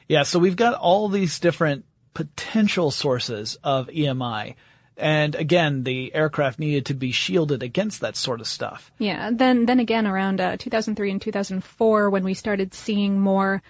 Yeah, 0.07 0.23
so 0.23 0.39
we've 0.39 0.55
got 0.55 0.75
all 0.75 1.09
these 1.09 1.39
different 1.39 1.83
potential 2.13 2.89
sources 2.91 3.57
of 3.63 3.87
EMI. 3.87 4.55
And 4.99 5.35
again, 5.35 5.83
the 5.83 6.13
aircraft 6.13 6.59
needed 6.59 6.87
to 6.87 6.93
be 6.93 7.11
shielded 7.11 7.63
against 7.63 8.01
that 8.01 8.15
sort 8.15 8.41
of 8.41 8.47
stuff. 8.47 8.91
Yeah. 8.97 9.31
Then 9.33 9.65
then 9.65 9.79
again, 9.79 10.05
around 10.05 10.41
uh, 10.41 10.57
2003 10.57 11.11
and 11.11 11.21
2004, 11.21 12.09
when 12.09 12.23
we 12.23 12.33
started 12.33 12.73
seeing 12.73 13.19
more. 13.19 13.61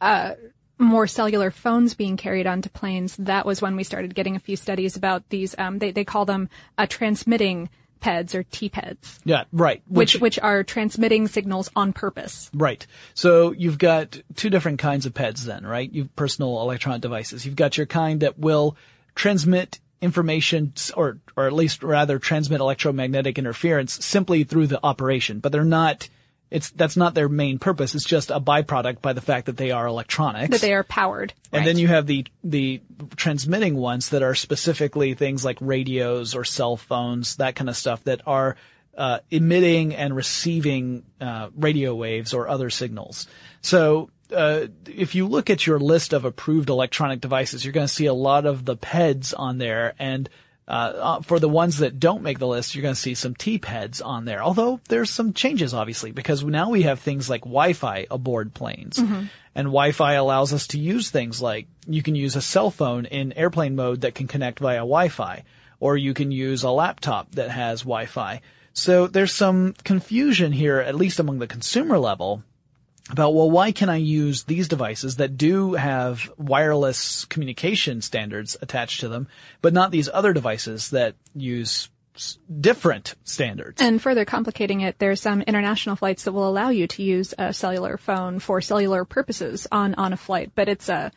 Uh, 0.00 0.34
more 0.80 1.08
cellular 1.08 1.50
phones 1.50 1.94
being 1.94 2.16
carried 2.16 2.46
onto 2.46 2.68
planes. 2.68 3.16
That 3.16 3.44
was 3.44 3.60
when 3.60 3.74
we 3.74 3.82
started 3.82 4.14
getting 4.14 4.36
a 4.36 4.38
few 4.38 4.54
studies 4.54 4.96
about 4.96 5.28
these. 5.28 5.56
Um, 5.58 5.80
they 5.80 5.90
they 5.90 6.04
call 6.04 6.24
them 6.24 6.48
uh, 6.78 6.86
transmitting 6.86 7.68
PEDs 8.00 8.34
or 8.34 8.44
TPEDs, 8.44 9.18
Yeah, 9.24 9.44
right. 9.52 9.82
which 9.88 10.14
which 10.20 10.38
are 10.38 10.62
transmitting 10.62 11.26
signals 11.26 11.68
on 11.74 11.92
purpose. 11.92 12.48
Right. 12.54 12.86
So 13.14 13.52
you've 13.52 13.78
got 13.78 14.20
two 14.36 14.50
different 14.50 14.78
kinds 14.78 15.04
of 15.04 15.14
PEDs 15.14 15.42
then, 15.44 15.66
right? 15.66 15.92
You've 15.92 16.14
personal 16.14 16.60
electronic 16.60 17.02
devices. 17.02 17.44
You've 17.44 17.56
got 17.56 17.76
your 17.76 17.86
kind 17.86 18.20
that 18.20 18.38
will 18.38 18.76
transmit 19.16 19.80
information 20.00 20.72
or, 20.96 21.18
or 21.36 21.46
at 21.46 21.52
least 21.52 21.82
rather 21.82 22.18
transmit 22.18 22.60
electromagnetic 22.60 23.38
interference 23.38 24.04
simply 24.04 24.44
through 24.44 24.66
the 24.66 24.80
operation, 24.82 25.40
but 25.40 25.52
they're 25.52 25.64
not, 25.64 26.08
it's, 26.50 26.70
that's 26.70 26.96
not 26.96 27.14
their 27.14 27.28
main 27.28 27.58
purpose. 27.58 27.94
It's 27.94 28.04
just 28.04 28.30
a 28.30 28.40
byproduct 28.40 29.02
by 29.02 29.12
the 29.12 29.20
fact 29.20 29.46
that 29.46 29.56
they 29.56 29.70
are 29.70 29.86
electronics. 29.86 30.50
That 30.50 30.60
they 30.60 30.72
are 30.72 30.84
powered. 30.84 31.34
And 31.52 31.60
right. 31.60 31.66
then 31.66 31.78
you 31.78 31.88
have 31.88 32.06
the 32.06 32.26
the 32.42 32.80
transmitting 33.16 33.76
ones 33.76 34.10
that 34.10 34.22
are 34.22 34.34
specifically 34.34 35.14
things 35.14 35.44
like 35.44 35.58
radios 35.60 36.34
or 36.34 36.44
cell 36.44 36.76
phones, 36.76 37.36
that 37.36 37.54
kind 37.54 37.68
of 37.68 37.76
stuff 37.76 38.04
that 38.04 38.22
are 38.26 38.56
uh, 38.96 39.20
emitting 39.30 39.94
and 39.94 40.16
receiving 40.16 41.04
uh, 41.20 41.50
radio 41.56 41.94
waves 41.94 42.34
or 42.34 42.48
other 42.48 42.70
signals. 42.70 43.26
So 43.60 44.10
uh, 44.34 44.66
if 44.86 45.14
you 45.14 45.26
look 45.26 45.50
at 45.50 45.66
your 45.66 45.78
list 45.78 46.12
of 46.12 46.24
approved 46.24 46.68
electronic 46.68 47.20
devices, 47.20 47.64
you're 47.64 47.72
going 47.72 47.86
to 47.86 47.92
see 47.92 48.06
a 48.06 48.14
lot 48.14 48.46
of 48.46 48.64
the 48.64 48.76
PEDs 48.76 49.34
on 49.36 49.58
there, 49.58 49.94
and 49.98 50.28
uh, 50.68 50.70
uh, 50.70 51.20
for 51.22 51.38
the 51.40 51.48
ones 51.48 51.78
that 51.78 51.98
don't 51.98 52.22
make 52.22 52.38
the 52.38 52.46
list, 52.46 52.74
you're 52.74 52.82
going 52.82 52.94
to 52.94 53.00
see 53.00 53.14
some 53.14 53.34
T-PEDs 53.34 54.04
on 54.04 54.26
there. 54.26 54.42
Although 54.42 54.80
there's 54.88 55.08
some 55.08 55.32
changes, 55.32 55.72
obviously, 55.72 56.12
because 56.12 56.44
now 56.44 56.68
we 56.68 56.82
have 56.82 57.00
things 57.00 57.30
like 57.30 57.40
Wi-Fi 57.40 58.06
aboard 58.10 58.52
planes. 58.52 58.98
And 59.54 59.68
Wi-Fi 59.68 60.12
allows 60.12 60.52
us 60.52 60.66
to 60.68 60.78
use 60.78 61.08
things 61.08 61.40
like 61.40 61.68
you 61.86 62.02
can 62.02 62.14
use 62.14 62.36
a 62.36 62.42
cell 62.42 62.70
phone 62.70 63.06
in 63.06 63.32
airplane 63.32 63.76
mode 63.76 64.02
that 64.02 64.14
can 64.14 64.28
connect 64.28 64.58
via 64.58 64.80
Wi-Fi, 64.80 65.42
or 65.80 65.96
you 65.96 66.12
can 66.12 66.30
use 66.30 66.62
a 66.64 66.70
laptop 66.70 67.32
that 67.32 67.50
has 67.50 67.80
Wi-Fi. 67.80 68.42
So 68.74 69.06
there's 69.06 69.32
some 69.32 69.74
confusion 69.84 70.52
here, 70.52 70.80
at 70.80 70.94
least 70.94 71.18
among 71.18 71.38
the 71.38 71.46
consumer 71.46 71.98
level, 71.98 72.42
about, 73.10 73.34
well, 73.34 73.50
why 73.50 73.72
can 73.72 73.88
I 73.88 73.96
use 73.96 74.44
these 74.44 74.68
devices 74.68 75.16
that 75.16 75.36
do 75.36 75.74
have 75.74 76.30
wireless 76.36 77.24
communication 77.26 78.02
standards 78.02 78.56
attached 78.60 79.00
to 79.00 79.08
them, 79.08 79.28
but 79.62 79.72
not 79.72 79.90
these 79.90 80.08
other 80.12 80.32
devices 80.32 80.90
that 80.90 81.14
use 81.34 81.88
different 82.60 83.14
standards? 83.24 83.80
And 83.80 84.02
further 84.02 84.24
complicating 84.24 84.82
it, 84.82 84.98
there's 84.98 85.20
some 85.20 85.42
international 85.42 85.96
flights 85.96 86.24
that 86.24 86.32
will 86.32 86.48
allow 86.48 86.68
you 86.70 86.86
to 86.88 87.02
use 87.02 87.32
a 87.38 87.52
cellular 87.52 87.96
phone 87.96 88.40
for 88.40 88.60
cellular 88.60 89.04
purposes 89.04 89.66
on, 89.72 89.94
on 89.94 90.12
a 90.12 90.16
flight, 90.16 90.52
but 90.54 90.68
it's 90.68 90.88
a, 90.88 91.10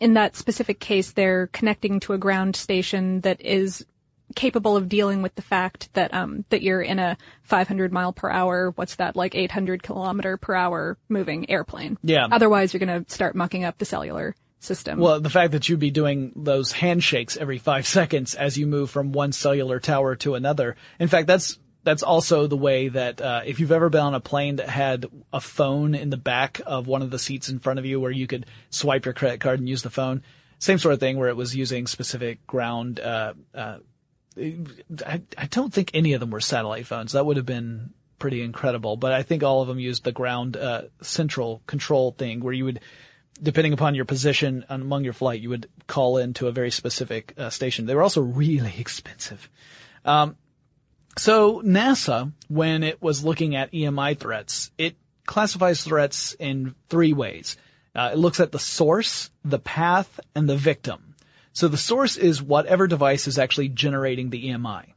in 0.00 0.14
that 0.14 0.36
specific 0.36 0.80
case, 0.80 1.12
they're 1.12 1.48
connecting 1.48 2.00
to 2.00 2.12
a 2.12 2.18
ground 2.18 2.56
station 2.56 3.20
that 3.20 3.40
is 3.40 3.84
capable 4.32 4.76
of 4.76 4.88
dealing 4.88 5.22
with 5.22 5.34
the 5.34 5.42
fact 5.42 5.92
that, 5.94 6.12
um, 6.14 6.44
that 6.50 6.62
you're 6.62 6.82
in 6.82 6.98
a 6.98 7.16
500 7.42 7.92
mile 7.92 8.12
per 8.12 8.30
hour, 8.30 8.72
what's 8.76 8.96
that, 8.96 9.16
like 9.16 9.34
800 9.34 9.82
kilometer 9.82 10.36
per 10.36 10.54
hour 10.54 10.98
moving 11.08 11.48
airplane. 11.50 11.98
Yeah. 12.02 12.26
Otherwise, 12.30 12.72
you're 12.72 12.84
going 12.84 13.04
to 13.04 13.12
start 13.12 13.34
mucking 13.34 13.64
up 13.64 13.78
the 13.78 13.84
cellular 13.84 14.34
system. 14.60 14.98
Well, 14.98 15.20
the 15.20 15.30
fact 15.30 15.52
that 15.52 15.68
you'd 15.68 15.80
be 15.80 15.90
doing 15.90 16.32
those 16.36 16.72
handshakes 16.72 17.36
every 17.36 17.58
five 17.58 17.86
seconds 17.86 18.34
as 18.34 18.56
you 18.56 18.66
move 18.66 18.90
from 18.90 19.12
one 19.12 19.32
cellular 19.32 19.80
tower 19.80 20.16
to 20.16 20.34
another. 20.34 20.76
In 20.98 21.08
fact, 21.08 21.26
that's 21.26 21.58
that's 21.84 22.02
also 22.02 22.46
the 22.46 22.56
way 22.56 22.88
that 22.88 23.20
uh, 23.20 23.40
if 23.44 23.58
you've 23.58 23.72
ever 23.72 23.90
been 23.90 24.00
on 24.02 24.14
a 24.14 24.20
plane 24.20 24.56
that 24.56 24.68
had 24.68 25.06
a 25.32 25.40
phone 25.40 25.94
in 25.94 26.10
the 26.10 26.16
back 26.16 26.60
of 26.64 26.86
one 26.86 27.02
of 27.02 27.10
the 27.10 27.18
seats 27.18 27.48
in 27.48 27.58
front 27.58 27.78
of 27.78 27.84
you, 27.84 28.00
where 28.00 28.10
you 28.10 28.26
could 28.26 28.46
swipe 28.70 29.04
your 29.04 29.14
credit 29.14 29.40
card 29.40 29.58
and 29.58 29.68
use 29.68 29.82
the 29.82 29.90
phone, 29.90 30.22
same 30.58 30.78
sort 30.78 30.94
of 30.94 31.00
thing, 31.00 31.18
where 31.18 31.28
it 31.28 31.36
was 31.36 31.56
using 31.56 31.86
specific 31.88 32.46
ground 32.46 33.00
uh, 33.00 33.34
uh, 33.52 33.78
I, 34.36 35.22
I 35.36 35.46
don't 35.46 35.72
think 35.72 35.90
any 35.94 36.12
of 36.12 36.20
them 36.20 36.30
were 36.30 36.40
satellite 36.40 36.86
phones. 36.86 37.12
That 37.12 37.26
would 37.26 37.36
have 37.36 37.46
been 37.46 37.92
pretty 38.18 38.42
incredible. 38.42 38.96
But 38.96 39.12
I 39.12 39.22
think 39.22 39.42
all 39.42 39.62
of 39.62 39.68
them 39.68 39.80
used 39.80 40.04
the 40.04 40.12
ground 40.12 40.56
uh, 40.56 40.82
central 41.00 41.62
control 41.66 42.12
thing 42.12 42.40
where 42.40 42.52
you 42.52 42.64
would, 42.64 42.80
depending 43.42 43.72
upon 43.72 43.94
your 43.94 44.04
position 44.04 44.64
among 44.68 45.04
your 45.04 45.12
flight, 45.12 45.40
you 45.40 45.48
would 45.48 45.68
call 45.86 46.18
into 46.18 46.46
a 46.46 46.52
very 46.52 46.70
specific 46.70 47.34
uh, 47.36 47.50
station. 47.50 47.86
They 47.86 47.94
were 47.94 48.02
also 48.02 48.20
really 48.20 48.74
expensive. 48.78 49.50
Um, 50.04 50.36
so 51.18 51.60
NASA, 51.62 52.32
when 52.48 52.82
it 52.84 53.02
was 53.02 53.24
looking 53.24 53.56
at 53.56 53.72
EMI 53.72 54.18
threats, 54.18 54.70
it 54.78 54.96
classifies 55.26 55.82
threats 55.82 56.34
in 56.38 56.74
three 56.88 57.12
ways. 57.12 57.56
Uh, 57.94 58.10
it 58.12 58.18
looks 58.18 58.40
at 58.40 58.52
the 58.52 58.58
source, 58.58 59.30
the 59.44 59.58
path, 59.58 60.20
and 60.34 60.48
the 60.48 60.56
victim. 60.56 61.11
So 61.52 61.68
the 61.68 61.76
source 61.76 62.16
is 62.16 62.42
whatever 62.42 62.86
device 62.86 63.26
is 63.26 63.38
actually 63.38 63.68
generating 63.68 64.30
the 64.30 64.48
EMI. 64.48 64.92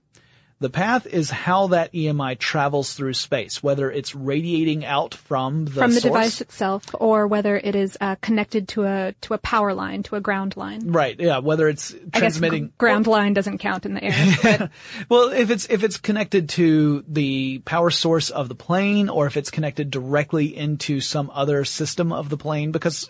The 0.59 0.69
path 0.69 1.05
is 1.05 1.29
how 1.29 1.67
that 1.67 1.91
EMI 1.91 2.39
travels 2.39 2.93
through 2.93 3.13
space, 3.15 3.61
whether 3.61 3.91
it's 3.91 4.15
radiating 4.15 4.85
out 4.85 5.13
from 5.13 5.65
the 5.65 5.71
from 5.71 5.93
the 5.93 5.99
source. 5.99 6.13
device 6.13 6.41
itself, 6.41 6.85
or 6.93 7.27
whether 7.27 7.57
it 7.57 7.75
is 7.75 7.97
uh, 7.99 8.15
connected 8.21 8.69
to 8.69 8.85
a 8.85 9.13
to 9.19 9.33
a 9.33 9.37
power 9.37 9.73
line, 9.73 10.03
to 10.03 10.15
a 10.15 10.21
ground 10.21 10.55
line. 10.55 10.91
Right, 10.93 11.19
yeah, 11.19 11.39
whether 11.39 11.67
it's 11.67 11.93
I 11.93 11.97
guess 11.97 12.19
transmitting 12.19 12.67
gr- 12.67 12.85
ground 12.85 13.05
line 13.05 13.33
doesn't 13.33 13.57
count 13.57 13.85
in 13.85 13.95
the 13.95 14.03
air. 14.05 14.13
But 14.43 14.71
Well, 15.09 15.29
if 15.33 15.51
it's 15.51 15.67
if 15.69 15.83
it's 15.83 15.97
connected 15.97 16.47
to 16.49 17.03
the 17.05 17.59
power 17.59 17.89
source 17.89 18.29
of 18.29 18.47
the 18.47 18.55
plane, 18.55 19.09
or 19.09 19.27
if 19.27 19.35
it's 19.35 19.51
connected 19.51 19.91
directly 19.91 20.55
into 20.55 21.01
some 21.01 21.29
other 21.33 21.65
system 21.65 22.13
of 22.13 22.29
the 22.29 22.37
plane, 22.37 22.71
because 22.71 23.09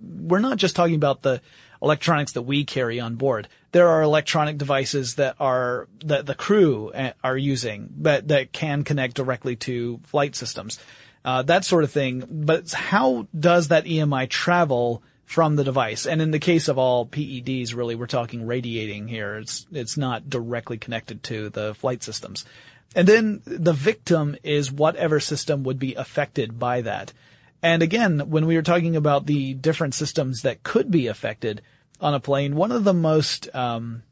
we're 0.00 0.40
not 0.40 0.58
just 0.58 0.74
talking 0.74 0.96
about 0.96 1.22
the 1.22 1.40
electronics 1.82 2.32
that 2.32 2.42
we 2.42 2.64
carry 2.64 3.00
on 3.00 3.16
board. 3.16 3.48
There 3.72 3.88
are 3.88 4.02
electronic 4.02 4.58
devices 4.58 5.16
that 5.16 5.36
are 5.40 5.88
that 6.04 6.26
the 6.26 6.34
crew 6.34 6.90
uh, 6.94 7.12
are 7.24 7.36
using 7.36 7.92
that 7.98 8.28
that 8.28 8.52
can 8.52 8.84
connect 8.84 9.14
directly 9.14 9.56
to 9.56 10.00
flight 10.04 10.36
systems, 10.36 10.78
uh, 11.24 11.42
that 11.42 11.64
sort 11.64 11.84
of 11.84 11.90
thing. 11.90 12.24
But 12.30 12.72
how 12.72 13.26
does 13.38 13.68
that 13.68 13.84
EMI 13.84 14.28
travel? 14.28 15.02
From 15.24 15.56
the 15.56 15.64
device, 15.64 16.04
and 16.04 16.20
in 16.20 16.30
the 16.30 16.38
case 16.38 16.68
of 16.68 16.76
all 16.76 17.06
PEDs, 17.06 17.74
really, 17.74 17.94
we're 17.94 18.06
talking 18.06 18.46
radiating 18.46 19.08
here. 19.08 19.36
It's 19.36 19.64
it's 19.72 19.96
not 19.96 20.28
directly 20.28 20.76
connected 20.76 21.22
to 21.22 21.48
the 21.48 21.74
flight 21.74 22.02
systems. 22.02 22.44
And 22.94 23.08
then 23.08 23.40
the 23.46 23.72
victim 23.72 24.36
is 24.42 24.70
whatever 24.70 25.20
system 25.20 25.62
would 25.64 25.78
be 25.78 25.94
affected 25.94 26.58
by 26.58 26.82
that. 26.82 27.14
And 27.62 27.82
again, 27.82 28.18
when 28.28 28.46
we 28.46 28.56
were 28.56 28.62
talking 28.62 28.96
about 28.96 29.26
the 29.26 29.54
different 29.54 29.94
systems 29.94 30.42
that 30.42 30.62
could 30.62 30.90
be 30.90 31.06
affected 31.06 31.62
on 32.00 32.14
a 32.14 32.20
plane, 32.20 32.56
one 32.56 32.72
of 32.72 32.84
the 32.84 32.94
most 32.94 33.48
um, 33.54 34.02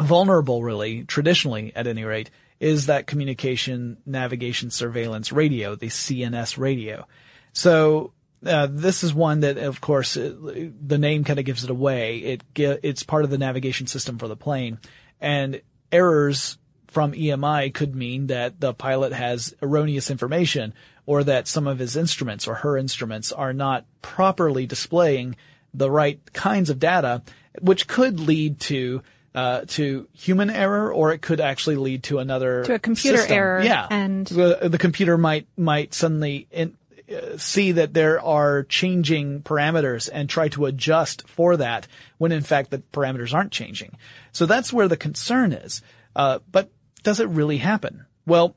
vulnerable, 0.00 0.62
really, 0.62 1.04
traditionally 1.04 1.72
at 1.74 1.86
any 1.86 2.04
rate, 2.04 2.30
is 2.60 2.86
that 2.86 3.06
communication, 3.06 3.96
navigation, 4.06 4.70
surveillance 4.70 5.32
radio, 5.32 5.74
the 5.74 5.88
CNS 5.88 6.56
radio. 6.56 7.06
So 7.52 8.12
uh, 8.46 8.68
this 8.70 9.02
is 9.02 9.12
one 9.12 9.40
that, 9.40 9.58
of 9.58 9.80
course, 9.80 10.16
uh, 10.16 10.34
the 10.80 10.98
name 10.98 11.24
kind 11.24 11.38
of 11.38 11.44
gives 11.44 11.64
it 11.64 11.70
away. 11.70 12.18
It 12.18 12.44
ge- 12.54 12.78
it's 12.82 13.02
part 13.02 13.24
of 13.24 13.30
the 13.30 13.38
navigation 13.38 13.86
system 13.86 14.18
for 14.18 14.28
the 14.28 14.36
plane, 14.36 14.78
and 15.20 15.60
errors 15.90 16.58
from 16.88 17.12
EMI 17.12 17.74
could 17.74 17.94
mean 17.94 18.28
that 18.28 18.60
the 18.60 18.72
pilot 18.72 19.12
has 19.12 19.54
erroneous 19.60 20.10
information 20.10 20.74
or 21.06 21.24
that 21.24 21.46
some 21.48 21.66
of 21.66 21.78
his 21.78 21.96
instruments 21.96 22.46
or 22.48 22.54
her 22.56 22.76
instruments 22.76 23.30
are 23.32 23.52
not 23.52 23.84
properly 24.02 24.66
displaying 24.66 25.36
the 25.72 25.90
right 25.90 26.20
kinds 26.32 26.70
of 26.70 26.78
data, 26.78 27.22
which 27.60 27.86
could 27.86 28.20
lead 28.20 28.60
to 28.60 29.02
uh, 29.34 29.64
to 29.66 30.06
human 30.12 30.48
error, 30.48 30.92
or 30.92 31.12
it 31.12 31.20
could 31.20 31.40
actually 31.40 31.74
lead 31.74 32.04
to 32.04 32.20
another 32.20 32.62
To 32.64 32.74
a 32.74 32.78
computer 32.78 33.18
system. 33.18 33.36
error, 33.36 33.62
Yeah, 33.64 33.88
and- 33.90 34.26
the, 34.28 34.68
the 34.68 34.78
computer 34.78 35.18
might 35.18 35.48
might 35.56 35.92
suddenly 35.92 36.46
in, 36.52 36.76
uh, 37.12 37.36
see 37.36 37.72
that 37.72 37.92
there 37.92 38.20
are 38.22 38.62
changing 38.62 39.42
parameters 39.42 40.08
and 40.12 40.30
try 40.30 40.48
to 40.50 40.66
adjust 40.66 41.26
for 41.28 41.56
that 41.56 41.88
when 42.18 42.30
in 42.30 42.42
fact 42.42 42.70
the 42.70 42.78
parameters 42.92 43.34
aren't 43.34 43.50
changing. 43.50 43.96
So 44.30 44.46
that's 44.46 44.72
where 44.72 44.86
the 44.86 44.96
concern 44.96 45.52
is. 45.52 45.82
Uh, 46.14 46.38
but 46.52 46.70
does 47.02 47.18
it 47.18 47.28
really 47.28 47.58
happen? 47.58 48.06
Well, 48.26 48.54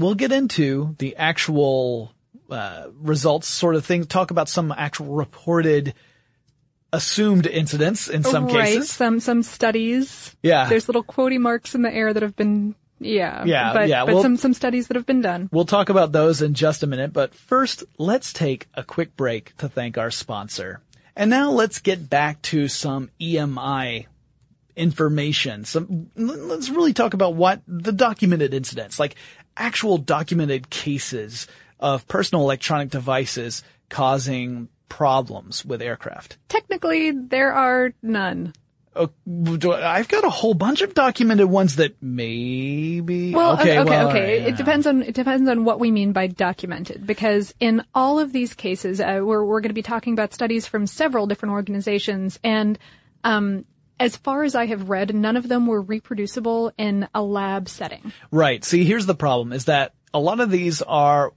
we'll 0.00 0.14
get 0.14 0.32
into 0.32 0.94
the 0.98 1.16
actual 1.16 2.12
uh, 2.50 2.86
results 3.00 3.48
sort 3.48 3.76
of 3.76 3.84
thing, 3.84 4.04
talk 4.04 4.30
about 4.30 4.48
some 4.48 4.72
actual 4.76 5.14
reported 5.14 5.94
assumed 6.92 7.46
incidents 7.46 8.08
in 8.08 8.24
some 8.24 8.46
right, 8.46 8.64
cases. 8.64 8.90
some 8.90 9.20
some 9.20 9.42
studies. 9.42 10.34
Yeah. 10.42 10.68
There's 10.68 10.88
little 10.88 11.04
quotey 11.04 11.38
marks 11.38 11.74
in 11.74 11.82
the 11.82 11.92
air 11.92 12.12
that 12.12 12.22
have 12.22 12.34
been 12.34 12.74
yeah. 12.98 13.44
Yeah, 13.46 13.72
But, 13.72 13.88
yeah, 13.88 14.04
but 14.04 14.14
well- 14.14 14.22
some 14.22 14.36
some 14.36 14.54
studies 14.54 14.88
that 14.88 14.96
have 14.96 15.06
been 15.06 15.22
done. 15.22 15.48
We'll 15.52 15.64
talk 15.64 15.88
about 15.88 16.12
those 16.12 16.42
in 16.42 16.54
just 16.54 16.82
a 16.82 16.86
minute, 16.86 17.12
but 17.12 17.34
first, 17.34 17.84
let's 17.98 18.32
take 18.32 18.68
a 18.74 18.82
quick 18.82 19.16
break 19.16 19.56
to 19.58 19.68
thank 19.68 19.96
our 19.98 20.10
sponsor. 20.10 20.80
And 21.16 21.30
now 21.30 21.50
let's 21.50 21.80
get 21.80 22.08
back 22.08 22.40
to 22.42 22.68
some 22.68 23.10
EMI 23.20 24.06
information. 24.76 25.64
Some, 25.64 26.10
let's 26.16 26.70
really 26.70 26.92
talk 26.92 27.14
about 27.14 27.34
what 27.34 27.60
the 27.66 27.92
documented 27.92 28.54
incidents, 28.54 28.98
like 28.98 29.16
actual 29.60 29.98
documented 29.98 30.70
cases 30.70 31.46
of 31.78 32.08
personal 32.08 32.42
electronic 32.42 32.90
devices 32.90 33.62
causing 33.88 34.68
problems 34.88 35.64
with 35.64 35.80
aircraft. 35.82 36.38
Technically, 36.48 37.10
there 37.12 37.52
are 37.52 37.92
none. 38.02 38.52
Uh, 38.94 39.06
I've 39.26 40.08
got 40.08 40.24
a 40.24 40.30
whole 40.30 40.54
bunch 40.54 40.82
of 40.82 40.94
documented 40.94 41.46
ones 41.46 41.76
that 41.76 42.02
maybe. 42.02 43.32
Well, 43.32 43.52
okay, 43.52 43.78
okay, 43.78 43.88
well, 43.88 44.08
okay. 44.08 44.40
yeah. 44.40 44.48
It 44.48 44.56
depends 44.56 44.86
on 44.86 45.02
it 45.02 45.14
depends 45.14 45.48
on 45.48 45.64
what 45.64 45.78
we 45.78 45.92
mean 45.92 46.12
by 46.12 46.26
documented. 46.26 47.06
Because 47.06 47.54
in 47.60 47.84
all 47.94 48.18
of 48.18 48.32
these 48.32 48.54
cases, 48.54 49.00
uh, 49.00 49.20
we're 49.22 49.44
we're 49.44 49.60
going 49.60 49.70
to 49.70 49.74
be 49.74 49.82
talking 49.82 50.12
about 50.12 50.34
studies 50.34 50.66
from 50.66 50.88
several 50.88 51.28
different 51.28 51.52
organizations, 51.52 52.40
and 52.42 52.78
um, 53.22 53.64
as 54.00 54.16
far 54.16 54.42
as 54.42 54.56
I 54.56 54.66
have 54.66 54.88
read, 54.90 55.14
none 55.14 55.36
of 55.36 55.46
them 55.46 55.66
were 55.68 55.80
reproducible 55.80 56.72
in 56.76 57.06
a 57.14 57.22
lab 57.22 57.68
setting. 57.68 58.12
Right. 58.32 58.64
See, 58.64 58.84
here's 58.84 59.06
the 59.06 59.14
problem: 59.14 59.52
is 59.52 59.66
that 59.66 59.92
a 60.12 60.18
lot 60.18 60.40
of 60.40 60.50
these 60.50 60.82
are. 60.82 61.32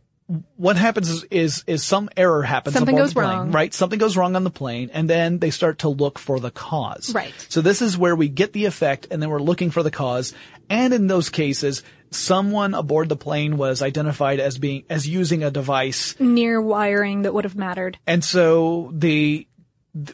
What 0.55 0.77
happens 0.77 1.09
is, 1.09 1.23
is, 1.25 1.63
is 1.67 1.83
some 1.83 2.09
error 2.15 2.43
happens 2.43 2.75
Something 2.75 2.95
goes 2.95 3.09
the 3.13 3.19
plane, 3.19 3.29
wrong. 3.37 3.51
right? 3.51 3.73
Something 3.73 3.99
goes 3.99 4.15
wrong 4.15 4.37
on 4.37 4.45
the 4.45 4.49
plane, 4.49 4.89
and 4.93 5.07
then 5.07 5.37
they 5.37 5.49
start 5.51 5.79
to 5.79 5.89
look 5.89 6.17
for 6.17 6.39
the 6.39 6.49
cause. 6.49 7.13
Right. 7.13 7.33
So 7.49 7.59
this 7.59 7.81
is 7.81 7.97
where 7.97 8.15
we 8.15 8.29
get 8.29 8.53
the 8.53 8.63
effect, 8.63 9.05
and 9.11 9.21
then 9.21 9.29
we're 9.29 9.41
looking 9.41 9.69
for 9.69 9.83
the 9.83 9.91
cause. 9.91 10.33
And 10.69 10.93
in 10.93 11.07
those 11.07 11.29
cases, 11.29 11.83
someone 12.09 12.73
aboard 12.73 13.09
the 13.09 13.17
plane 13.17 13.57
was 13.57 13.81
identified 13.81 14.39
as 14.39 14.57
being 14.57 14.85
as 14.89 15.05
using 15.05 15.43
a 15.43 15.51
device 15.51 16.15
Near 16.19 16.61
wiring 16.61 17.23
that 17.23 17.33
would 17.33 17.43
have 17.43 17.57
mattered. 17.57 17.97
and 18.07 18.23
so 18.23 18.91
the, 18.93 19.39
th- 19.39 19.47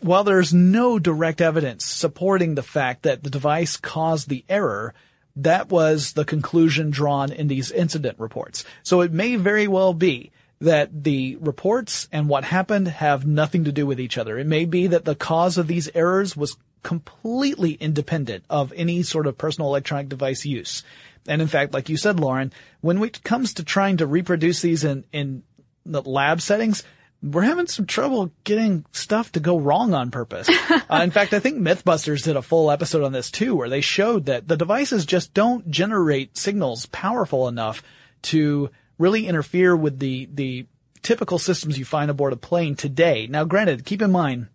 while 0.01 0.23
there's 0.23 0.53
no 0.53 0.99
direct 0.99 1.41
evidence 1.41 1.85
supporting 1.85 2.55
the 2.55 2.63
fact 2.63 3.03
that 3.03 3.23
the 3.23 3.29
device 3.29 3.77
caused 3.77 4.27
the 4.27 4.43
error, 4.49 4.93
that 5.37 5.69
was 5.69 6.13
the 6.13 6.25
conclusion 6.25 6.89
drawn 6.89 7.31
in 7.31 7.47
these 7.47 7.71
incident 7.71 8.19
reports. 8.19 8.65
So 8.83 9.01
it 9.01 9.13
may 9.13 9.37
very 9.37 9.67
well 9.67 9.93
be 9.93 10.31
that 10.59 11.03
the 11.03 11.37
reports 11.37 12.09
and 12.11 12.27
what 12.27 12.43
happened 12.43 12.89
have 12.89 13.25
nothing 13.25 13.63
to 13.63 13.71
do 13.71 13.85
with 13.85 13.99
each 13.99 14.17
other. 14.17 14.37
It 14.37 14.47
may 14.47 14.65
be 14.65 14.87
that 14.87 15.05
the 15.05 15.15
cause 15.15 15.57
of 15.57 15.67
these 15.67 15.89
errors 15.95 16.35
was 16.35 16.57
completely 16.83 17.73
independent 17.73 18.43
of 18.49 18.73
any 18.75 19.03
sort 19.03 19.27
of 19.27 19.37
personal 19.37 19.69
electronic 19.69 20.09
device 20.09 20.45
use. 20.45 20.83
And 21.27 21.41
in 21.41 21.47
fact, 21.47 21.73
like 21.73 21.87
you 21.87 21.95
said, 21.95 22.19
Lauren, 22.19 22.51
when 22.81 23.01
it 23.01 23.23
comes 23.23 23.53
to 23.55 23.63
trying 23.63 23.97
to 23.97 24.07
reproduce 24.07 24.61
these 24.61 24.83
in, 24.83 25.05
in 25.13 25.43
the 25.85 26.01
lab 26.01 26.41
settings, 26.41 26.83
we're 27.21 27.41
having 27.41 27.67
some 27.67 27.85
trouble 27.85 28.31
getting 28.43 28.85
stuff 28.91 29.31
to 29.33 29.39
go 29.39 29.57
wrong 29.57 29.93
on 29.93 30.11
purpose. 30.11 30.49
uh, 30.69 31.01
in 31.03 31.11
fact, 31.11 31.33
I 31.33 31.39
think 31.39 31.59
Mythbusters 31.59 32.23
did 32.23 32.37
a 32.37 32.41
full 32.41 32.71
episode 32.71 33.03
on 33.03 33.11
this 33.11 33.29
too, 33.29 33.55
where 33.55 33.69
they 33.69 33.81
showed 33.81 34.25
that 34.25 34.47
the 34.47 34.57
devices 34.57 35.05
just 35.05 35.33
don't 35.33 35.69
generate 35.69 36.37
signals 36.37 36.85
powerful 36.87 37.47
enough 37.47 37.83
to 38.23 38.69
really 38.97 39.27
interfere 39.27 39.75
with 39.75 39.99
the, 39.99 40.29
the 40.33 40.65
typical 41.01 41.39
systems 41.39 41.77
you 41.77 41.85
find 41.85 42.09
aboard 42.09 42.33
a 42.33 42.37
plane 42.37 42.75
today. 42.75 43.27
Now, 43.27 43.43
granted, 43.43 43.85
keep 43.85 44.01
in 44.01 44.11
mind, 44.11 44.47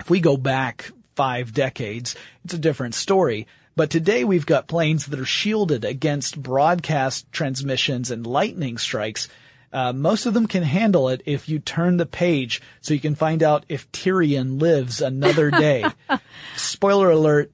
if 0.00 0.10
we 0.10 0.20
go 0.20 0.36
back 0.36 0.90
five 1.14 1.52
decades, 1.52 2.16
it's 2.44 2.54
a 2.54 2.58
different 2.58 2.94
story. 2.94 3.46
But 3.76 3.90
today 3.90 4.24
we've 4.24 4.46
got 4.46 4.68
planes 4.68 5.06
that 5.06 5.20
are 5.20 5.24
shielded 5.24 5.84
against 5.84 6.42
broadcast 6.42 7.30
transmissions 7.32 8.10
and 8.10 8.26
lightning 8.26 8.78
strikes. 8.78 9.28
Uh, 9.72 9.92
most 9.92 10.26
of 10.26 10.34
them 10.34 10.46
can 10.46 10.62
handle 10.62 11.08
it 11.08 11.22
if 11.26 11.48
you 11.48 11.58
turn 11.58 11.96
the 11.96 12.06
page 12.06 12.60
so 12.80 12.92
you 12.92 13.00
can 13.00 13.14
find 13.14 13.42
out 13.42 13.64
if 13.68 13.90
Tyrion 13.92 14.60
lives 14.60 15.00
another 15.00 15.50
day. 15.50 15.84
Spoiler 16.56 17.10
alert. 17.10 17.52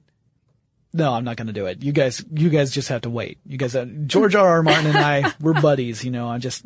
No, 0.93 1.13
I'm 1.13 1.23
not 1.23 1.35
going 1.35 1.47
to 1.47 1.53
do 1.53 1.67
it. 1.67 1.83
You 1.83 1.91
guys, 1.91 2.23
you 2.33 2.49
guys 2.49 2.71
just 2.71 2.89
have 2.89 3.01
to 3.01 3.09
wait. 3.09 3.37
You 3.45 3.57
guys, 3.57 3.75
uh, 3.75 3.85
George 3.85 4.33
R. 4.33 4.47
R. 4.47 4.63
Martin 4.63 4.87
and 4.87 4.97
I, 4.97 5.31
we're 5.39 5.59
buddies, 5.61 6.03
you 6.03 6.09
know, 6.09 6.27
I 6.27 6.39
just, 6.39 6.65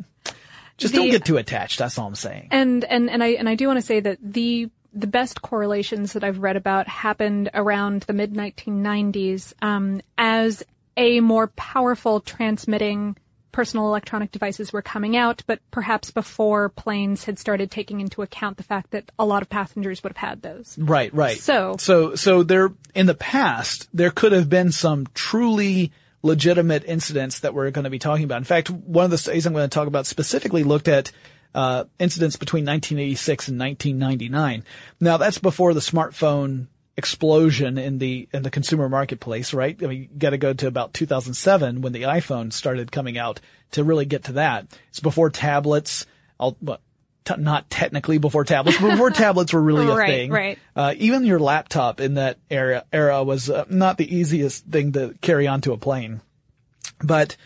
just 0.78 0.94
don't 0.94 1.10
get 1.10 1.24
too 1.24 1.36
attached. 1.36 1.78
That's 1.78 1.98
all 1.98 2.06
I'm 2.06 2.14
saying. 2.14 2.48
And 2.50 2.84
and 2.84 3.10
and 3.10 3.22
I 3.22 3.28
and 3.28 3.48
I 3.48 3.54
do 3.54 3.66
want 3.66 3.78
to 3.78 3.86
say 3.86 4.00
that 4.00 4.18
the 4.22 4.70
the 4.92 5.06
best 5.06 5.42
correlations 5.42 6.12
that 6.12 6.24
I've 6.24 6.38
read 6.38 6.56
about 6.56 6.88
happened 6.88 7.50
around 7.54 8.02
the 8.02 8.12
mid 8.12 8.34
1990s 8.34 9.54
um, 9.62 10.00
as 10.18 10.62
a 10.96 11.20
more 11.20 11.48
powerful 11.48 12.20
transmitting 12.20 13.16
personal 13.52 13.86
electronic 13.86 14.32
devices 14.32 14.72
were 14.72 14.82
coming 14.82 15.16
out, 15.16 15.42
but 15.46 15.60
perhaps 15.70 16.10
before 16.10 16.70
planes 16.70 17.24
had 17.24 17.38
started 17.38 17.70
taking 17.70 18.00
into 18.00 18.22
account 18.22 18.56
the 18.56 18.62
fact 18.62 18.90
that 18.90 19.12
a 19.18 19.24
lot 19.24 19.42
of 19.42 19.48
passengers 19.48 20.02
would 20.02 20.16
have 20.16 20.28
had 20.28 20.42
those. 20.42 20.76
Right, 20.78 21.12
right. 21.14 21.38
So- 21.38 21.76
so, 21.78 22.14
so 22.14 22.42
there, 22.42 22.72
in 22.94 23.06
the 23.06 23.14
past, 23.14 23.88
there 23.92 24.10
could 24.10 24.32
have 24.32 24.48
been 24.48 24.72
some 24.72 25.06
truly 25.14 25.92
legitimate 26.22 26.84
incidents 26.84 27.40
that 27.40 27.52
we're 27.52 27.70
going 27.70 27.84
to 27.84 27.90
be 27.90 27.98
talking 27.98 28.24
about. 28.24 28.38
In 28.38 28.44
fact, 28.44 28.70
one 28.70 29.04
of 29.04 29.10
the 29.10 29.18
studies 29.18 29.44
I'm 29.44 29.52
going 29.52 29.68
to 29.68 29.74
talk 29.74 29.88
about 29.88 30.06
specifically 30.06 30.62
looked 30.62 30.88
at 30.88 31.10
uh, 31.54 31.84
incidents 31.98 32.36
between 32.36 32.64
1986 32.64 33.48
and 33.48 33.58
1999. 33.58 34.64
Now 35.00 35.16
that's 35.18 35.38
before 35.38 35.74
the 35.74 35.80
smartphone 35.80 36.68
explosion 36.96 37.78
in 37.78 37.98
the 37.98 38.28
in 38.32 38.42
the 38.42 38.50
consumer 38.50 38.88
marketplace, 38.88 39.54
right? 39.54 39.76
I 39.82 39.86
mean, 39.86 40.02
you 40.02 40.08
got 40.18 40.30
to 40.30 40.38
go 40.38 40.52
to 40.52 40.66
about 40.66 40.92
2007 40.94 41.80
when 41.80 41.92
the 41.92 42.02
iPhone 42.02 42.52
started 42.52 42.92
coming 42.92 43.16
out 43.18 43.40
to 43.72 43.84
really 43.84 44.04
get 44.04 44.24
to 44.24 44.32
that. 44.32 44.66
It's 44.90 45.00
before 45.00 45.30
tablets. 45.30 46.06
I'll, 46.38 46.56
well, 46.60 46.80
t- 47.24 47.34
not 47.38 47.70
technically 47.70 48.18
before 48.18 48.44
tablets, 48.44 48.78
but 48.80 48.90
before 48.90 49.10
tablets 49.24 49.52
were 49.52 49.62
really 49.62 49.86
a 49.86 49.94
Right, 49.94 50.06
thing. 50.08 50.30
right. 50.30 50.58
Uh, 50.76 50.94
even 50.98 51.24
your 51.24 51.38
laptop 51.38 52.00
in 52.00 52.14
that 52.14 52.38
era 52.50 52.84
era 52.92 53.22
was 53.24 53.48
uh, 53.48 53.64
not 53.70 53.96
the 53.96 54.14
easiest 54.14 54.66
thing 54.66 54.92
to 54.92 55.14
carry 55.22 55.46
onto 55.46 55.72
a 55.72 55.78
plane. 55.78 56.20
But 57.02 57.36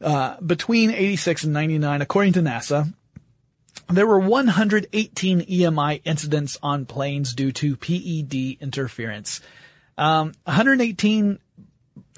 uh, 0.00 0.38
between 0.40 0.90
86 0.90 1.44
and 1.44 1.52
99, 1.52 2.02
according 2.02 2.32
to 2.34 2.40
NASA, 2.42 2.92
there 3.96 4.06
were 4.06 4.18
118 4.18 5.40
EMI 5.42 6.00
incidents 6.04 6.58
on 6.62 6.86
planes 6.86 7.34
due 7.34 7.52
to 7.52 7.76
PED 7.76 8.58
interference. 8.60 9.40
Um, 9.98 10.32
118 10.44 11.38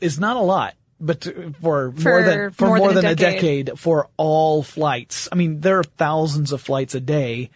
is 0.00 0.18
not 0.18 0.36
a 0.36 0.40
lot, 0.40 0.74
but 1.00 1.24
for, 1.60 1.92
more 1.92 2.22
than 2.22 2.50
for 2.50 2.66
more 2.66 2.78
more, 2.78 2.88
than 2.92 2.98
a 2.98 3.02
than, 3.02 3.12
a 3.12 3.14
decade. 3.14 3.66
decade 3.66 3.78
for 3.78 4.08
all 4.16 4.62
flights. 4.62 5.28
I 5.30 5.34
mean, 5.34 5.60
there 5.60 5.78
are 5.78 5.84
thousands 5.84 6.52
of 6.52 6.60
flights 6.60 6.94
a 6.94 7.00
day. 7.00 7.50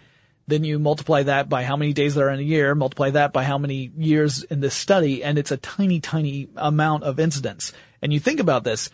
Then 0.46 0.64
you 0.64 0.78
multiply 0.78 1.24
that 1.24 1.50
by 1.50 1.62
how 1.62 1.76
many 1.76 1.92
days 1.92 2.14
there 2.14 2.28
are 2.28 2.32
in 2.32 2.40
a 2.40 2.42
year, 2.42 2.74
multiply 2.74 3.10
that 3.10 3.34
by 3.34 3.44
how 3.44 3.58
many 3.58 3.90
years 3.98 4.42
in 4.44 4.60
this 4.60 4.74
study, 4.74 5.22
and 5.22 5.36
it's 5.36 5.50
a 5.50 5.58
tiny, 5.58 6.00
tiny 6.00 6.48
amount 6.56 7.04
of 7.04 7.20
incidents. 7.20 7.74
And 8.00 8.14
you 8.14 8.20
think 8.20 8.40
about 8.40 8.64
this, 8.64 8.88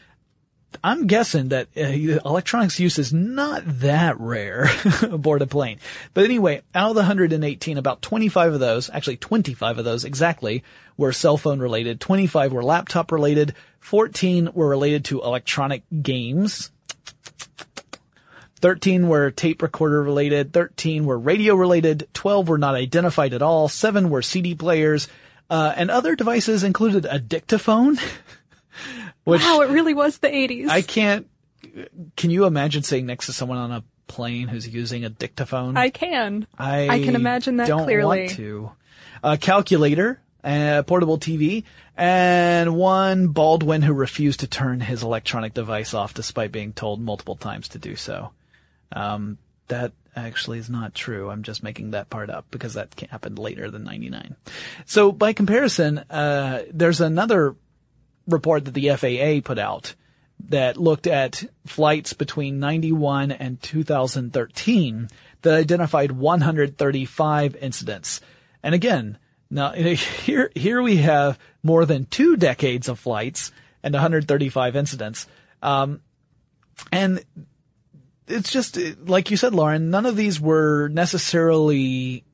I'm 0.82 1.06
guessing 1.06 1.48
that 1.48 1.68
uh, 1.76 1.82
electronics 1.82 2.80
use 2.80 2.98
is 2.98 3.12
not 3.12 3.62
that 3.80 4.18
rare 4.18 4.68
aboard 5.02 5.42
a 5.42 5.46
plane. 5.46 5.78
But 6.12 6.24
anyway, 6.24 6.62
out 6.74 6.90
of 6.90 6.94
the 6.94 7.02
118, 7.02 7.78
about 7.78 8.02
25 8.02 8.54
of 8.54 8.60
those, 8.60 8.90
actually 8.90 9.16
25 9.18 9.78
of 9.78 9.84
those 9.84 10.04
exactly, 10.04 10.64
were 10.96 11.12
cell 11.12 11.36
phone 11.36 11.60
related, 11.60 12.00
25 12.00 12.52
were 12.52 12.62
laptop 12.62 13.12
related, 13.12 13.54
14 13.80 14.50
were 14.54 14.68
related 14.68 15.04
to 15.06 15.22
electronic 15.22 15.82
games, 16.02 16.70
13 18.64 19.08
were 19.08 19.30
tape 19.30 19.60
recorder 19.60 20.02
related, 20.02 20.52
13 20.52 21.04
were 21.04 21.18
radio 21.18 21.54
related, 21.54 22.08
12 22.14 22.48
were 22.48 22.56
not 22.56 22.74
identified 22.74 23.34
at 23.34 23.42
all, 23.42 23.68
7 23.68 24.08
were 24.08 24.22
CD 24.22 24.54
players, 24.54 25.06
uh, 25.50 25.74
and 25.76 25.90
other 25.90 26.16
devices 26.16 26.64
included 26.64 27.04
a 27.04 27.18
dictaphone, 27.18 27.98
which 29.24 29.42
Wow, 29.42 29.62
it 29.62 29.70
really 29.70 29.94
was 29.94 30.18
the 30.18 30.28
80s. 30.28 30.68
I 30.68 30.82
can't. 30.82 31.28
Can 32.16 32.30
you 32.30 32.44
imagine 32.44 32.82
sitting 32.82 33.06
next 33.06 33.26
to 33.26 33.32
someone 33.32 33.58
on 33.58 33.72
a 33.72 33.82
plane 34.06 34.48
who's 34.48 34.68
using 34.68 35.04
a 35.04 35.08
dictaphone? 35.08 35.76
I 35.76 35.90
can. 35.90 36.46
I, 36.58 36.88
I 36.88 37.02
can 37.02 37.16
imagine 37.16 37.56
that 37.56 37.68
don't 37.68 37.84
clearly. 37.84 38.22
want 38.24 38.30
to. 38.32 38.72
A 39.22 39.38
calculator, 39.38 40.20
a 40.44 40.84
portable 40.86 41.18
TV, 41.18 41.64
and 41.96 42.76
one 42.76 43.28
Baldwin 43.28 43.82
who 43.82 43.92
refused 43.94 44.40
to 44.40 44.46
turn 44.46 44.80
his 44.80 45.02
electronic 45.02 45.54
device 45.54 45.94
off 45.94 46.12
despite 46.12 46.52
being 46.52 46.72
told 46.72 47.00
multiple 47.00 47.36
times 47.36 47.68
to 47.68 47.78
do 47.78 47.96
so. 47.96 48.30
Um, 48.92 49.38
that 49.68 49.92
actually 50.16 50.58
is 50.58 50.70
not 50.70 50.94
true. 50.94 51.30
I'm 51.30 51.42
just 51.42 51.62
making 51.62 51.92
that 51.92 52.10
part 52.10 52.30
up 52.30 52.46
because 52.50 52.74
that 52.74 52.94
happened 53.10 53.38
later 53.38 53.70
than 53.70 53.84
99. 53.84 54.36
So 54.86 55.12
by 55.12 55.32
comparison, 55.32 55.98
uh, 55.98 56.62
there's 56.72 57.00
another 57.00 57.56
report 58.26 58.64
that 58.64 58.74
the 58.74 58.90
FAA 58.90 59.46
put 59.46 59.58
out 59.58 59.94
that 60.48 60.76
looked 60.76 61.06
at 61.06 61.44
flights 61.66 62.12
between 62.12 62.60
91 62.60 63.32
and 63.32 63.60
2013 63.62 65.08
that 65.42 65.54
identified 65.54 66.12
135 66.12 67.56
incidents. 67.56 68.20
And 68.62 68.74
again, 68.74 69.18
now 69.50 69.72
here, 69.72 70.50
here 70.54 70.82
we 70.82 70.96
have 70.98 71.38
more 71.62 71.86
than 71.86 72.06
two 72.06 72.36
decades 72.36 72.88
of 72.88 72.98
flights 72.98 73.52
and 73.82 73.94
135 73.94 74.76
incidents. 74.76 75.26
Um, 75.62 76.00
and 76.90 77.24
it's 78.26 78.50
just, 78.50 78.78
like 79.06 79.30
you 79.30 79.36
said, 79.36 79.54
Lauren, 79.54 79.90
none 79.90 80.06
of 80.06 80.16
these 80.16 80.40
were 80.40 80.88
necessarily 80.88 82.24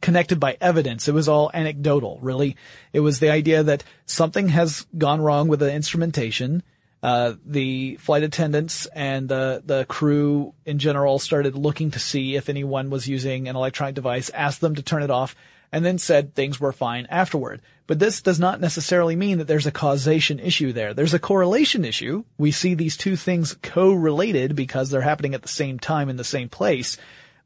connected 0.00 0.38
by 0.38 0.56
evidence. 0.60 1.08
It 1.08 1.14
was 1.14 1.28
all 1.28 1.50
anecdotal, 1.52 2.18
really. 2.22 2.56
It 2.92 3.00
was 3.00 3.20
the 3.20 3.30
idea 3.30 3.62
that 3.62 3.84
something 4.06 4.48
has 4.48 4.86
gone 4.96 5.20
wrong 5.20 5.48
with 5.48 5.60
the 5.60 5.72
instrumentation. 5.72 6.62
Uh, 7.02 7.34
the 7.44 7.96
flight 7.96 8.22
attendants 8.22 8.86
and 8.86 9.28
the, 9.28 9.60
the 9.64 9.84
crew 9.86 10.54
in 10.64 10.78
general 10.78 11.18
started 11.18 11.56
looking 11.56 11.90
to 11.90 11.98
see 11.98 12.36
if 12.36 12.48
anyone 12.48 12.90
was 12.90 13.08
using 13.08 13.48
an 13.48 13.56
electronic 13.56 13.96
device, 13.96 14.30
asked 14.30 14.60
them 14.60 14.76
to 14.76 14.82
turn 14.82 15.02
it 15.02 15.10
off, 15.10 15.34
and 15.72 15.84
then 15.84 15.98
said 15.98 16.34
things 16.34 16.60
were 16.60 16.72
fine 16.72 17.06
afterward. 17.10 17.60
But 17.88 17.98
this 17.98 18.22
does 18.22 18.38
not 18.38 18.60
necessarily 18.60 19.16
mean 19.16 19.38
that 19.38 19.48
there's 19.48 19.66
a 19.66 19.72
causation 19.72 20.38
issue 20.38 20.72
there. 20.72 20.94
There's 20.94 21.14
a 21.14 21.18
correlation 21.18 21.84
issue. 21.84 22.24
We 22.38 22.52
see 22.52 22.74
these 22.74 22.96
two 22.96 23.16
things 23.16 23.56
co-related 23.62 24.54
because 24.54 24.90
they're 24.90 25.00
happening 25.00 25.34
at 25.34 25.42
the 25.42 25.48
same 25.48 25.80
time 25.80 26.08
in 26.08 26.16
the 26.16 26.24
same 26.24 26.48
place 26.48 26.98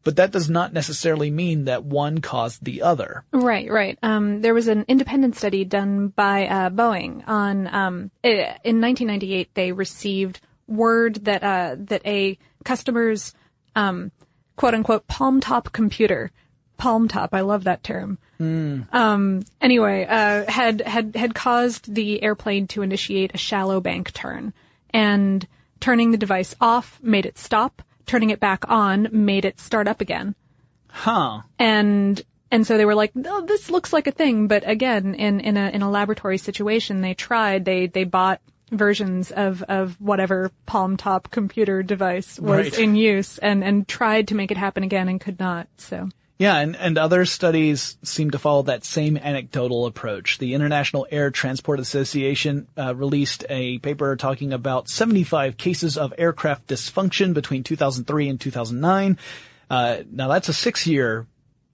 but 0.06 0.14
that 0.14 0.30
does 0.30 0.48
not 0.48 0.72
necessarily 0.72 1.32
mean 1.32 1.64
that 1.64 1.84
one 1.84 2.20
caused 2.20 2.64
the 2.64 2.82
other. 2.82 3.24
Right, 3.32 3.68
right. 3.68 3.98
Um, 4.04 4.40
there 4.40 4.54
was 4.54 4.68
an 4.68 4.84
independent 4.86 5.34
study 5.34 5.64
done 5.64 6.06
by 6.06 6.46
uh, 6.46 6.70
Boeing 6.70 7.26
on 7.26 7.66
um, 7.66 8.12
in 8.22 8.80
1998. 8.80 9.52
They 9.54 9.72
received 9.72 10.38
word 10.68 11.24
that 11.24 11.42
uh, 11.42 11.74
that 11.76 12.06
a 12.06 12.38
customer's 12.64 13.34
um, 13.74 14.12
quote 14.54 14.74
unquote 14.74 15.08
palm 15.08 15.40
top 15.40 15.72
computer, 15.72 16.30
palm 16.76 17.08
top. 17.08 17.34
I 17.34 17.40
love 17.40 17.64
that 17.64 17.82
term. 17.82 18.18
Um, 18.92 19.42
anyway, 19.60 20.06
uh, 20.08 20.48
had 20.48 20.82
had 20.82 21.16
had 21.16 21.34
caused 21.34 21.92
the 21.92 22.22
airplane 22.22 22.68
to 22.68 22.82
initiate 22.82 23.34
a 23.34 23.38
shallow 23.38 23.80
bank 23.80 24.12
turn, 24.12 24.52
and 24.90 25.44
turning 25.80 26.12
the 26.12 26.16
device 26.16 26.54
off 26.60 27.00
made 27.02 27.26
it 27.26 27.38
stop. 27.38 27.82
Turning 28.06 28.30
it 28.30 28.40
back 28.40 28.64
on 28.68 29.08
made 29.10 29.44
it 29.44 29.58
start 29.60 29.88
up 29.88 30.00
again 30.00 30.34
Huh. 30.88 31.42
and 31.58 32.22
and 32.50 32.64
so 32.66 32.78
they 32.78 32.84
were 32.84 32.94
like, 32.94 33.10
oh, 33.24 33.44
this 33.44 33.68
looks 33.70 33.92
like 33.92 34.06
a 34.06 34.12
thing, 34.12 34.46
but 34.46 34.62
again, 34.66 35.14
in 35.14 35.40
in 35.40 35.56
a 35.56 35.68
in 35.70 35.82
a 35.82 35.90
laboratory 35.90 36.38
situation, 36.38 37.00
they 37.00 37.12
tried. 37.12 37.64
They 37.64 37.86
they 37.88 38.04
bought 38.04 38.40
versions 38.70 39.30
of 39.32 39.62
of 39.64 40.00
whatever 40.00 40.50
palm 40.64 40.96
top 40.96 41.30
computer 41.30 41.82
device 41.82 42.38
was 42.38 42.66
Right. 42.70 42.78
in 42.78 42.94
use, 42.94 43.38
and 43.38 43.62
and 43.64 43.86
tried 43.88 44.28
to 44.28 44.34
make 44.36 44.50
it 44.52 44.56
happen 44.56 44.84
again, 44.84 45.08
and 45.08 45.20
could 45.20 45.38
not. 45.40 45.66
So 45.76 46.08
Yeah, 46.38 46.58
and, 46.58 46.76
and 46.76 46.98
other 46.98 47.24
studies 47.24 47.96
seem 48.02 48.32
to 48.32 48.38
follow 48.38 48.62
that 48.64 48.84
same 48.84 49.16
anecdotal 49.16 49.86
approach. 49.86 50.36
The 50.36 50.52
International 50.52 51.06
Air 51.10 51.30
Transport 51.30 51.80
Association 51.80 52.68
uh, 52.76 52.94
released 52.94 53.46
a 53.48 53.78
paper 53.78 54.16
talking 54.16 54.52
about 54.52 54.90
75 54.90 55.56
cases 55.56 55.96
of 55.96 56.12
aircraft 56.18 56.66
dysfunction 56.66 57.32
between 57.32 57.62
2003 57.62 58.28
and 58.28 58.38
2009. 58.38 59.18
Uh, 59.70 60.02
now 60.10 60.28
that's 60.28 60.50
a 60.50 60.52
six-year 60.52 61.26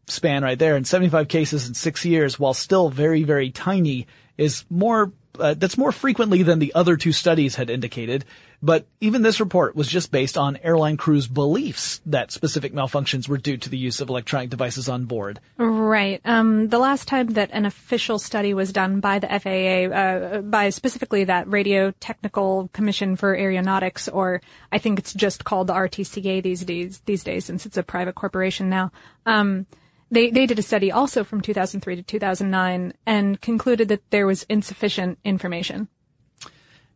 span 0.07 0.44
right 0.44 0.59
there, 0.59 0.77
and 0.77 0.87
75 0.87 1.27
cases 1.27 1.66
in 1.66 1.75
six 1.75 2.05
years, 2.05 2.38
while 2.38 2.55
still 2.55 2.88
very, 2.88 3.25
very 3.25 3.51
tiny, 3.51 4.07
is 4.38 4.64
more. 4.70 5.12
Uh, 5.38 5.54
that's 5.54 5.78
more 5.78 5.92
frequently 5.92 6.42
than 6.42 6.58
the 6.58 6.74
other 6.74 6.96
two 6.96 7.12
studies 7.12 7.54
had 7.54 7.70
indicated. 7.70 8.24
But 8.62 8.86
even 9.00 9.22
this 9.22 9.40
report 9.40 9.74
was 9.74 9.88
just 9.88 10.12
based 10.12 10.38
on 10.38 10.56
airline 10.58 10.96
crews' 10.96 11.26
beliefs 11.26 12.00
that 12.06 12.30
specific 12.30 12.72
malfunctions 12.72 13.26
were 13.26 13.38
due 13.38 13.56
to 13.56 13.68
the 13.68 13.76
use 13.76 14.00
of 14.00 14.08
electronic 14.08 14.50
devices 14.50 14.88
on 14.88 15.06
board. 15.06 15.40
Right. 15.56 16.20
Um, 16.24 16.68
the 16.68 16.78
last 16.78 17.08
time 17.08 17.28
that 17.28 17.50
an 17.52 17.66
official 17.66 18.20
study 18.20 18.54
was 18.54 18.72
done 18.72 19.00
by 19.00 19.18
the 19.18 19.26
FAA, 19.26 19.92
uh, 19.92 20.40
by 20.42 20.70
specifically 20.70 21.24
that 21.24 21.48
Radio 21.48 21.90
Technical 21.98 22.70
Commission 22.72 23.16
for 23.16 23.34
Aeronautics, 23.34 24.06
or 24.06 24.40
I 24.70 24.78
think 24.78 25.00
it's 25.00 25.12
just 25.12 25.44
called 25.44 25.66
the 25.66 25.74
RTCA 25.74 26.40
these 26.40 26.64
days, 26.64 27.00
these 27.06 27.24
days 27.24 27.46
since 27.46 27.66
it's 27.66 27.76
a 27.76 27.82
private 27.82 28.14
corporation 28.14 28.68
now. 28.68 28.92
Um, 29.26 29.66
they, 30.12 30.31
they 30.31 30.46
did 30.46 30.59
a 30.59 30.62
study 30.62 30.92
also 30.92 31.25
from 31.25 31.40
2003 31.40 31.96
to 31.96 32.03
2009 32.03 32.92
and 33.07 33.40
concluded 33.40 33.88
that 33.88 34.09
there 34.11 34.27
was 34.27 34.44
insufficient 34.44 35.18
information, 35.25 35.88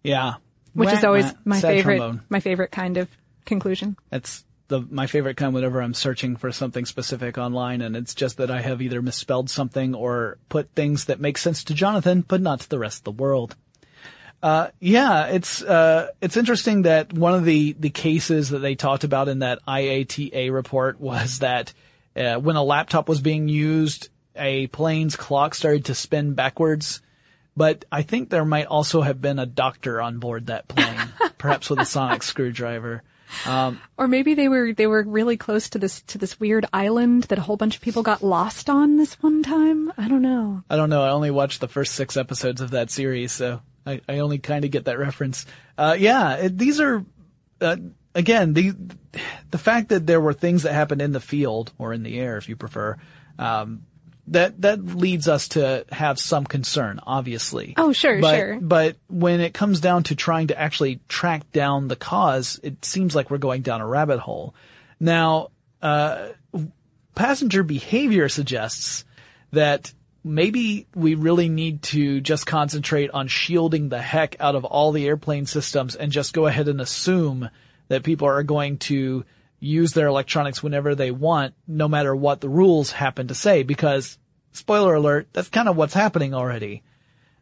Yeah. 0.02 0.34
which 0.74 0.92
is 0.92 1.02
always 1.02 1.32
my 1.44 1.58
Sad 1.58 1.68
favorite, 1.68 1.96
trombone. 1.98 2.22
my 2.28 2.40
favorite 2.40 2.70
kind 2.70 2.96
of 2.98 3.08
conclusion. 3.44 3.96
That's 4.10 4.44
the 4.68 4.80
my 4.90 5.06
favorite 5.06 5.36
kind 5.36 5.54
whenever 5.54 5.80
I'm 5.80 5.94
searching 5.94 6.36
for 6.36 6.50
something 6.52 6.84
specific 6.84 7.38
online, 7.38 7.80
and 7.82 7.96
it's 7.96 8.14
just 8.14 8.36
that 8.38 8.50
I 8.50 8.60
have 8.60 8.82
either 8.82 9.00
misspelled 9.00 9.48
something 9.48 9.94
or 9.94 10.38
put 10.48 10.70
things 10.74 11.04
that 11.06 11.20
make 11.20 11.38
sense 11.38 11.64
to 11.64 11.74
Jonathan, 11.74 12.24
but 12.26 12.40
not 12.40 12.60
to 12.60 12.68
the 12.68 12.78
rest 12.78 12.98
of 13.00 13.04
the 13.04 13.22
world. 13.22 13.56
Uh, 14.42 14.68
yeah, 14.80 15.26
it's 15.26 15.62
uh, 15.62 16.08
it's 16.20 16.36
interesting 16.36 16.82
that 16.82 17.12
one 17.12 17.32
of 17.34 17.44
the 17.44 17.74
the 17.78 17.90
cases 17.90 18.50
that 18.50 18.58
they 18.58 18.74
talked 18.74 19.04
about 19.04 19.28
in 19.28 19.38
that 19.38 19.60
IATA 19.66 20.52
report 20.52 21.00
was 21.00 21.38
that 21.38 21.72
uh, 22.16 22.36
when 22.36 22.56
a 22.56 22.62
laptop 22.62 23.08
was 23.08 23.20
being 23.20 23.48
used, 23.48 24.08
a 24.34 24.66
plane's 24.68 25.16
clock 25.16 25.54
started 25.54 25.86
to 25.86 25.94
spin 25.94 26.34
backwards. 26.34 27.00
But 27.56 27.84
I 27.90 28.02
think 28.02 28.28
there 28.28 28.44
might 28.44 28.66
also 28.66 29.00
have 29.00 29.20
been 29.20 29.38
a 29.38 29.46
doctor 29.46 30.00
on 30.00 30.18
board 30.18 30.46
that 30.46 30.68
plane, 30.68 31.08
perhaps 31.38 31.70
with 31.70 31.78
a 31.78 31.86
sonic 31.86 32.22
screwdriver. 32.22 33.02
Or 33.96 34.08
maybe 34.08 34.34
they 34.34 34.48
were 34.48 34.72
they 34.72 34.86
were 34.86 35.02
really 35.02 35.36
close 35.36 35.70
to 35.70 35.78
this 35.78 36.02
to 36.02 36.18
this 36.18 36.38
weird 36.38 36.66
island 36.72 37.24
that 37.24 37.38
a 37.38 37.42
whole 37.42 37.56
bunch 37.56 37.76
of 37.76 37.82
people 37.82 38.02
got 38.02 38.22
lost 38.22 38.68
on 38.68 38.96
this 38.96 39.14
one 39.22 39.42
time. 39.42 39.92
I 39.96 40.06
don't 40.08 40.22
know. 40.22 40.62
I 40.68 40.76
don't 40.76 40.90
know. 40.90 41.02
I 41.02 41.10
only 41.10 41.30
watched 41.30 41.60
the 41.60 41.68
first 41.68 41.94
six 41.94 42.16
episodes 42.16 42.60
of 42.60 42.72
that 42.72 42.90
series, 42.90 43.32
so 43.32 43.62
I, 43.86 44.00
I 44.08 44.18
only 44.18 44.38
kind 44.38 44.64
of 44.64 44.70
get 44.70 44.84
that 44.84 44.98
reference. 44.98 45.46
Uh, 45.78 45.96
yeah, 45.98 46.34
it, 46.34 46.58
these 46.58 46.80
are, 46.80 47.04
uh, 47.60 47.76
again, 48.16 48.54
the, 48.54 48.72
the 49.50 49.58
fact 49.58 49.90
that 49.90 50.06
there 50.06 50.20
were 50.20 50.32
things 50.32 50.64
that 50.64 50.72
happened 50.72 51.02
in 51.02 51.12
the 51.12 51.20
field 51.20 51.72
or 51.78 51.92
in 51.92 52.02
the 52.02 52.18
air, 52.18 52.36
if 52.36 52.48
you 52.48 52.56
prefer, 52.56 52.96
um, 53.38 53.82
that, 54.28 54.60
that 54.62 54.84
leads 54.84 55.28
us 55.28 55.48
to 55.48 55.84
have 55.92 56.18
some 56.18 56.44
concern, 56.44 56.98
obviously. 57.06 57.74
Oh, 57.76 57.92
sure, 57.92 58.20
but, 58.20 58.36
sure. 58.36 58.58
But 58.60 58.96
when 59.08 59.40
it 59.40 59.54
comes 59.54 59.80
down 59.80 60.02
to 60.04 60.16
trying 60.16 60.48
to 60.48 60.58
actually 60.58 60.98
track 61.06 61.52
down 61.52 61.86
the 61.86 61.94
cause, 61.94 62.58
it 62.64 62.84
seems 62.84 63.14
like 63.14 63.30
we're 63.30 63.38
going 63.38 63.62
down 63.62 63.80
a 63.80 63.86
rabbit 63.86 64.18
hole. 64.18 64.54
Now, 64.98 65.50
uh, 65.80 66.30
passenger 67.14 67.62
behavior 67.62 68.28
suggests 68.28 69.04
that 69.52 69.92
maybe 70.24 70.88
we 70.94 71.14
really 71.14 71.48
need 71.48 71.82
to 71.82 72.20
just 72.20 72.46
concentrate 72.46 73.10
on 73.12 73.28
shielding 73.28 73.90
the 73.90 74.02
heck 74.02 74.34
out 74.40 74.56
of 74.56 74.64
all 74.64 74.90
the 74.90 75.06
airplane 75.06 75.46
systems 75.46 75.94
and 75.94 76.10
just 76.10 76.32
go 76.32 76.46
ahead 76.46 76.66
and 76.66 76.80
assume 76.80 77.48
that 77.88 78.02
people 78.02 78.28
are 78.28 78.42
going 78.42 78.78
to 78.78 79.24
use 79.60 79.92
their 79.92 80.06
electronics 80.06 80.62
whenever 80.62 80.94
they 80.94 81.10
want, 81.10 81.54
no 81.66 81.88
matter 81.88 82.14
what 82.14 82.40
the 82.40 82.48
rules 82.48 82.92
happen 82.92 83.28
to 83.28 83.34
say, 83.34 83.62
because 83.62 84.18
spoiler 84.52 84.94
alert, 84.94 85.28
that's 85.32 85.48
kind 85.48 85.68
of 85.68 85.76
what's 85.76 85.94
happening 85.94 86.34
already. 86.34 86.82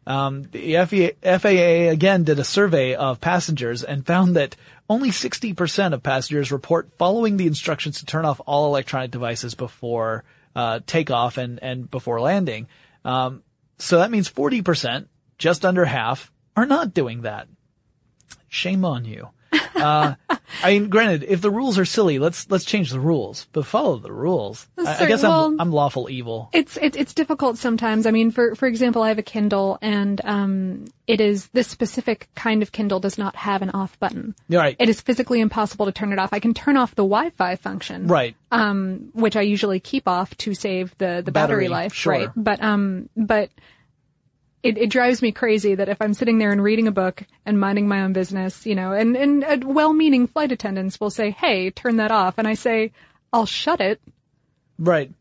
Um, 0.07 0.43
the 0.51 1.15
FAA 1.23 1.91
again 1.91 2.23
did 2.23 2.37
a 2.37 2.43
survey 2.43 2.93
of 2.93 3.19
passengers 3.19 3.83
and 3.83 4.05
found 4.05 4.35
that 4.35 4.55
only 4.87 5.09
60% 5.09 5.93
of 5.93 6.03
passengers 6.03 6.51
report 6.51 6.91
following 6.97 7.37
the 7.37 7.47
instructions 7.47 7.99
to 7.99 8.05
turn 8.05 8.25
off 8.25 8.39
all 8.45 8.67
electronic 8.67 9.09
devices 9.09 9.55
before 9.55 10.23
uh, 10.55 10.79
takeoff 10.85 11.37
and, 11.37 11.61
and 11.61 11.89
before 11.89 12.21
landing. 12.21 12.67
Um, 13.03 13.41
so 13.79 13.97
that 13.99 14.11
means 14.11 14.29
40%, 14.29 15.07
just 15.37 15.65
under 15.65 15.85
half, 15.85 16.31
are 16.55 16.67
not 16.67 16.93
doing 16.93 17.23
that. 17.23 17.47
Shame 18.47 18.85
on 18.85 19.05
you. 19.05 19.29
Uh, 19.75 20.15
I 20.63 20.71
mean, 20.71 20.89
granted, 20.89 21.23
if 21.23 21.41
the 21.41 21.51
rules 21.51 21.77
are 21.77 21.85
silly, 21.85 22.17
let's 22.19 22.49
let's 22.49 22.65
change 22.65 22.91
the 22.91 22.99
rules, 22.99 23.47
but 23.51 23.65
follow 23.65 23.97
the 23.97 24.11
rules. 24.11 24.67
I, 24.77 25.03
I 25.03 25.05
guess 25.07 25.23
Well- 25.23 25.45
I'm 25.47 25.59
I'm 25.61 25.71
lawful 25.71 26.09
evil. 26.09 26.49
It's 26.53 26.77
it's 26.81 26.95
it's 26.95 27.13
difficult 27.13 27.57
sometimes. 27.57 28.05
I 28.05 28.11
mean, 28.11 28.31
for 28.31 28.55
for 28.55 28.67
example, 28.67 29.01
I 29.03 29.09
have 29.09 29.17
a 29.19 29.23
Kindle, 29.23 29.77
and 29.81 30.21
um, 30.23 30.85
it 31.07 31.19
is 31.21 31.47
this 31.47 31.67
specific 31.67 32.29
kind 32.35 32.61
of 32.63 32.71
Kindle 32.71 32.99
does 32.99 33.17
not 33.17 33.35
have 33.35 33.61
an 33.61 33.69
off 33.71 33.99
button. 33.99 34.33
Right. 34.49 34.75
It 34.79 34.87
is 34.89 35.01
physically 35.01 35.41
impossible 35.41 35.85
to 35.87 35.91
turn 35.91 36.13
it 36.13 36.19
off. 36.19 36.29
I 36.31 36.39
can 36.39 36.53
turn 36.53 36.77
off 36.77 36.95
the 36.95 37.03
Wi-Fi 37.03 37.55
function, 37.57 38.07
Right. 38.07 38.35
Um, 38.51 39.09
which 39.13 39.35
I 39.35 39.41
usually 39.41 39.79
keep 39.79 40.07
off 40.07 40.35
to 40.37 40.53
save 40.53 40.97
the 40.97 41.21
the 41.25 41.31
battery, 41.31 41.65
Battery, 41.65 41.67
life, 41.67 41.93
sure. 41.93 42.13
right? 42.13 42.29
But 42.35 42.63
um, 42.63 43.09
but 43.17 43.49
it, 44.65 44.77
it 44.77 44.89
drives 44.89 45.21
me 45.21 45.31
crazy 45.31 45.75
that 45.75 45.89
if 45.89 46.01
I'm 46.01 46.13
sitting 46.13 46.37
there 46.37 46.51
and 46.51 46.61
reading 46.63 46.87
a 46.87 46.91
book 46.91 47.23
and 47.45 47.59
minding 47.59 47.87
my 47.87 48.01
own 48.01 48.13
business, 48.13 48.65
you 48.65 48.75
know, 48.75 48.91
and, 48.93 49.15
and 49.15 49.43
uh, 49.43 49.57
well-meaning 49.63 50.27
flight 50.27 50.51
attendants 50.51 50.99
will 50.99 51.09
say, 51.09 51.31
hey, 51.31 51.69
turn 51.69 51.97
that 51.97 52.11
off. 52.11 52.35
And 52.37 52.47
I 52.47 52.55
say, 52.55 52.91
I'll 53.31 53.45
shut 53.45 53.79
it. 53.81 54.01
Right. 54.77 55.11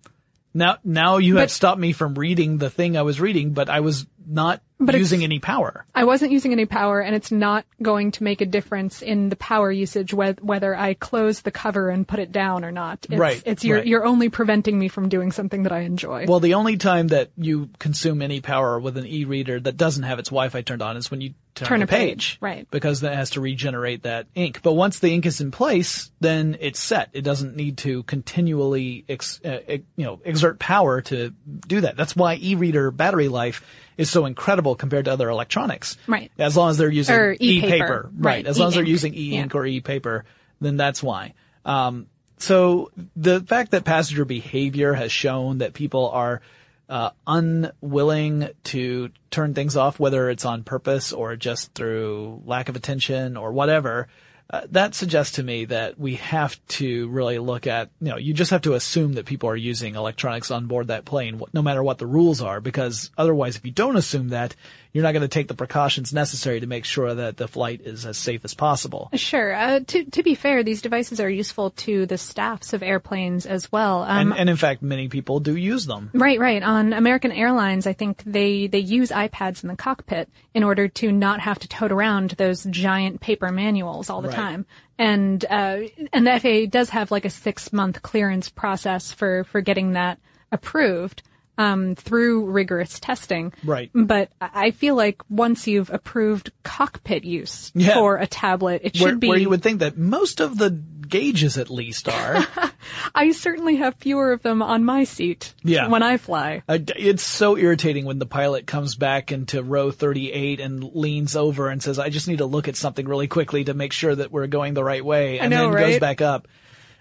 Now, 0.52 0.78
now 0.84 1.16
you 1.18 1.36
have 1.36 1.44
But- 1.44 1.50
stopped 1.50 1.80
me 1.80 1.92
from 1.92 2.14
reading 2.14 2.58
the 2.58 2.70
thing 2.70 2.96
I 2.96 3.02
was 3.02 3.20
reading, 3.20 3.52
but 3.52 3.68
I 3.68 3.80
was 3.80 4.06
not 4.26 4.62
But 4.78 4.94
using 4.96 5.22
any 5.24 5.38
power. 5.38 5.84
I 5.94 6.04
wasn't 6.04 6.32
using 6.32 6.52
any 6.52 6.66
power 6.66 7.00
and 7.00 7.14
it's 7.14 7.30
not 7.32 7.64
going 7.82 8.10
to 8.12 8.24
make 8.24 8.40
a 8.40 8.46
difference 8.46 9.02
in 9.02 9.28
the 9.28 9.36
power 9.36 9.70
usage 9.70 10.12
whe- 10.12 10.38
whether 10.42 10.74
I 10.74 10.94
close 10.94 11.42
the 11.42 11.50
cover 11.50 11.90
and 11.90 12.06
put 12.06 12.18
it 12.18 12.32
down 12.32 12.64
or 12.64 12.72
not. 12.72 13.06
It's, 13.08 13.18
Right, 13.18 13.42
It's 13.46 13.64
you're, 13.64 13.78
right. 13.78 13.86
you're 13.86 14.04
only 14.04 14.28
preventing 14.28 14.78
me 14.78 14.88
from 14.88 15.08
doing 15.08 15.32
something 15.32 15.62
that 15.64 15.72
I 15.72 15.80
enjoy. 15.80 16.26
Well, 16.26 16.40
the 16.40 16.54
only 16.54 16.76
time 16.76 17.08
that 17.08 17.30
you 17.36 17.70
consume 17.78 18.22
any 18.22 18.40
power 18.40 18.78
with 18.80 18.96
an 18.96 19.06
e-reader 19.06 19.60
that 19.60 19.76
doesn't 19.76 20.02
have 20.04 20.18
its 20.18 20.28
Wi-Fi 20.30 20.62
turned 20.62 20.82
on 20.82 20.96
is 20.96 21.10
when 21.10 21.20
you 21.20 21.34
turn, 21.54 21.68
Turn 21.68 21.82
a 21.82 21.86
page, 21.86 22.38
right. 22.40 22.68
Because 22.70 23.02
that 23.02 23.14
has 23.14 23.30
to 23.30 23.40
regenerate 23.40 24.02
that 24.02 24.26
ink. 24.34 24.60
But 24.62 24.72
once 24.72 24.98
the 24.98 25.12
ink 25.12 25.24
is 25.24 25.40
in 25.40 25.50
place, 25.52 26.10
then 26.20 26.56
it's 26.60 26.80
set. 26.80 27.10
It 27.12 27.22
doesn't 27.22 27.54
need 27.54 27.78
to 27.78 28.02
continually, 28.04 29.04
ex, 29.08 29.40
uh, 29.44 29.60
ex- 29.68 29.84
you 29.96 30.04
know, 30.04 30.20
exert 30.24 30.58
power 30.58 31.00
to 31.02 31.32
do 31.66 31.82
that. 31.82 31.96
That's 31.96 32.16
why 32.16 32.38
e-reader 32.40 32.90
battery 32.90 33.28
life 33.28 33.64
is 33.96 34.10
so 34.10 34.26
incredible 34.26 34.74
compared 34.74 35.04
to 35.06 35.12
other 35.12 35.28
electronics. 35.28 35.96
Right. 36.06 36.30
As 36.38 36.56
long 36.56 36.70
as 36.70 36.78
they're 36.78 36.90
using 36.90 37.14
Or 37.16 37.32
e-paper. 37.38 37.66
e-paper. 37.66 38.10
Right. 38.16 38.24
Right, 38.36 38.46
As 38.46 38.58
long 38.58 38.68
as 38.68 38.74
they're 38.74 38.84
using 38.84 39.14
e-ink 39.14 39.52
Yeah. 39.54 39.58
or 39.60 39.66
e-paper, 39.66 40.24
then 40.60 40.76
that's 40.76 41.02
why. 41.02 41.34
Um, 41.64 42.06
so 42.38 42.90
the 43.16 43.40
fact 43.40 43.70
that 43.70 43.84
passenger 43.84 44.24
behavior 44.24 44.92
has 44.94 45.12
shown 45.12 45.58
that 45.58 45.72
people 45.74 46.10
are 46.10 46.40
uh, 46.88 47.10
unwilling 47.26 48.48
to 48.64 49.10
turn 49.30 49.54
things 49.54 49.76
off, 49.76 49.98
whether 49.98 50.28
it's 50.30 50.44
on 50.44 50.62
purpose 50.64 51.12
or 51.12 51.36
just 51.36 51.72
through 51.74 52.42
lack 52.44 52.68
of 52.68 52.76
attention 52.76 53.36
or 53.36 53.52
whatever, 53.52 54.08
uh, 54.50 54.62
that 54.70 54.94
suggests 54.94 55.36
to 55.36 55.42
me 55.42 55.64
that 55.64 55.98
we 55.98 56.16
have 56.16 56.58
to 56.68 57.08
really 57.08 57.38
look 57.38 57.66
at, 57.66 57.88
you 58.00 58.10
know, 58.10 58.18
you 58.18 58.34
just 58.34 58.50
have 58.50 58.62
to 58.62 58.74
assume 58.74 59.14
that 59.14 59.24
people 59.24 59.48
are 59.48 59.56
using 59.56 59.94
electronics 59.94 60.50
on 60.50 60.66
board 60.66 60.88
that 60.88 61.04
plane, 61.04 61.40
no 61.52 61.62
matter 61.62 61.82
what 61.82 61.98
the 61.98 62.06
rules 62.06 62.42
are, 62.42 62.60
because 62.60 63.10
otherwise, 63.16 63.56
if 63.56 63.64
you 63.64 63.72
don't 63.72 63.96
assume 63.96 64.28
that, 64.28 64.54
you're 64.92 65.02
not 65.02 65.10
going 65.10 65.22
to 65.22 65.28
take 65.28 65.48
the 65.48 65.54
precautions 65.54 66.12
necessary 66.12 66.60
to 66.60 66.68
make 66.68 66.84
sure 66.84 67.12
that 67.12 67.36
the 67.36 67.48
flight 67.48 67.80
is 67.84 68.06
as 68.06 68.16
safe 68.16 68.44
as 68.44 68.54
possible. 68.54 69.08
Sure. 69.14 69.52
Uh, 69.52 69.80
to 69.80 70.04
to 70.04 70.22
be 70.22 70.36
fair, 70.36 70.62
these 70.62 70.82
devices 70.82 71.18
are 71.18 71.28
useful 71.28 71.70
to 71.70 72.06
the 72.06 72.16
staffs 72.16 72.74
of 72.74 72.82
airplanes 72.82 73.44
as 73.44 73.72
well. 73.72 74.02
Um, 74.02 74.30
And, 74.30 74.38
and 74.40 74.50
in 74.50 74.56
fact, 74.56 74.82
many 74.82 75.08
people 75.08 75.40
do 75.40 75.56
use 75.56 75.84
them. 75.86 76.10
Right, 76.12 76.38
right. 76.38 76.62
On 76.62 76.92
American 76.92 77.32
Airlines, 77.32 77.88
I 77.88 77.92
think 77.92 78.22
they, 78.24 78.68
they 78.68 78.78
use 78.78 79.10
iPads 79.10 79.64
in 79.64 79.68
the 79.68 79.74
cockpit 79.74 80.28
in 80.52 80.62
order 80.62 80.86
to 80.86 81.10
not 81.10 81.40
have 81.40 81.58
to 81.60 81.68
tote 81.68 81.90
around 81.90 82.30
those 82.32 82.62
giant 82.64 83.20
paper 83.20 83.50
manuals 83.50 84.10
all 84.10 84.20
the 84.20 84.28
Right. 84.28 84.33
Time. 84.34 84.66
And, 84.98 85.44
uh, 85.44 85.78
and 86.12 86.26
the 86.26 86.38
FAA 86.40 86.70
does 86.70 86.90
have 86.90 87.10
like 87.10 87.24
a 87.24 87.30
six 87.30 87.72
month 87.72 88.02
clearance 88.02 88.48
process 88.48 89.12
for, 89.12 89.44
for 89.44 89.60
getting 89.60 89.92
that 89.92 90.18
approved. 90.52 91.22
Um, 91.56 91.94
through 91.94 92.46
rigorous 92.46 92.98
testing. 92.98 93.52
Right. 93.62 93.88
But 93.94 94.32
I 94.40 94.50
I 94.54 94.70
feel 94.72 94.96
like 94.96 95.22
once 95.30 95.68
you've 95.68 95.88
approved 95.88 96.50
cockpit 96.64 97.22
use 97.22 97.70
Yeah. 97.76 97.94
for 97.94 98.16
a 98.16 98.26
tablet, 98.26 98.80
it 98.82 98.96
should 98.96 99.04
Where, 99.04 99.16
be. 99.16 99.28
where 99.28 99.38
you 99.38 99.50
would 99.50 99.62
think 99.62 99.78
that 99.78 99.96
most 99.96 100.40
of 100.40 100.58
the 100.58 100.70
gauges 101.08 101.58
at 101.58 101.70
least 101.70 102.08
are. 102.08 102.46
I 103.14 103.32
certainly 103.32 103.76
have 103.76 103.94
fewer 103.96 104.32
of 104.32 104.42
them 104.42 104.62
on 104.62 104.84
my 104.84 105.04
seat. 105.04 105.54
Yeah. 105.62 105.88
When 105.88 106.02
I 106.02 106.16
fly. 106.16 106.62
It's 106.68 107.22
so 107.22 107.56
irritating 107.56 108.04
when 108.04 108.18
the 108.18 108.26
pilot 108.26 108.66
comes 108.66 108.94
back 108.94 109.32
into 109.32 109.62
row 109.62 109.90
38 109.90 110.60
and 110.60 110.94
leans 110.94 111.36
over 111.36 111.68
and 111.68 111.82
says, 111.82 111.98
I 111.98 112.08
just 112.08 112.28
need 112.28 112.38
to 112.38 112.46
look 112.46 112.68
at 112.68 112.76
something 112.76 113.06
really 113.06 113.28
quickly 113.28 113.64
to 113.64 113.74
make 113.74 113.92
sure 113.92 114.14
that 114.14 114.30
we're 114.30 114.46
going 114.46 114.74
the 114.74 114.84
right 114.84 115.04
way. 115.04 115.38
And 115.38 115.50
know, 115.50 115.70
then 115.70 115.90
goes 115.90 115.98
back 115.98 116.20
up. 116.20 116.48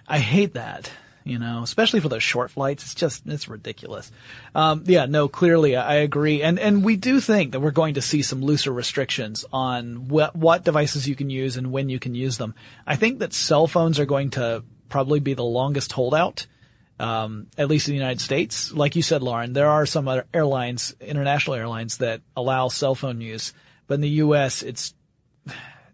I 0.08 0.20
hate 0.20 0.56
that, 0.56 0.92
you 1.24 1.40
know, 1.40 1.62
especially 1.64 2.00
for 2.00 2.10
those 2.10 2.24
short 2.24 2.52
flights. 2.52 2.84
It's 2.84 2.96
just, 2.96 3.24
it's 3.26 3.48
ridiculous. 3.48 4.12
Um, 4.54 4.84
yeah, 4.86 5.06
no, 5.06 5.28
clearly 5.28 5.76
I 5.76 5.96
agree. 5.96 6.42
And, 6.42 6.60
and 6.60 6.84
we 6.84 6.96
do 6.96 7.20
think 7.20 7.52
that 7.52 7.60
we're 7.60 7.72
going 7.72 7.96
to 7.96 8.02
see 8.02 8.22
some 8.22 8.42
looser 8.42 8.72
restrictions 8.72 9.46
on 9.52 10.08
what, 10.08 10.36
what 10.36 10.64
devices 10.64 11.08
you 11.08 11.16
can 11.16 11.30
use 11.30 11.58
and 11.58 11.72
when 11.72 11.90
you 11.90 12.00
can 12.00 12.16
use 12.16 12.38
them. 12.38 12.56
I 12.86 12.96
think 12.96 13.20
that 13.20 13.34
cell 13.34 13.68
phones 13.68 14.00
are 14.00 14.06
going 14.06 14.32
to 14.32 14.64
probably 14.90 15.20
be 15.20 15.34
the 15.34 15.44
longest 15.44 15.92
holdout 15.92 16.46
um, 17.00 17.48
at 17.58 17.68
least 17.68 17.88
in 17.88 17.94
the 17.94 17.98
United 17.98 18.22
States. 18.22 18.72
Like 18.72 18.96
you 18.96 19.02
said, 19.02 19.24
Lauren, 19.24 19.54
there 19.54 19.70
are 19.70 19.86
some 19.86 20.08
other 20.08 20.26
airlines, 20.34 20.96
international 21.02 21.56
airlines 21.56 21.98
that 21.98 22.22
allow 22.36 22.68
cell 22.68 22.96
phone 22.96 23.22
use, 23.22 23.54
but 23.88 23.96
in 23.96 24.02
the 24.02 24.10
U.S., 24.10 24.62
it's 24.64 24.94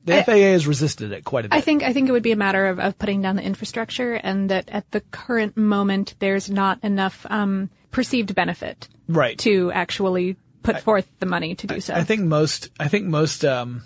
the 0.05 0.23
FAA 0.23 0.31
has 0.31 0.67
resisted 0.67 1.11
it 1.11 1.23
quite 1.23 1.45
a 1.45 1.49
bit. 1.49 1.57
I 1.57 1.61
think 1.61 1.83
I 1.83 1.93
think 1.93 2.09
it 2.09 2.11
would 2.11 2.23
be 2.23 2.31
a 2.31 2.37
matter 2.37 2.67
of, 2.67 2.79
of 2.79 2.97
putting 2.97 3.21
down 3.21 3.35
the 3.35 3.43
infrastructure, 3.43 4.13
and 4.13 4.49
that 4.49 4.69
at 4.69 4.89
the 4.91 5.01
current 5.01 5.57
moment 5.57 6.15
there's 6.19 6.49
not 6.49 6.83
enough 6.83 7.25
um, 7.29 7.69
perceived 7.91 8.33
benefit 8.35 8.87
right. 9.07 9.37
to 9.39 9.71
actually 9.71 10.37
put 10.63 10.81
forth 10.81 11.09
the 11.19 11.25
money 11.25 11.55
to 11.55 11.67
do 11.67 11.79
so. 11.79 11.93
I 11.93 12.03
think 12.03 12.21
most, 12.21 12.69
I 12.79 12.87
think 12.87 13.05
most, 13.05 13.45
um, 13.45 13.83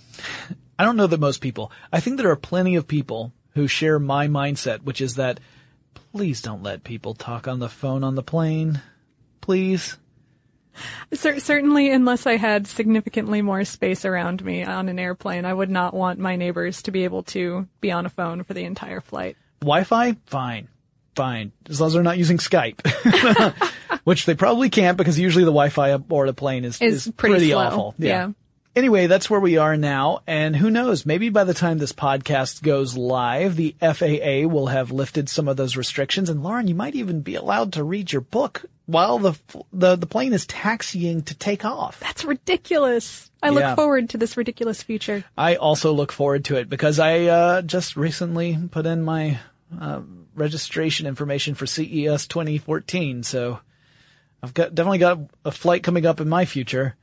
I 0.78 0.84
don't 0.84 0.98
know 0.98 1.08
that 1.08 1.20
most 1.20 1.42
people, 1.42 1.72
I 1.92 2.00
think 2.00 2.18
there 2.18 2.32
are 2.32 2.36
plenty 2.36 2.76
of 2.76 2.88
people 2.88 3.32
who 3.54 3.68
share 3.68 4.00
my 4.00 4.28
mindset, 4.28 4.84
which 4.84 5.02
is 5.02 5.16
that 5.16 5.40
please 5.94 6.42
don't 6.42 6.64
let 6.64 6.84
people 6.84 7.14
talk 7.14 7.48
on 7.48 7.60
the 7.60 7.70
phone 7.70 8.04
on 8.04 8.16
the 8.16 8.24
plane. 8.24 8.82
Please. 9.42 9.98
Cer- 11.14 11.40
certainly, 11.40 11.92
unless 11.92 12.26
I 12.26 12.38
had 12.38 12.68
significantly 12.68 13.42
more 13.42 13.64
space 13.66 14.06
around 14.06 14.44
me 14.44 14.64
on 14.64 14.90
an 14.90 15.00
airplane, 15.00 15.46
I 15.46 15.54
would 15.54 15.70
not 15.70 15.94
want 15.94 16.20
my 16.20 16.36
neighbors 16.36 16.82
to 16.84 16.92
be 16.92 17.04
able 17.04 17.24
to 17.24 17.68
be 17.82 17.92
on 17.92 18.06
a 18.06 18.10
phone 18.10 18.44
for 18.44 18.54
the 18.54 18.64
entire 18.64 19.02
flight. 19.02 19.38
Wi-Fi? 19.62 20.18
Fine. 20.26 20.68
Fine. 21.16 21.52
As 21.70 21.80
long 21.80 21.88
as 21.88 21.94
they're 21.94 22.04
not 22.04 22.18
using 22.18 22.38
Skype. 22.38 22.82
Which 24.04 24.26
they 24.26 24.36
probably 24.36 24.70
can't 24.70 24.98
because 24.98 25.18
usually 25.18 25.46
the 25.46 25.52
Wi-Fi 25.52 25.90
aboard 25.90 26.28
a 26.28 26.34
plane 26.34 26.66
is, 26.66 26.82
Is 26.82 27.08
is 27.08 27.14
pretty 27.14 27.52
slow. 27.52 27.60
awful. 27.60 27.96
Yeah. 27.98 28.32
Anyway, 28.76 29.06
that's 29.06 29.30
where 29.30 29.40
we 29.40 29.58
are 29.58 29.78
now. 29.78 30.22
And 30.26 30.56
who 30.56 30.72
knows, 30.72 31.06
maybe 31.06 31.30
by 31.30 31.44
the 31.44 31.54
time 31.54 31.78
this 31.78 31.94
podcast 31.94 32.64
goes 32.64 32.98
live, 32.98 33.56
the 33.56 33.76
FAA 33.80 34.48
will 34.52 34.68
have 34.68 34.92
lifted 34.92 35.30
some 35.30 35.48
of 35.48 35.58
those 35.58 35.78
restrictions. 35.78 36.28
And 36.28 36.42
Lauren, 36.42 36.68
you 36.68 36.74
might 36.74 36.96
even 36.96 37.22
be 37.22 37.36
allowed 37.36 37.74
to 37.74 37.84
read 37.84 38.12
your 38.12 38.22
book 38.22 38.66
while 38.88 39.20
the, 39.20 39.34
the, 39.72 39.96
the 39.96 40.08
plane 40.08 40.34
is 40.34 40.48
taxiing 40.48 41.22
to 41.24 41.36
take 41.36 41.64
off. 41.64 42.00
That's 42.00 42.26
ridiculous. 42.26 43.30
I 43.44 43.50
Yeah. 43.50 43.54
look 43.70 43.76
forward 43.76 44.10
to 44.10 44.18
this 44.18 44.38
ridiculous 44.38 44.82
future. 44.82 45.24
I 45.38 45.56
also 45.56 45.94
look 45.94 46.12
forward 46.12 46.46
to 46.46 46.56
it 46.56 46.68
because 46.68 46.98
I 46.98 47.26
uh, 47.26 47.62
just 47.62 47.96
recently 47.96 48.58
put 48.72 48.88
in 48.88 49.04
my 49.04 49.38
uh, 49.80 50.02
registration 50.34 51.06
information 51.06 51.54
for 51.54 51.68
CES 51.68 52.26
2014. 52.28 53.22
So 53.22 53.60
I've 54.42 54.56
got 54.56 54.74
definitely 54.74 54.98
got 54.98 55.20
a 55.46 55.52
flight 55.52 55.84
coming 55.84 56.08
up 56.08 56.20
in 56.20 56.28
my 56.28 56.46
future. 56.46 56.96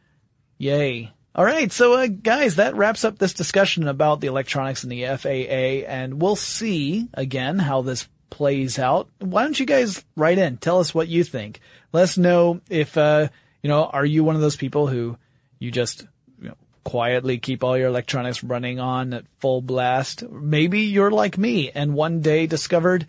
Yay. 0.59 1.12
All 1.35 1.45
right. 1.45 1.70
So, 1.70 1.95
uh, 1.95 2.09
guys, 2.09 2.57
that 2.57 2.74
wraps 2.74 3.05
up 3.05 3.18
this 3.18 3.35
discussion 3.35 3.87
about 3.87 4.20
the 4.20 4.26
electronics 4.26 4.83
and 4.83 4.91
the 4.91 5.05
FAA 5.05 5.87
and 5.89 6.20
we'll 6.20 6.37
see 6.37 7.09
again 7.14 7.59
how 7.59 7.83
this 7.83 8.09
plays 8.31 8.78
out. 8.78 9.09
Why 9.20 9.45
don't 9.45 9.59
you 9.59 9.66
guys 9.66 10.05
write 10.16 10.39
in? 10.39 10.57
Tell 10.57 10.81
us 10.81 10.95
what 10.95 11.09
you 11.09 11.22
think. 11.22 11.61
Let 11.93 12.05
us 12.05 12.18
know 12.18 12.61
if, 12.68 12.97
uh, 12.97 13.28
you 13.62 13.68
know, 13.68 13.85
are 13.85 14.05
you 14.05 14.24
one 14.24 14.35
of 14.35 14.41
those 14.41 14.57
people 14.57 14.89
who 14.89 15.18
you 15.59 15.70
just 15.70 16.07
you 16.41 16.49
know, 16.49 16.57
quietly 16.85 17.39
keep 17.39 17.62
all 17.62 17.78
your 17.78 17.89
electronics 17.89 18.43
running 18.43 18.81
on 18.81 19.12
at 19.12 19.24
full 19.39 19.62
blast? 19.62 20.28
Maybe 20.28 20.81
you're 20.81 21.11
like 21.12 21.39
me 21.39 21.70
and 21.70 21.95
one 21.95 22.22
day 22.22 22.47
discovered 22.47 23.07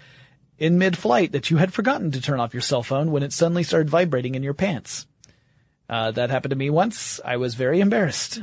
in 0.60 0.78
mid-flight 0.78 1.32
that 1.32 1.50
you 1.50 1.58
had 1.58 1.74
forgotten 1.74 2.12
to 2.12 2.22
turn 2.22 2.40
off 2.40 2.54
your 2.54 2.62
cell 2.62 2.84
phone 2.84 3.12
when 3.12 3.24
it 3.24 3.34
suddenly 3.34 3.64
started 3.64 3.90
vibrating 3.90 4.36
in 4.36 4.44
your 4.44 4.54
pants. 4.54 5.08
Uh, 5.92 6.10
that 6.12 6.30
happened 6.30 6.52
to 6.52 6.56
me 6.56 6.70
once. 6.70 7.20
I 7.24 7.36
was 7.36 7.56
very 7.56 7.82
embarrassed. 7.82 8.42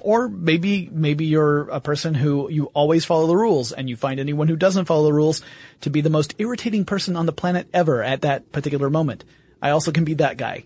Or 0.00 0.28
maybe, 0.28 0.88
maybe 0.90 1.26
you're 1.26 1.68
a 1.68 1.80
person 1.80 2.14
who 2.14 2.50
you 2.50 2.66
always 2.74 3.04
follow 3.04 3.26
the 3.26 3.36
rules 3.36 3.72
and 3.72 3.88
you 3.88 3.96
find 3.96 4.18
anyone 4.18 4.48
who 4.48 4.56
doesn't 4.56 4.86
follow 4.86 5.04
the 5.04 5.12
rules 5.12 5.42
to 5.82 5.90
be 5.90 6.00
the 6.00 6.10
most 6.10 6.34
irritating 6.38 6.86
person 6.86 7.14
on 7.14 7.26
the 7.26 7.32
planet 7.32 7.68
ever 7.74 8.02
at 8.02 8.22
that 8.22 8.52
particular 8.52 8.88
moment. 8.88 9.24
I 9.60 9.70
also 9.70 9.92
can 9.92 10.04
be 10.04 10.14
that 10.14 10.38
guy. 10.38 10.64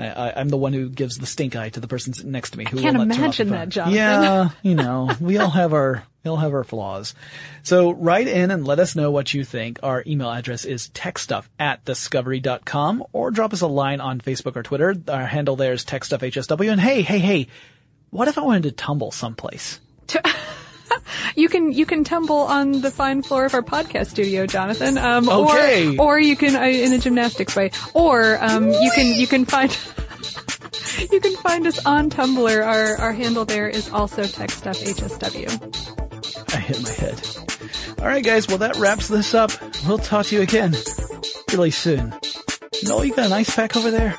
I, 0.00 0.30
I, 0.30 0.40
I'm 0.40 0.48
the 0.48 0.56
one 0.56 0.72
who 0.72 0.88
gives 0.88 1.18
the 1.18 1.26
stink 1.26 1.56
eye 1.56 1.68
to 1.70 1.80
the 1.80 1.88
person 1.88 2.14
sitting 2.14 2.32
next 2.32 2.50
to 2.50 2.58
me. 2.58 2.64
Who 2.64 2.80
can't 2.80 2.96
will 2.96 3.06
not 3.06 3.14
turn 3.14 3.24
off 3.26 3.36
the 3.36 3.42
imagine 3.42 3.50
that, 3.50 3.68
Jonathan. 3.68 3.96
Yeah, 3.96 4.48
you 4.62 4.74
know, 4.74 5.10
we 5.20 5.38
all 5.38 5.50
have 5.50 5.72
our, 5.72 6.04
we 6.24 6.30
all 6.30 6.36
have 6.36 6.52
our 6.52 6.64
flaws. 6.64 7.14
So 7.62 7.90
write 7.92 8.28
in 8.28 8.50
and 8.50 8.66
let 8.66 8.78
us 8.78 8.96
know 8.96 9.10
what 9.10 9.32
you 9.34 9.44
think. 9.44 9.80
Our 9.82 10.02
email 10.06 10.30
address 10.30 10.64
is 10.64 10.88
techstuff 10.88 11.44
at 11.58 11.84
discovery.com 11.84 13.04
or 13.12 13.30
drop 13.30 13.52
us 13.52 13.60
a 13.60 13.66
line 13.66 14.00
on 14.00 14.20
Facebook 14.20 14.56
or 14.56 14.62
Twitter. 14.62 14.94
Our 15.08 15.26
handle 15.26 15.56
there 15.56 15.72
is 15.72 15.84
techstuffhsw. 15.84 16.70
And 16.70 16.80
hey, 16.80 17.02
hey, 17.02 17.18
hey, 17.18 17.48
what 18.10 18.28
if 18.28 18.38
I 18.38 18.42
wanted 18.42 18.64
to 18.64 18.72
tumble 18.72 19.10
someplace? 19.12 19.80
You 21.36 21.48
can 21.48 21.72
you 21.72 21.86
can 21.86 22.04
tumble 22.04 22.38
on 22.38 22.80
the 22.80 22.90
fine 22.90 23.22
floor 23.22 23.44
of 23.44 23.54
our 23.54 23.62
podcast 23.62 24.08
studio, 24.08 24.46
Jonathan. 24.46 24.98
Um, 24.98 25.28
Okay. 25.28 25.96
Or, 25.96 26.16
or 26.16 26.20
you 26.20 26.36
can 26.36 26.56
uh, 26.56 26.62
in 26.62 26.92
a 26.92 26.98
gymnastics 26.98 27.54
way, 27.56 27.70
or 27.94 28.38
um, 28.42 28.68
you 28.70 28.90
can 28.94 29.06
you 29.18 29.26
can 29.26 29.44
find. 29.44 29.76
You 31.12 31.20
can 31.20 31.34
find 31.36 31.66
us 31.66 31.84
on 31.86 32.10
Tumblr. 32.10 32.66
Our 32.66 32.96
our 32.96 33.12
handle 33.12 33.44
there 33.44 33.68
is 33.68 33.90
also 33.90 34.22
techstuffhsw. 34.22 36.52
I 36.52 36.56
hit 36.58 36.82
my 36.82 36.90
head. 36.90 37.98
All 38.00 38.06
right, 38.06 38.24
guys. 38.24 38.48
Well, 38.48 38.58
that 38.58 38.76
wraps 38.76 39.08
this 39.08 39.34
up. 39.34 39.50
We'll 39.86 39.98
talk 39.98 40.26
to 40.26 40.36
you 40.36 40.42
again 40.42 40.74
really 41.52 41.70
soon. 41.70 42.12
Noel, 42.84 43.04
you 43.04 43.14
got 43.14 43.26
an 43.26 43.32
ice 43.32 43.54
pack 43.54 43.76
over 43.76 43.90
there? 43.90 44.18